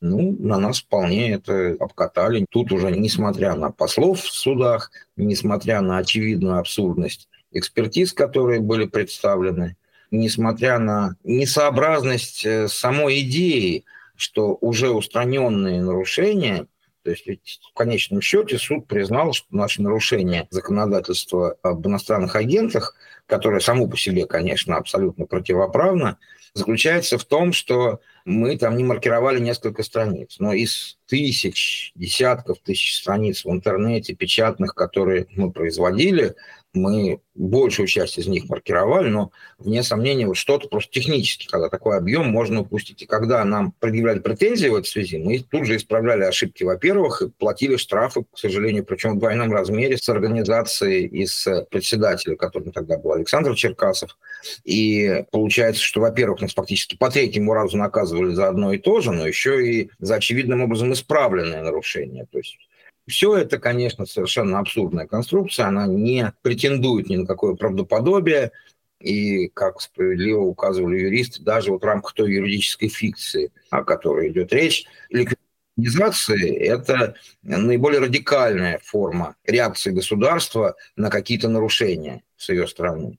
ну, 0.00 0.36
на 0.38 0.58
нас 0.58 0.78
вполне 0.80 1.32
это 1.32 1.76
обкатали. 1.80 2.46
Тут 2.50 2.72
уже, 2.72 2.90
несмотря 2.90 3.54
на 3.54 3.70
послов 3.70 4.20
в 4.20 4.32
судах, 4.32 4.92
несмотря 5.16 5.80
на 5.80 5.98
очевидную 5.98 6.58
абсурдность 6.58 7.28
экспертиз, 7.50 8.12
которые 8.12 8.60
были 8.60 8.86
представлены, 8.86 9.76
несмотря 10.10 10.78
на 10.78 11.16
несообразность 11.24 12.44
э, 12.44 12.68
самой 12.68 13.20
идеи, 13.22 13.84
что 14.16 14.56
уже 14.60 14.90
устраненные 14.90 15.82
нарушения, 15.82 16.66
то 17.02 17.10
есть 17.10 17.60
в 17.70 17.76
конечном 17.76 18.20
счете 18.20 18.58
суд 18.58 18.86
признал, 18.86 19.32
что 19.32 19.46
наше 19.50 19.82
нарушение 19.82 20.46
законодательства 20.50 21.56
об 21.62 21.86
иностранных 21.86 22.36
агентах, 22.36 22.94
которое 23.28 23.60
само 23.60 23.86
по 23.86 23.96
себе, 23.96 24.26
конечно, 24.26 24.76
абсолютно 24.76 25.26
противоправно, 25.26 26.18
заключается 26.54 27.18
в 27.18 27.24
том, 27.24 27.52
что 27.52 28.00
мы 28.24 28.56
там 28.56 28.76
не 28.76 28.84
маркировали 28.84 29.38
несколько 29.38 29.82
страниц, 29.82 30.36
но 30.38 30.54
из 30.54 30.96
тысяч, 31.06 31.92
десятков 31.94 32.58
тысяч 32.60 32.96
страниц 32.96 33.44
в 33.44 33.50
интернете, 33.50 34.14
печатных, 34.14 34.74
которые 34.74 35.26
мы 35.30 35.52
производили, 35.52 36.34
мы 36.74 37.20
большую 37.34 37.86
часть 37.86 38.18
из 38.18 38.26
них 38.26 38.48
маркировали, 38.48 39.08
но, 39.08 39.30
вне 39.58 39.82
сомнения, 39.82 40.26
вот 40.26 40.36
что-то 40.36 40.68
просто 40.68 40.90
технически, 40.90 41.46
когда 41.46 41.68
такой 41.68 41.96
объем 41.96 42.28
можно 42.28 42.60
упустить. 42.60 43.02
И 43.02 43.06
когда 43.06 43.44
нам 43.44 43.72
предъявляли 43.78 44.18
претензии 44.18 44.68
в 44.68 44.74
этой 44.74 44.86
связи, 44.86 45.18
мы 45.18 45.38
тут 45.38 45.66
же 45.66 45.76
исправляли 45.76 46.24
ошибки, 46.24 46.64
во-первых, 46.64 47.22
и 47.22 47.30
платили 47.30 47.76
штрафы, 47.76 48.24
к 48.24 48.38
сожалению, 48.38 48.84
причем 48.84 49.16
в 49.16 49.18
двойном 49.18 49.52
размере 49.52 49.96
с 49.96 50.08
организацией 50.08 51.06
и 51.06 51.26
с 51.26 51.66
председателем, 51.70 52.36
которым 52.36 52.72
тогда 52.72 52.98
был 52.98 53.12
Александр 53.12 53.54
Черкасов. 53.54 54.18
И 54.64 55.24
получается, 55.30 55.82
что, 55.82 56.00
во-первых, 56.00 56.40
нас 56.40 56.54
фактически 56.54 56.96
по 56.96 57.10
третьему 57.10 57.54
разу 57.54 57.76
наказывали 57.76 58.34
за 58.34 58.48
одно 58.48 58.72
и 58.72 58.78
то 58.78 59.00
же, 59.00 59.12
но 59.12 59.26
еще 59.26 59.66
и 59.66 59.90
за 59.98 60.16
очевидным 60.16 60.62
образом 60.62 60.92
исправленное 60.92 61.62
нарушение. 61.62 62.26
То 62.30 62.38
есть 62.38 62.58
все 63.08 63.36
это, 63.36 63.58
конечно, 63.58 64.06
совершенно 64.06 64.58
абсурдная 64.58 65.06
конструкция, 65.06 65.66
она 65.66 65.86
не 65.86 66.32
претендует 66.42 67.08
ни 67.08 67.16
на 67.16 67.26
какое 67.26 67.54
правдоподобие, 67.54 68.52
и, 69.00 69.48
как 69.48 69.80
справедливо 69.80 70.40
указывали 70.40 70.98
юристы, 70.98 71.42
даже 71.42 71.70
вот 71.70 71.82
в 71.82 71.86
рамках 71.86 72.14
той 72.14 72.32
юридической 72.32 72.88
фикции, 72.88 73.52
о 73.70 73.84
которой 73.84 74.30
идет 74.30 74.52
речь, 74.52 74.86
ликвидизации– 75.10 76.56
это 76.58 77.14
наиболее 77.42 78.00
радикальная 78.00 78.80
форма 78.82 79.36
реакции 79.44 79.90
государства 79.90 80.74
на 80.96 81.10
какие-то 81.10 81.48
нарушения 81.48 82.22
с 82.36 82.48
ее 82.48 82.66
стороны. 82.66 83.18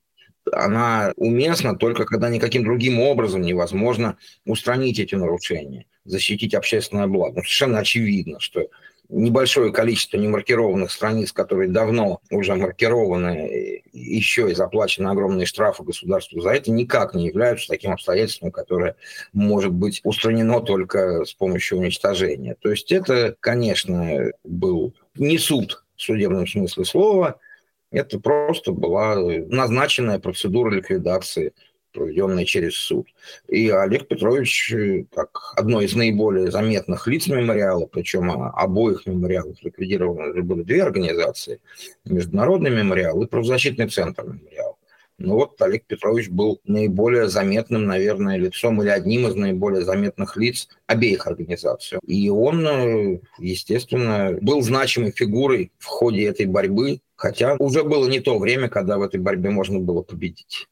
Она 0.52 1.14
уместна 1.16 1.76
только 1.76 2.06
когда 2.06 2.30
никаким 2.30 2.64
другим 2.64 3.00
образом 3.00 3.42
невозможно 3.42 4.18
устранить 4.46 5.00
эти 5.00 5.16
нарушения, 5.16 5.86
защитить 6.06 6.56
общественное 6.56 7.08
благо. 7.08 7.36
Ну, 7.36 7.42
совершенно 7.42 7.80
очевидно, 7.80 8.40
что 8.40 8.68
небольшое 9.10 9.74
количество 9.74 10.18
немаркированных 10.18 10.92
страниц, 10.92 11.32
которые 11.32 11.70
давно 11.70 12.22
уже 12.30 12.56
маркированы, 12.56 13.82
еще 13.92 14.52
и 14.52 14.56
заплачены 14.56 15.10
огромные 15.10 15.48
штрафы 15.48 15.84
государству 15.84 16.40
за 16.42 16.52
это, 16.52 16.72
никак 16.72 17.16
не 17.16 17.28
являются 17.28 17.68
таким 17.68 17.92
обстоятельством, 17.92 18.52
которое 18.52 18.96
может 19.34 19.72
быть 19.72 20.02
устранено 20.04 20.62
только 20.62 21.26
с 21.26 21.34
помощью 21.34 21.80
уничтожения. 21.80 22.56
То 22.62 22.70
есть 22.70 22.92
это, 22.92 23.36
конечно, 23.40 24.32
был 24.44 24.96
не 25.16 25.38
суд 25.38 25.84
в 25.96 26.02
судебном 26.02 26.48
смысле 26.48 26.86
слова, 26.86 27.40
это 27.92 28.20
просто 28.20 28.72
была 28.72 29.16
назначенная 29.16 30.20
процедура 30.20 30.70
ликвидации 30.70 31.54
проведенный 31.92 32.46
через 32.46 32.76
суд. 32.76 33.08
И 33.48 33.70
Олег 33.70 34.08
Петрович, 34.08 34.74
э, 34.74 35.06
как 35.14 35.54
одно 35.56 35.82
из 35.82 35.96
наиболее 35.96 36.52
заметных 36.52 37.08
лиц 37.08 37.28
мемориала, 37.28 37.86
причем 37.86 38.32
обоих 38.32 39.06
мемориалов 39.06 39.58
ликвидированы 39.62 40.42
были 40.42 40.64
две 40.64 40.84
организации, 40.84 41.60
Международный 42.06 42.72
мемориал 42.72 43.22
и 43.22 43.28
Правозащитный 43.28 43.90
центр 43.90 44.24
мемориал. 44.24 44.80
Ну 45.20 45.36
вот 45.36 45.62
Олег 45.62 45.84
Петрович 45.86 46.30
был 46.30 46.62
наиболее 46.64 47.28
заметным, 47.28 47.86
наверное, 47.86 48.38
лицом 48.38 48.82
или 48.82 48.88
одним 48.88 49.28
из 49.28 49.36
наиболее 49.36 49.84
заметных 49.84 50.38
лиц 50.38 50.70
обеих 50.88 51.28
организаций. 51.28 52.00
И 52.08 52.30
он, 52.30 52.66
э, 52.66 53.20
естественно, 53.38 54.38
был 54.42 54.62
значимой 54.62 55.12
фигурой 55.12 55.74
в 55.78 55.86
ходе 55.86 56.26
этой 56.26 56.46
борьбы, 56.46 57.02
хотя 57.18 57.56
уже 57.60 57.84
было 57.84 58.08
не 58.08 58.22
то 58.22 58.40
время, 58.40 58.70
когда 58.70 58.98
в 58.98 59.02
этой 59.02 59.20
борьбе 59.20 59.50
можно 59.50 59.80
было 59.80 60.02
победить. 60.02 60.68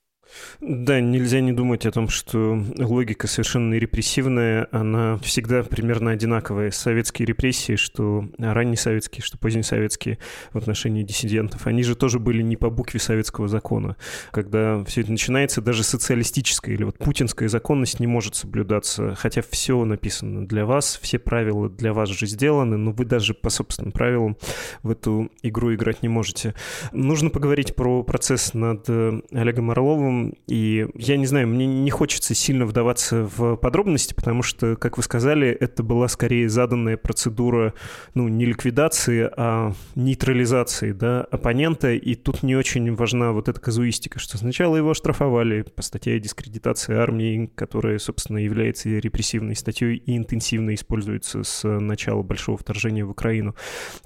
Да, 0.60 1.00
нельзя 1.00 1.40
не 1.40 1.52
думать 1.52 1.86
о 1.86 1.92
том, 1.92 2.10
что 2.10 2.62
логика 2.78 3.28
совершенно 3.28 3.76
репрессивная, 3.76 4.68
она 4.72 5.18
всегда 5.20 5.64
примерно 5.64 6.12
одинаковая. 6.12 6.72
Советские 6.72 7.26
репрессии, 7.26 7.76
что 7.76 8.28
ранние 8.38 8.78
советские, 8.78 9.24
что 9.24 9.38
поздние 9.38 9.64
советские 9.64 10.18
в 10.52 10.58
отношении 10.58 11.04
диссидентов, 11.04 11.68
они 11.68 11.84
же 11.84 11.96
тоже 11.96 12.20
были 12.20 12.42
не 12.42 12.58
по 12.58 12.70
букве 12.70 13.00
советского 13.00 13.48
закона. 13.48 13.96
Когда 14.32 14.84
все 14.86 15.02
это 15.02 15.12
начинается, 15.12 15.62
даже 15.62 15.84
социалистическая 15.84 16.74
или 16.74 16.84
вот 16.84 16.98
путинская 16.98 17.50
законность 17.50 18.00
не 18.00 18.08
может 18.08 18.36
соблюдаться, 18.36 19.16
хотя 19.16 19.42
все 19.42 19.84
написано 19.86 20.48
для 20.48 20.66
вас, 20.66 21.00
все 21.02 21.20
правила 21.20 21.70
для 21.70 21.94
вас 21.94 22.10
же 22.10 22.26
сделаны, 22.28 22.78
но 22.78 22.92
вы 22.92 23.06
даже 23.06 23.34
по 23.34 23.50
собственным 23.50 23.92
правилам 23.92 24.38
в 24.84 24.92
эту 24.92 25.32
игру 25.44 25.74
играть 25.74 26.04
не 26.04 26.10
можете. 26.10 26.56
Нужно 26.92 27.30
поговорить 27.30 27.76
про 27.76 28.04
процесс 28.04 28.54
над 28.54 28.90
Олегом 29.32 29.72
Орловым 29.72 30.17
и 30.48 30.88
я 30.96 31.18
не 31.18 31.26
знаю, 31.26 31.48
мне 31.48 31.66
не 31.66 31.90
хочется 31.90 32.34
сильно 32.36 32.66
вдаваться 32.66 33.30
в 33.36 33.56
подробности, 33.56 34.14
потому 34.14 34.44
что, 34.44 34.76
как 34.76 34.98
вы 34.98 35.04
сказали, 35.04 35.48
это 35.50 35.84
была 35.84 36.08
скорее 36.08 36.50
заданная 36.50 36.98
процедура, 36.98 37.74
ну, 38.14 38.28
не 38.28 38.46
ликвидации, 38.46 39.30
а 39.36 39.74
нейтрализации, 39.96 40.92
да, 40.92 41.22
оппонента, 41.22 41.94
и 41.94 42.16
тут 42.16 42.44
не 42.44 42.56
очень 42.56 42.94
важна 42.96 43.32
вот 43.32 43.50
эта 43.50 43.60
казуистика, 43.60 44.20
что 44.20 44.38
сначала 44.38 44.76
его 44.76 44.92
оштрафовали 44.92 45.64
по 45.64 45.82
статье 45.82 46.16
о 46.16 46.20
дискредитации 46.20 46.96
армии, 46.96 47.50
которая, 47.56 48.00
собственно, 48.00 48.38
является 48.38 48.90
репрессивной 48.90 49.56
статьей 49.56 49.98
и 49.98 50.18
интенсивно 50.18 50.74
используется 50.74 51.44
с 51.44 51.68
начала 51.68 52.24
большого 52.24 52.58
вторжения 52.58 53.06
в 53.06 53.10
Украину, 53.10 53.56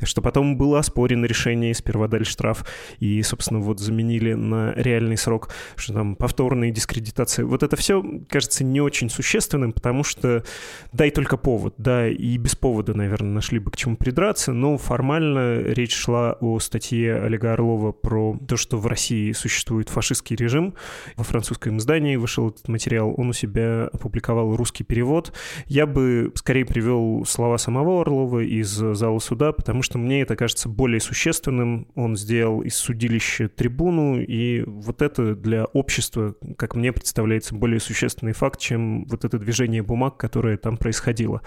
что 0.04 0.22
потом 0.22 0.58
было 0.58 0.80
оспорено 0.80 1.26
решение, 1.26 1.74
сперва 1.74 2.08
дали 2.08 2.24
штраф, 2.24 2.66
и, 3.00 3.22
собственно, 3.24 3.60
вот 3.60 3.80
заменили 3.80 4.34
на 4.34 4.74
реальный 4.76 5.18
срок, 5.18 5.50
что 5.76 5.94
там 6.02 6.16
повторные 6.16 6.72
дискредитации. 6.72 7.44
Вот 7.44 7.62
это 7.62 7.76
все 7.76 8.04
кажется 8.28 8.64
не 8.64 8.82
очень 8.82 9.08
существенным, 9.08 9.72
потому 9.72 10.04
что 10.04 10.44
дай 10.92 11.12
только 11.12 11.38
повод, 11.38 11.76
да, 11.78 12.08
и 12.08 12.38
без 12.38 12.56
повода, 12.56 12.96
наверное, 12.96 13.34
нашли 13.34 13.60
бы 13.60 13.70
к 13.70 13.78
чему 13.78 13.98
придраться, 13.98 14.52
но 14.52 14.80
формально 14.80 15.62
речь 15.62 15.94
шла 15.94 16.34
о 16.42 16.60
статье 16.60 17.18
Олега 17.18 17.54
Орлова 17.54 17.92
про 17.92 18.36
то, 18.48 18.58
что 18.58 18.78
в 18.78 18.88
России 18.88 19.32
существует 19.34 19.90
фашистский 19.90 20.36
режим. 20.36 20.74
Во 21.18 21.24
французском 21.24 21.78
издании 21.78 22.16
вышел 22.16 22.50
этот 22.50 22.68
материал, 22.68 23.14
он 23.16 23.30
у 23.30 23.34
себя 23.34 23.88
опубликовал 23.94 24.56
русский 24.56 24.84
перевод. 24.84 25.34
Я 25.68 25.86
бы 25.86 26.32
скорее 26.34 26.66
привел 26.66 27.26
слова 27.28 27.60
самого 27.60 28.02
Орлова 28.02 28.40
из 28.40 28.70
зала 28.70 29.20
суда, 29.20 29.52
потому 29.52 29.84
что 29.84 30.00
мне 30.00 30.24
это 30.24 30.36
кажется 30.36 30.68
более 30.68 31.00
существенным. 31.00 31.88
Он 31.94 32.16
сделал 32.16 32.62
из 32.62 32.76
судилища 32.76 33.50
трибуну, 33.50 34.20
и 34.20 34.64
вот 34.66 35.04
это 35.04 35.36
для 35.36 35.66
общества 35.66 35.91
общества, 35.92 36.36
как 36.58 36.76
мне 36.76 36.94
представляется, 36.94 37.54
более 37.54 37.82
существенный 37.82 38.32
факт, 38.32 38.62
чем 38.62 39.04
вот 39.08 39.26
это 39.26 39.38
движение 39.38 39.84
бумаг, 39.84 40.16
которое 40.16 40.56
там 40.56 40.78
происходило. 40.78 41.42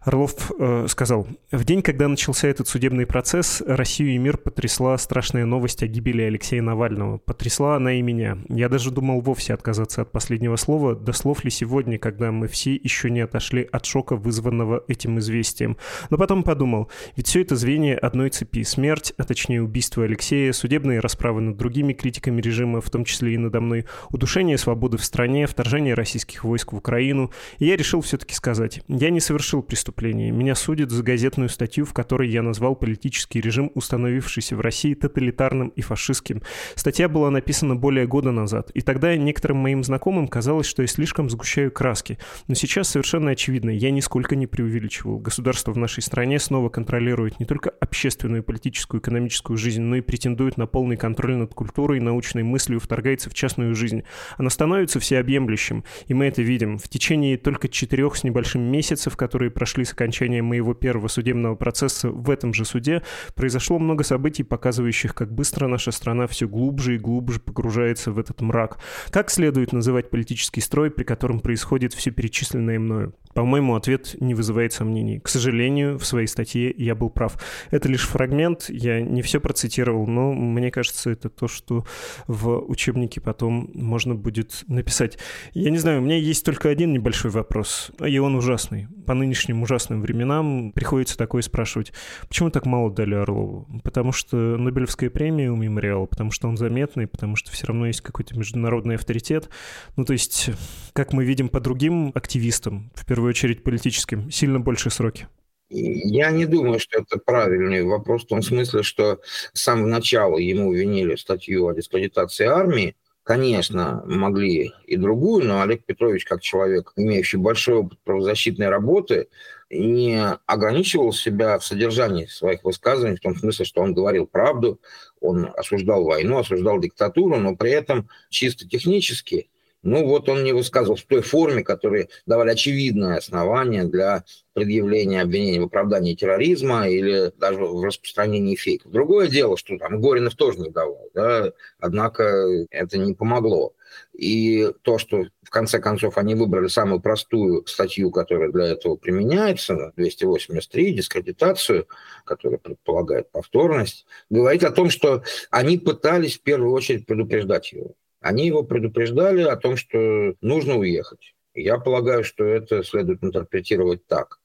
Орлов 0.00 0.52
э, 0.60 0.86
сказал, 0.88 1.26
в 1.50 1.64
день, 1.64 1.82
когда 1.82 2.06
начался 2.06 2.46
этот 2.46 2.68
судебный 2.68 3.04
процесс, 3.04 3.60
Россию 3.66 4.10
и 4.10 4.18
мир 4.18 4.36
потрясла 4.36 4.96
страшная 4.96 5.44
новость 5.44 5.82
о 5.82 5.88
гибели 5.88 6.22
Алексея 6.22 6.62
Навального. 6.62 7.18
Потрясла 7.18 7.74
она 7.74 7.94
и 7.94 8.02
меня. 8.02 8.38
Я 8.48 8.68
даже 8.68 8.92
думал 8.92 9.22
вовсе 9.22 9.54
отказаться 9.54 10.02
от 10.02 10.12
последнего 10.12 10.54
слова, 10.54 10.94
до 10.94 11.12
слов 11.12 11.42
ли 11.42 11.50
сегодня, 11.50 11.98
когда 11.98 12.30
мы 12.30 12.46
все 12.46 12.74
еще 12.74 13.10
не 13.10 13.20
отошли 13.20 13.68
от 13.72 13.86
шока, 13.86 14.14
вызванного 14.14 14.84
этим 14.86 15.18
известием. 15.18 15.76
Но 16.10 16.16
потом 16.16 16.44
подумал, 16.44 16.88
ведь 17.16 17.26
все 17.26 17.42
это 17.42 17.56
звенья 17.56 17.98
одной 17.98 18.30
цепи. 18.30 18.62
Смерть, 18.62 19.12
а 19.16 19.24
точнее 19.24 19.62
убийство 19.62 20.04
Алексея, 20.04 20.52
судебные 20.52 21.00
расправы 21.00 21.40
над 21.40 21.56
другими 21.56 21.92
критиками 21.92 22.40
режима, 22.40 22.80
в 22.80 22.88
том 22.88 23.04
числе 23.04 23.34
и 23.34 23.38
надо 23.38 23.60
мной, 23.60 23.79
удушение 24.10 24.58
свободы 24.58 24.96
в 24.96 25.04
стране, 25.04 25.46
вторжение 25.46 25.94
российских 25.94 26.44
войск 26.44 26.72
в 26.72 26.76
Украину. 26.76 27.30
И 27.58 27.66
я 27.66 27.76
решил 27.76 28.00
все-таки 28.00 28.34
сказать, 28.34 28.82
я 28.88 29.10
не 29.10 29.20
совершил 29.20 29.62
преступление. 29.62 30.30
Меня 30.30 30.54
судят 30.54 30.90
за 30.90 31.02
газетную 31.02 31.48
статью, 31.48 31.84
в 31.84 31.92
которой 31.92 32.28
я 32.28 32.42
назвал 32.42 32.76
политический 32.76 33.40
режим, 33.40 33.70
установившийся 33.74 34.56
в 34.56 34.60
России, 34.60 34.94
тоталитарным 34.94 35.68
и 35.68 35.82
фашистским. 35.82 36.42
Статья 36.74 37.08
была 37.08 37.30
написана 37.30 37.76
более 37.76 38.06
года 38.06 38.30
назад. 38.30 38.70
И 38.74 38.80
тогда 38.80 39.16
некоторым 39.16 39.58
моим 39.58 39.84
знакомым 39.84 40.28
казалось, 40.28 40.66
что 40.66 40.82
я 40.82 40.88
слишком 40.88 41.30
сгущаю 41.30 41.70
краски. 41.70 42.18
Но 42.48 42.54
сейчас 42.54 42.88
совершенно 42.88 43.30
очевидно, 43.32 43.70
я 43.70 43.90
нисколько 43.90 44.36
не 44.36 44.46
преувеличивал. 44.46 45.18
Государство 45.18 45.72
в 45.72 45.78
нашей 45.78 46.02
стране 46.02 46.38
снова 46.38 46.68
контролирует 46.68 47.40
не 47.40 47.46
только 47.46 47.70
общественную, 47.80 48.42
политическую, 48.42 49.00
экономическую 49.00 49.56
жизнь, 49.56 49.82
но 49.82 49.96
и 49.96 50.00
претендует 50.00 50.56
на 50.56 50.66
полный 50.66 50.96
контроль 50.96 51.36
над 51.36 51.54
культурой, 51.54 52.00
научной 52.00 52.42
мыслью, 52.42 52.80
вторгается 52.80 53.30
в 53.30 53.34
частную 53.34 53.69
жизнь 53.74 53.90
жизнь, 53.90 54.04
она 54.36 54.50
становится 54.50 55.00
всеобъемлющим, 55.00 55.84
и 56.06 56.14
мы 56.14 56.26
это 56.26 56.42
видим. 56.42 56.78
В 56.78 56.88
течение 56.88 57.36
только 57.36 57.68
четырех 57.68 58.16
с 58.16 58.24
небольшим 58.24 58.62
месяцев, 58.62 59.16
которые 59.16 59.50
прошли 59.50 59.84
с 59.84 59.92
окончания 59.92 60.42
моего 60.42 60.74
первого 60.74 61.08
судебного 61.08 61.54
процесса 61.54 62.10
в 62.10 62.30
этом 62.30 62.54
же 62.54 62.64
суде, 62.64 63.02
произошло 63.34 63.78
много 63.78 64.04
событий, 64.04 64.42
показывающих, 64.42 65.14
как 65.14 65.32
быстро 65.32 65.66
наша 65.66 65.90
страна 65.90 66.26
все 66.26 66.48
глубже 66.48 66.96
и 66.96 66.98
глубже 66.98 67.40
погружается 67.40 68.12
в 68.12 68.18
этот 68.18 68.40
мрак. 68.40 68.78
Как 69.10 69.30
следует 69.30 69.72
называть 69.72 70.10
политический 70.10 70.60
строй, 70.60 70.90
при 70.90 71.04
котором 71.04 71.40
происходит 71.40 71.94
все 71.94 72.10
перечисленное 72.10 72.78
мною? 72.78 73.14
По-моему, 73.34 73.76
ответ 73.76 74.16
не 74.20 74.34
вызывает 74.34 74.72
сомнений. 74.72 75.20
К 75.20 75.28
сожалению, 75.28 75.98
в 75.98 76.04
своей 76.04 76.26
статье 76.26 76.74
я 76.76 76.96
был 76.96 77.10
прав. 77.10 77.40
Это 77.70 77.88
лишь 77.88 78.06
фрагмент, 78.06 78.66
я 78.68 79.00
не 79.00 79.22
все 79.22 79.38
процитировал, 79.38 80.06
но 80.06 80.32
мне 80.32 80.70
кажется, 80.72 81.10
это 81.10 81.28
то, 81.28 81.46
что 81.46 81.84
в 82.26 82.58
учебнике 82.68 83.20
потом 83.20 83.59
можно 83.74 84.14
будет 84.14 84.64
написать. 84.68 85.18
Я 85.52 85.70
не 85.70 85.78
знаю, 85.78 86.00
у 86.00 86.04
меня 86.04 86.16
есть 86.16 86.44
только 86.44 86.68
один 86.68 86.92
небольшой 86.92 87.30
вопрос, 87.30 87.90
и 88.04 88.18
он 88.18 88.34
ужасный. 88.34 88.88
По 89.06 89.14
нынешним 89.14 89.62
ужасным 89.62 90.00
временам 90.00 90.72
приходится 90.72 91.18
такое 91.18 91.42
спрашивать. 91.42 91.92
Почему 92.28 92.50
так 92.50 92.66
мало 92.66 92.90
дали 92.90 93.14
Орлову? 93.14 93.66
Потому 93.82 94.12
что 94.12 94.36
Нобелевская 94.36 95.10
премия 95.10 95.50
у 95.50 95.56
мемориала, 95.56 96.06
потому 96.06 96.30
что 96.30 96.48
он 96.48 96.56
заметный, 96.56 97.06
потому 97.06 97.36
что 97.36 97.50
все 97.50 97.66
равно 97.66 97.86
есть 97.86 98.00
какой-то 98.00 98.38
международный 98.38 98.96
авторитет. 98.96 99.48
Ну, 99.96 100.04
то 100.04 100.12
есть, 100.12 100.50
как 100.92 101.12
мы 101.12 101.24
видим 101.24 101.48
по 101.48 101.60
другим 101.60 102.12
активистам, 102.14 102.90
в 102.94 103.06
первую 103.06 103.30
очередь 103.30 103.62
политическим, 103.64 104.30
сильно 104.30 104.60
больше 104.60 104.90
сроки? 104.90 105.26
Я 105.70 106.32
не 106.32 106.46
думаю, 106.46 106.80
что 106.80 106.98
это 106.98 107.18
правильный 107.18 107.84
вопрос 107.84 108.24
в 108.24 108.26
том 108.26 108.42
смысле, 108.42 108.82
что 108.82 109.20
с 109.52 109.60
самого 109.60 109.86
начала 109.86 110.36
ему 110.36 110.72
винили 110.72 111.14
статью 111.14 111.66
о 111.66 111.74
дискредитации 111.74 112.46
армии. 112.46 112.96
Конечно, 113.30 114.02
могли 114.06 114.72
и 114.86 114.96
другую, 114.96 115.46
но 115.46 115.62
Олег 115.62 115.84
Петрович, 115.84 116.24
как 116.24 116.40
человек, 116.40 116.92
имеющий 116.96 117.36
большой 117.36 117.76
опыт 117.76 118.00
правозащитной 118.02 118.68
работы, 118.68 119.28
не 119.70 120.20
ограничивал 120.46 121.12
себя 121.12 121.56
в 121.60 121.64
содержании 121.64 122.26
своих 122.26 122.64
высказываний, 122.64 123.18
в 123.18 123.20
том 123.20 123.36
смысле, 123.36 123.64
что 123.64 123.82
он 123.82 123.94
говорил 123.94 124.26
правду, 124.26 124.80
он 125.20 125.48
осуждал 125.56 126.02
войну, 126.02 126.38
осуждал 126.38 126.80
диктатуру, 126.80 127.36
но 127.36 127.54
при 127.54 127.70
этом 127.70 128.08
чисто 128.30 128.68
технически 128.68 129.48
ну 129.82 130.06
вот 130.06 130.28
он 130.28 130.44
не 130.44 130.52
высказывал 130.52 130.96
в 130.96 131.04
той 131.04 131.22
форме, 131.22 131.62
которые 131.62 132.08
давали 132.26 132.50
очевидное 132.50 133.16
основание 133.16 133.84
для 133.84 134.24
предъявления 134.52 135.22
обвинений 135.22 135.60
в 135.60 135.64
оправдании 135.64 136.14
терроризма 136.14 136.88
или 136.88 137.32
даже 137.38 137.64
в 137.64 137.82
распространении 137.82 138.56
фейков. 138.56 138.92
Другое 138.92 139.28
дело, 139.28 139.56
что 139.56 139.78
там 139.78 140.00
Горинов 140.00 140.34
тоже 140.34 140.58
не 140.58 140.70
давал, 140.70 141.08
да, 141.14 141.52
однако 141.78 142.66
это 142.70 142.98
не 142.98 143.14
помогло. 143.14 143.74
И 144.12 144.70
то, 144.82 144.98
что 144.98 145.24
в 145.42 145.50
конце 145.50 145.80
концов 145.80 146.18
они 146.18 146.34
выбрали 146.34 146.68
самую 146.68 147.00
простую 147.00 147.66
статью, 147.66 148.10
которая 148.10 148.52
для 148.52 148.66
этого 148.66 148.96
применяется, 148.96 149.92
283, 149.96 150.92
дискредитацию, 150.92 151.88
которая 152.24 152.58
предполагает 152.58 153.30
повторность, 153.30 154.06
говорит 154.28 154.62
о 154.64 154.70
том, 154.70 154.90
что 154.90 155.22
они 155.50 155.78
пытались 155.78 156.38
в 156.38 156.42
первую 156.42 156.72
очередь 156.72 157.06
предупреждать 157.06 157.72
его. 157.72 157.94
Они 158.20 158.46
его 158.46 158.62
предупреждали 158.62 159.42
о 159.42 159.56
том, 159.56 159.76
что 159.76 160.34
нужно 160.40 160.76
уехать. 160.76 161.34
Я 161.54 161.78
полагаю, 161.78 162.22
что 162.22 162.44
это 162.44 162.84
следует 162.84 163.24
интерпретировать 163.24 164.06
так. 164.06 164.40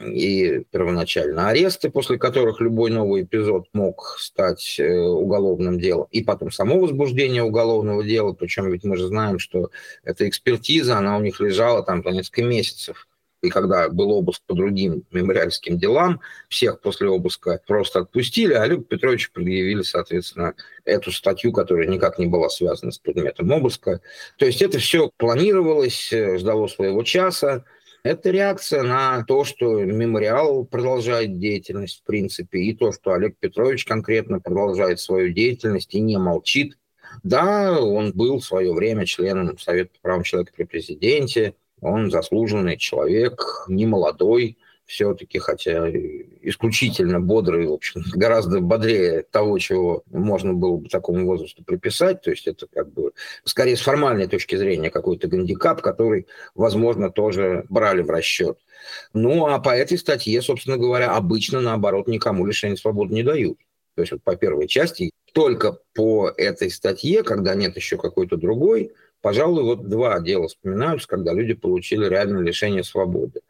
И 0.00 0.64
первоначально 0.72 1.48
аресты, 1.48 1.88
после 1.88 2.18
которых 2.18 2.60
любой 2.60 2.90
новый 2.90 3.22
эпизод 3.22 3.68
мог 3.72 4.16
стать 4.18 4.80
э, 4.80 4.92
уголовным 4.98 5.78
делом, 5.78 6.08
и 6.10 6.24
потом 6.24 6.50
само 6.50 6.80
возбуждение 6.80 7.44
уголовного 7.44 8.02
дела, 8.02 8.32
причем 8.32 8.72
ведь 8.72 8.82
мы 8.82 8.96
же 8.96 9.06
знаем, 9.06 9.38
что 9.38 9.70
эта 10.02 10.28
экспертиза, 10.28 10.98
она 10.98 11.16
у 11.16 11.20
них 11.20 11.38
лежала 11.38 11.84
там 11.84 12.02
по 12.02 12.08
несколько 12.08 12.42
месяцев 12.42 13.06
и 13.44 13.50
когда 13.50 13.88
был 13.90 14.10
обыск 14.10 14.42
по 14.46 14.54
другим 14.54 15.04
мемориальским 15.10 15.78
делам, 15.78 16.20
всех 16.48 16.80
после 16.80 17.08
обыска 17.08 17.60
просто 17.66 18.00
отпустили, 18.00 18.54
а 18.54 18.62
Олегу 18.62 18.82
Петровичу 18.82 19.30
предъявили, 19.32 19.82
соответственно, 19.82 20.54
эту 20.84 21.12
статью, 21.12 21.52
которая 21.52 21.86
никак 21.86 22.18
не 22.18 22.26
была 22.26 22.48
связана 22.48 22.90
с 22.90 22.98
предметом 22.98 23.52
обыска. 23.52 24.00
То 24.38 24.46
есть 24.46 24.62
это 24.62 24.78
все 24.78 25.10
планировалось, 25.18 26.12
э, 26.12 26.38
ждало 26.38 26.66
своего 26.68 27.02
часа. 27.02 27.64
Это 28.02 28.30
реакция 28.30 28.82
на 28.82 29.24
то, 29.24 29.44
что 29.44 29.82
мемориал 29.82 30.64
продолжает 30.64 31.38
деятельность, 31.38 32.00
в 32.00 32.04
принципе, 32.04 32.58
и 32.60 32.74
то, 32.74 32.92
что 32.92 33.12
Олег 33.12 33.36
Петрович 33.38 33.84
конкретно 33.84 34.40
продолжает 34.40 35.00
свою 35.00 35.32
деятельность 35.32 35.94
и 35.94 36.00
не 36.00 36.18
молчит, 36.18 36.78
Да, 37.22 37.78
он 37.80 38.12
был 38.12 38.40
в 38.40 38.44
свое 38.44 38.72
время 38.72 39.06
членом 39.06 39.58
Совета 39.58 39.90
по 39.94 40.00
правам 40.02 40.22
человека 40.24 40.52
при 40.56 40.64
президенте, 40.64 41.54
он 41.84 42.10
заслуженный 42.10 42.76
человек, 42.76 43.64
не 43.68 43.86
молодой, 43.86 44.56
все-таки, 44.86 45.38
хотя 45.38 45.88
исключительно 46.42 47.20
бодрый, 47.20 47.66
в 47.66 47.72
общем, 47.72 48.02
гораздо 48.14 48.60
бодрее 48.60 49.24
того, 49.30 49.58
чего 49.58 50.02
можно 50.10 50.52
было 50.54 50.76
бы 50.76 50.88
такому 50.88 51.26
возрасту 51.26 51.62
приписать. 51.64 52.22
То 52.22 52.30
есть 52.30 52.46
это 52.46 52.66
как 52.66 52.92
бы 52.92 53.12
скорее 53.44 53.76
с 53.76 53.80
формальной 53.80 54.26
точки 54.26 54.56
зрения 54.56 54.90
какой-то 54.90 55.28
гандикап, 55.28 55.80
который, 55.80 56.26
возможно, 56.54 57.10
тоже 57.10 57.64
брали 57.68 58.02
в 58.02 58.10
расчет. 58.10 58.58
Ну, 59.12 59.46
а 59.46 59.58
по 59.58 59.70
этой 59.70 59.98
статье, 59.98 60.42
собственно 60.42 60.76
говоря, 60.76 61.14
обычно, 61.14 61.60
наоборот, 61.60 62.08
никому 62.08 62.44
лишение 62.44 62.76
свободы 62.76 63.14
не 63.14 63.22
дают. 63.22 63.58
То 63.94 64.02
есть 64.02 64.12
вот 64.12 64.22
по 64.22 64.36
первой 64.36 64.68
части, 64.68 65.10
только 65.32 65.78
по 65.94 66.30
этой 66.36 66.70
статье, 66.70 67.22
когда 67.22 67.54
нет 67.54 67.76
еще 67.76 67.96
какой-то 67.96 68.36
другой, 68.36 68.92
Пожалуй, 69.24 69.62
вот 69.62 69.88
два 69.88 70.20
дела 70.20 70.48
вспоминаются, 70.48 71.08
когда 71.08 71.32
люди 71.32 71.54
получили 71.54 72.06
реальное 72.06 72.42
лишение 72.42 72.84
свободы. 72.84 73.40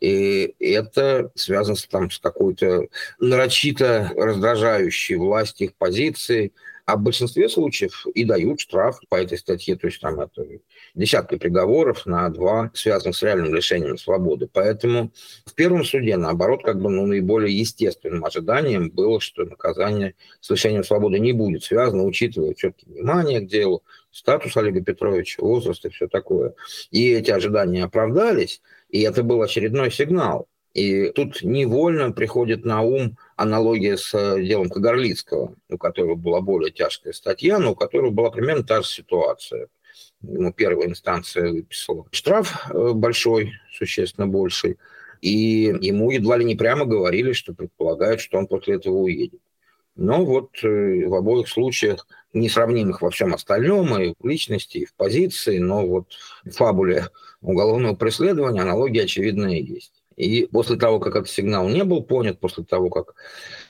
И 0.00 0.54
это 0.58 1.30
связано 1.34 1.76
с, 1.76 1.84
там, 1.86 2.10
с 2.10 2.18
какой-то 2.18 2.88
нарочито 3.20 4.10
раздражающей 4.16 5.16
власти 5.16 5.64
их 5.64 5.74
позиции, 5.74 6.54
а 6.86 6.96
в 6.96 7.02
большинстве 7.02 7.50
случаев 7.50 8.06
и 8.14 8.24
дают 8.24 8.60
штраф 8.60 8.98
по 9.10 9.16
этой 9.16 9.36
статье, 9.36 9.76
то 9.76 9.88
есть 9.88 10.00
там 10.00 10.18
это 10.18 10.46
десятки 10.94 11.36
приговоров 11.36 12.06
на 12.06 12.26
два, 12.30 12.70
связанных 12.72 13.14
с 13.14 13.22
реальным 13.22 13.54
лишением 13.54 13.98
свободы. 13.98 14.48
Поэтому 14.50 15.12
в 15.44 15.52
первом 15.52 15.84
суде, 15.84 16.16
наоборот, 16.16 16.64
как 16.64 16.80
бы 16.80 16.88
ну, 16.88 17.04
наиболее 17.04 17.54
естественным 17.54 18.24
ожиданием 18.24 18.88
было, 18.88 19.20
что 19.20 19.44
наказание 19.44 20.14
с 20.40 20.48
лишением 20.48 20.82
свободы 20.82 21.18
не 21.18 21.34
будет 21.34 21.64
связано, 21.64 22.04
учитывая 22.04 22.54
все-таки 22.54 22.86
внимание 22.86 23.40
к 23.40 23.46
делу, 23.48 23.82
статус 24.10 24.56
Олега 24.56 24.82
Петровича, 24.82 25.42
возраст 25.42 25.84
и 25.84 25.88
все 25.90 26.08
такое. 26.08 26.54
И 26.90 27.10
эти 27.10 27.30
ожидания 27.30 27.84
оправдались, 27.84 28.62
и 28.88 29.02
это 29.02 29.22
был 29.22 29.42
очередной 29.42 29.90
сигнал. 29.90 30.48
И 30.74 31.10
тут 31.10 31.42
невольно 31.42 32.12
приходит 32.12 32.64
на 32.64 32.82
ум 32.82 33.16
аналогия 33.36 33.96
с 33.96 34.14
э, 34.14 34.42
делом 34.42 34.68
Кагарлицкого, 34.68 35.56
у 35.70 35.78
которого 35.78 36.14
была 36.14 36.40
более 36.40 36.70
тяжкая 36.70 37.12
статья, 37.12 37.58
но 37.58 37.72
у 37.72 37.74
которого 37.74 38.10
была 38.10 38.30
примерно 38.30 38.62
та 38.62 38.82
же 38.82 38.88
ситуация. 38.88 39.68
Ему 40.22 40.52
первая 40.52 40.88
инстанция 40.88 41.50
выписала 41.50 42.04
штраф 42.12 42.70
э, 42.70 42.92
большой, 42.92 43.54
существенно 43.72 44.26
больший, 44.26 44.78
и 45.20 45.74
ему 45.80 46.10
едва 46.10 46.36
ли 46.36 46.44
не 46.44 46.54
прямо 46.54 46.84
говорили, 46.84 47.32
что 47.32 47.54
предполагают, 47.54 48.20
что 48.20 48.38
он 48.38 48.46
после 48.46 48.76
этого 48.76 48.94
уедет. 48.94 49.40
Но 49.98 50.24
вот 50.24 50.50
э, 50.62 51.06
в 51.06 51.14
обоих 51.14 51.48
случаях, 51.48 52.06
несравнимых 52.32 53.02
во 53.02 53.10
всем 53.10 53.34
остальном, 53.34 54.00
и 54.00 54.14
в 54.16 54.26
личности, 54.26 54.78
и 54.78 54.84
в 54.84 54.94
позиции, 54.94 55.58
но 55.58 55.84
вот 55.84 56.06
в 56.44 56.52
фабуле 56.52 57.08
уголовного 57.40 57.96
преследования 57.96 58.62
аналогия 58.62 59.02
очевидная 59.02 59.56
есть. 59.56 59.92
И 60.14 60.46
после 60.46 60.76
того, 60.76 61.00
как 61.00 61.16
этот 61.16 61.28
сигнал 61.28 61.68
не 61.68 61.82
был 61.82 62.04
понят, 62.04 62.38
после 62.38 62.62
того, 62.62 62.90
как 62.90 63.16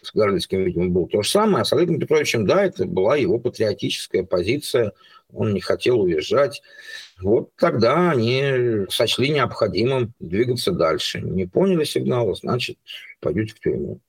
с 0.02 0.12
Горлицким, 0.12 0.64
видимо, 0.64 0.88
было 0.88 1.08
то 1.08 1.22
же 1.22 1.30
самое, 1.30 1.62
а 1.62 1.64
с 1.64 1.72
Олегом 1.72 1.98
Петровичем, 1.98 2.46
да, 2.46 2.62
это 2.62 2.84
была 2.84 3.16
его 3.16 3.38
патриотическая 3.38 4.22
позиция, 4.22 4.92
он 5.32 5.54
не 5.54 5.60
хотел 5.60 6.00
уезжать. 6.02 6.62
Вот 7.22 7.50
тогда 7.56 8.10
они 8.10 8.86
сочли 8.90 9.30
необходимым 9.30 10.12
двигаться 10.20 10.72
дальше. 10.72 11.22
Не 11.22 11.46
поняли 11.46 11.84
сигнала, 11.84 12.34
значит, 12.34 12.76
пойдете 13.20 13.54
в 13.54 13.60
тюрьму. 13.60 14.00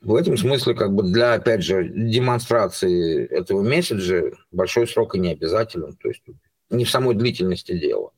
В 0.00 0.14
этом 0.14 0.36
смысле, 0.36 0.74
как 0.74 0.94
бы 0.94 1.02
для, 1.02 1.34
опять 1.34 1.62
же, 1.64 1.88
демонстрации 1.88 3.26
этого 3.26 3.62
месседжа 3.62 4.30
большой 4.52 4.86
срок 4.86 5.16
и 5.16 5.18
не 5.18 5.32
обязателен. 5.32 5.96
То 5.96 6.08
есть 6.08 6.22
не 6.70 6.84
в 6.84 6.90
самой 6.90 7.14
длительности 7.14 7.76
дела. 7.78 8.12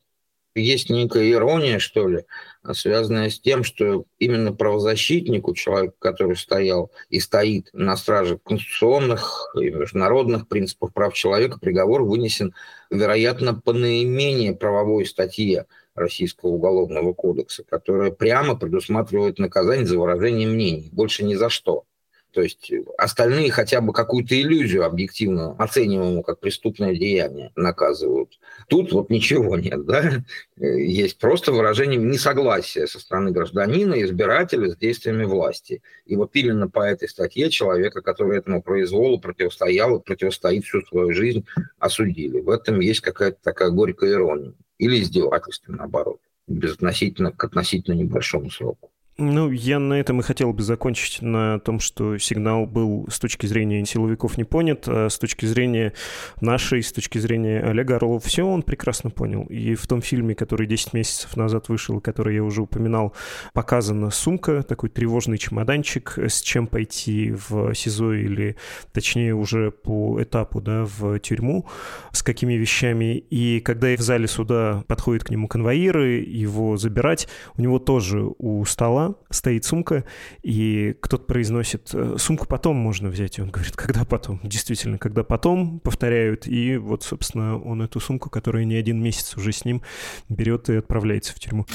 Есть 0.53 0.89
некая 0.89 1.31
ирония, 1.31 1.79
что 1.79 2.09
ли, 2.09 2.25
связанная 2.73 3.29
с 3.29 3.39
тем, 3.39 3.63
что 3.63 4.03
именно 4.19 4.51
правозащитнику, 4.51 5.55
человеку, 5.55 5.95
который 5.97 6.35
стоял 6.35 6.91
и 7.09 7.21
стоит 7.21 7.69
на 7.71 7.95
страже 7.95 8.37
конституционных 8.37 9.53
и 9.55 9.69
международных 9.69 10.49
принципов 10.49 10.93
прав 10.93 11.13
человека, 11.13 11.57
приговор 11.57 12.03
вынесен, 12.03 12.53
вероятно, 12.89 13.53
по 13.53 13.71
наименее 13.71 14.53
правовой 14.53 15.05
статье 15.05 15.67
Российского 15.95 16.51
уголовного 16.51 17.13
кодекса, 17.13 17.63
которая 17.63 18.11
прямо 18.11 18.55
предусматривает 18.55 19.39
наказание 19.39 19.85
за 19.85 19.99
выражение 19.99 20.47
мнений, 20.47 20.89
больше 20.91 21.23
ни 21.23 21.35
за 21.35 21.49
что. 21.49 21.85
То 22.33 22.41
есть 22.41 22.71
остальные 22.97 23.51
хотя 23.51 23.81
бы 23.81 23.91
какую-то 23.91 24.39
иллюзию 24.39 24.85
объективно 24.85 25.53
оцениваемую 25.57 26.23
как 26.23 26.39
преступное 26.39 26.95
деяние 26.95 27.51
наказывают. 27.57 28.39
Тут 28.69 28.93
вот 28.93 29.09
ничего 29.09 29.57
нет, 29.57 29.85
да? 29.85 30.23
Есть 30.55 31.19
просто 31.19 31.51
выражение 31.51 31.99
несогласия 31.99 32.87
со 32.87 32.99
стороны 32.99 33.31
гражданина, 33.31 34.01
избирателя 34.01 34.69
с 34.69 34.77
действиями 34.77 35.25
власти. 35.25 35.81
И 36.05 36.15
вот 36.15 36.31
именно 36.33 36.69
по 36.69 36.79
этой 36.83 37.09
статье 37.09 37.49
человека, 37.49 38.01
который 38.01 38.37
этому 38.37 38.63
произволу 38.63 39.19
противостоял 39.19 39.97
и 39.97 40.03
противостоит 40.03 40.63
всю 40.63 40.81
свою 40.83 41.11
жизнь, 41.11 41.45
осудили. 41.79 42.39
В 42.39 42.49
этом 42.49 42.79
есть 42.79 43.01
какая-то 43.01 43.39
такая 43.43 43.71
горькая 43.71 44.11
ирония. 44.11 44.53
Или 44.81 44.99
издевательство, 44.99 45.73
наоборот, 45.73 46.21
безотносительно 46.47 47.31
к 47.31 47.43
относительно 47.43 47.93
небольшому 47.93 48.49
сроку. 48.49 48.90
Ну, 49.23 49.51
я 49.51 49.77
на 49.77 49.93
этом 49.93 50.19
и 50.19 50.23
хотел 50.23 50.51
бы 50.51 50.63
закончить, 50.63 51.21
на 51.21 51.59
том, 51.59 51.79
что 51.79 52.17
сигнал 52.17 52.65
был 52.65 53.05
с 53.07 53.19
точки 53.19 53.45
зрения 53.45 53.85
силовиков 53.85 54.35
не 54.35 54.45
понят, 54.45 54.85
а 54.87 55.09
с 55.09 55.19
точки 55.19 55.45
зрения 55.45 55.93
нашей, 56.39 56.81
с 56.81 56.91
точки 56.91 57.19
зрения 57.19 57.59
Олега 57.59 57.97
Орлова, 57.97 58.19
все 58.19 58.41
он 58.41 58.63
прекрасно 58.63 59.11
понял. 59.11 59.43
И 59.43 59.75
в 59.75 59.85
том 59.85 60.01
фильме, 60.01 60.33
который 60.33 60.65
10 60.65 60.93
месяцев 60.93 61.37
назад 61.37 61.69
вышел, 61.69 62.01
который 62.01 62.33
я 62.33 62.43
уже 62.43 62.63
упоминал, 62.63 63.13
показана 63.53 64.09
сумка, 64.09 64.63
такой 64.63 64.89
тревожный 64.89 65.37
чемоданчик, 65.37 66.17
с 66.17 66.41
чем 66.41 66.65
пойти 66.65 67.31
в 67.31 67.75
СИЗО 67.75 68.13
или, 68.13 68.55
точнее, 68.91 69.35
уже 69.35 69.69
по 69.69 70.19
этапу, 70.19 70.61
да, 70.61 70.85
в 70.85 71.19
тюрьму, 71.19 71.67
с 72.11 72.23
какими 72.23 72.55
вещами. 72.55 73.17
И 73.29 73.59
когда 73.59 73.95
в 73.95 74.01
зале 74.01 74.27
суда 74.27 74.83
подходят 74.87 75.25
к 75.25 75.29
нему 75.29 75.47
конвоиры, 75.47 76.21
его 76.21 76.75
забирать, 76.77 77.27
у 77.55 77.61
него 77.61 77.77
тоже 77.77 78.25
у 78.39 78.65
стола 78.65 79.10
стоит 79.29 79.65
сумка, 79.65 80.05
и 80.41 80.95
кто-то 81.01 81.25
произносит, 81.25 81.89
«Э, 81.93 82.15
сумку 82.17 82.45
потом 82.47 82.75
можно 82.75 83.09
взять. 83.09 83.37
И 83.37 83.41
он 83.41 83.49
говорит, 83.49 83.75
когда 83.75 84.05
потом? 84.05 84.39
Действительно, 84.43 84.97
когда 84.97 85.23
потом, 85.23 85.79
повторяют. 85.79 86.47
И 86.47 86.77
вот, 86.77 87.03
собственно, 87.03 87.59
он 87.59 87.81
эту 87.81 87.99
сумку, 87.99 88.29
которая 88.29 88.65
не 88.65 88.75
один 88.75 89.01
месяц 89.01 89.37
уже 89.37 89.51
с 89.51 89.65
ним, 89.65 89.81
берет 90.29 90.69
и 90.69 90.75
отправляется 90.75 91.33
в 91.33 91.39
тюрьму. 91.39 91.65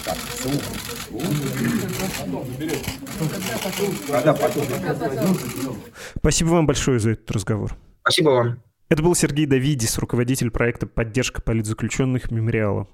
Спасибо 6.18 6.48
вам 6.48 6.66
большое 6.66 6.98
за 6.98 7.10
этот 7.10 7.30
разговор. 7.30 7.76
Спасибо 8.02 8.28
вам. 8.30 8.62
Это 8.88 9.02
был 9.02 9.16
Сергей 9.16 9.46
Давидис, 9.46 9.98
руководитель 9.98 10.50
проекта 10.50 10.86
«Поддержка 10.86 11.42
политзаключенных 11.42 12.30
Мемориала». 12.30 12.86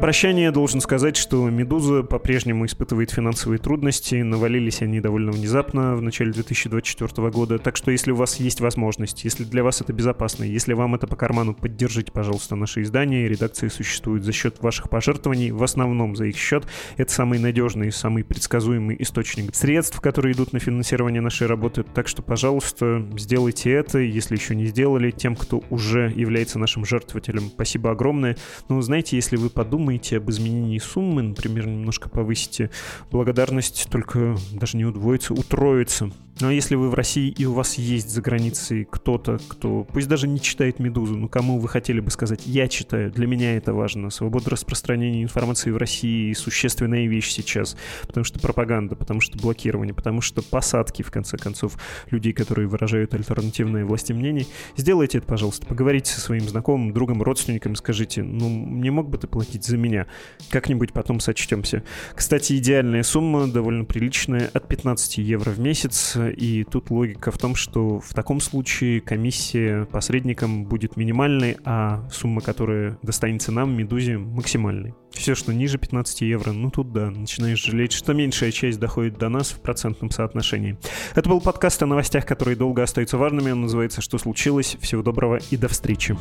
На 0.00 0.02
прощание 0.02 0.50
должен 0.50 0.80
сказать, 0.80 1.18
что 1.18 1.50
«Медуза» 1.50 2.02
по-прежнему 2.02 2.64
испытывает 2.64 3.10
финансовые 3.10 3.58
трудности. 3.58 4.14
Навалились 4.14 4.80
они 4.80 4.98
довольно 4.98 5.30
внезапно 5.30 5.94
в 5.94 6.00
начале 6.00 6.32
2024 6.32 7.28
года. 7.28 7.58
Так 7.58 7.76
что 7.76 7.90
если 7.90 8.10
у 8.10 8.16
вас 8.16 8.36
есть 8.36 8.62
возможность, 8.62 9.24
если 9.24 9.44
для 9.44 9.62
вас 9.62 9.82
это 9.82 9.92
безопасно, 9.92 10.44
если 10.44 10.72
вам 10.72 10.94
это 10.94 11.06
по 11.06 11.16
карману, 11.16 11.52
поддержите, 11.52 12.10
пожалуйста, 12.12 12.56
наши 12.56 12.80
издания. 12.80 13.28
Редакции 13.28 13.68
существуют 13.68 14.24
за 14.24 14.32
счет 14.32 14.62
ваших 14.62 14.88
пожертвований, 14.88 15.50
в 15.50 15.62
основном 15.62 16.16
за 16.16 16.24
их 16.28 16.36
счет. 16.38 16.66
Это 16.96 17.12
самый 17.12 17.38
надежный, 17.38 17.92
самый 17.92 18.24
предсказуемый 18.24 18.96
источник 19.00 19.54
средств, 19.54 20.00
которые 20.00 20.32
идут 20.32 20.54
на 20.54 20.60
финансирование 20.60 21.20
нашей 21.20 21.46
работы. 21.46 21.82
Так 21.82 22.08
что, 22.08 22.22
пожалуйста, 22.22 23.06
сделайте 23.18 23.70
это, 23.70 23.98
если 23.98 24.34
еще 24.34 24.56
не 24.56 24.64
сделали. 24.64 25.10
Тем, 25.10 25.36
кто 25.36 25.62
уже 25.68 26.10
является 26.16 26.58
нашим 26.58 26.86
жертвователем, 26.86 27.50
спасибо 27.50 27.90
огромное. 27.90 28.38
Но 28.70 28.80
знаете, 28.80 29.16
если 29.16 29.36
вы 29.36 29.50
подумаете, 29.50 29.89
подумаете 29.90 30.18
об 30.18 30.30
изменении 30.30 30.78
суммы, 30.78 31.22
например, 31.22 31.66
немножко 31.66 32.08
повысите 32.08 32.70
благодарность, 33.10 33.88
только 33.90 34.36
даже 34.52 34.76
не 34.76 34.84
удвоится, 34.84 35.34
утроится. 35.34 36.12
Но 36.40 36.50
если 36.50 36.74
вы 36.74 36.88
в 36.88 36.94
России 36.94 37.28
и 37.28 37.44
у 37.44 37.52
вас 37.52 37.74
есть 37.74 38.10
за 38.10 38.22
границей 38.22 38.86
кто-то, 38.90 39.38
кто, 39.48 39.84
пусть 39.84 40.08
даже 40.08 40.26
не 40.26 40.40
читает 40.40 40.78
«Медузу», 40.78 41.16
но 41.16 41.28
кому 41.28 41.58
вы 41.58 41.68
хотели 41.68 42.00
бы 42.00 42.10
сказать 42.10 42.42
«я 42.46 42.68
читаю», 42.68 43.10
для 43.10 43.26
меня 43.26 43.56
это 43.56 43.74
важно. 43.74 44.10
Свобода 44.10 44.50
распространения 44.50 45.22
информации 45.22 45.70
в 45.70 45.76
России— 45.76 46.32
существенная 46.34 47.06
вещь 47.06 47.30
сейчас, 47.30 47.76
потому 48.06 48.24
что 48.24 48.38
пропаганда, 48.40 48.96
потому 48.96 49.20
что 49.20 49.38
блокирование, 49.38 49.94
потому 49.94 50.20
что 50.20 50.42
посадки, 50.42 51.02
в 51.02 51.10
конце 51.10 51.36
концов, 51.36 51.76
людей, 52.10 52.32
которые 52.32 52.68
выражают 52.68 53.14
альтернативные 53.14 53.84
власти 53.84 54.12
мнений. 54.12 54.46
Сделайте 54.76 55.18
это, 55.18 55.26
пожалуйста, 55.26 55.66
поговорите 55.66 56.10
со 56.12 56.20
своим 56.20 56.48
знакомым, 56.48 56.92
другом, 56.92 57.22
родственником, 57.22 57.74
скажите, 57.74 58.22
ну, 58.22 58.48
не 58.48 58.90
мог 58.90 59.10
бы 59.10 59.18
ты 59.18 59.26
платить 59.26 59.64
за 59.64 59.76
меня? 59.76 60.06
Как-нибудь 60.50 60.92
потом 60.92 61.20
сочтемся. 61.20 61.82
Кстати, 62.14 62.56
идеальная 62.56 63.02
сумма, 63.02 63.46
довольно 63.46 63.84
приличная, 63.84 64.50
от 64.52 64.68
15 64.68 65.18
евро 65.18 65.50
в 65.50 65.60
месяц, 65.60 66.16
и 66.30 66.64
тут 66.64 66.90
логика 66.90 67.30
в 67.30 67.38
том, 67.38 67.54
что 67.54 68.00
в 68.00 68.14
таком 68.14 68.40
случае 68.40 69.00
комиссия 69.00 69.84
посредникам 69.86 70.64
будет 70.64 70.96
минимальной, 70.96 71.56
а 71.64 72.08
сумма, 72.10 72.40
которая 72.40 72.98
достанется 73.02 73.52
нам, 73.52 73.76
Медузе, 73.76 74.18
максимальной. 74.18 74.94
Все, 75.12 75.34
что 75.34 75.52
ниже 75.52 75.78
15 75.78 76.20
евро, 76.22 76.52
ну 76.52 76.70
тут 76.70 76.92
да, 76.92 77.10
начинаешь 77.10 77.62
жалеть, 77.62 77.92
что 77.92 78.14
меньшая 78.14 78.52
часть 78.52 78.78
доходит 78.78 79.18
до 79.18 79.28
нас 79.28 79.50
в 79.50 79.60
процентном 79.60 80.10
соотношении. 80.10 80.78
Это 81.14 81.28
был 81.28 81.40
подкаст 81.40 81.82
о 81.82 81.86
новостях, 81.86 82.26
которые 82.26 82.56
долго 82.56 82.82
остаются 82.82 83.18
важными. 83.18 83.50
Он 83.50 83.62
называется 83.62 84.00
«Что 84.00 84.18
случилось?». 84.18 84.76
Всего 84.80 85.02
доброго 85.02 85.40
и 85.50 85.56
до 85.56 85.68
встречи. 85.68 86.16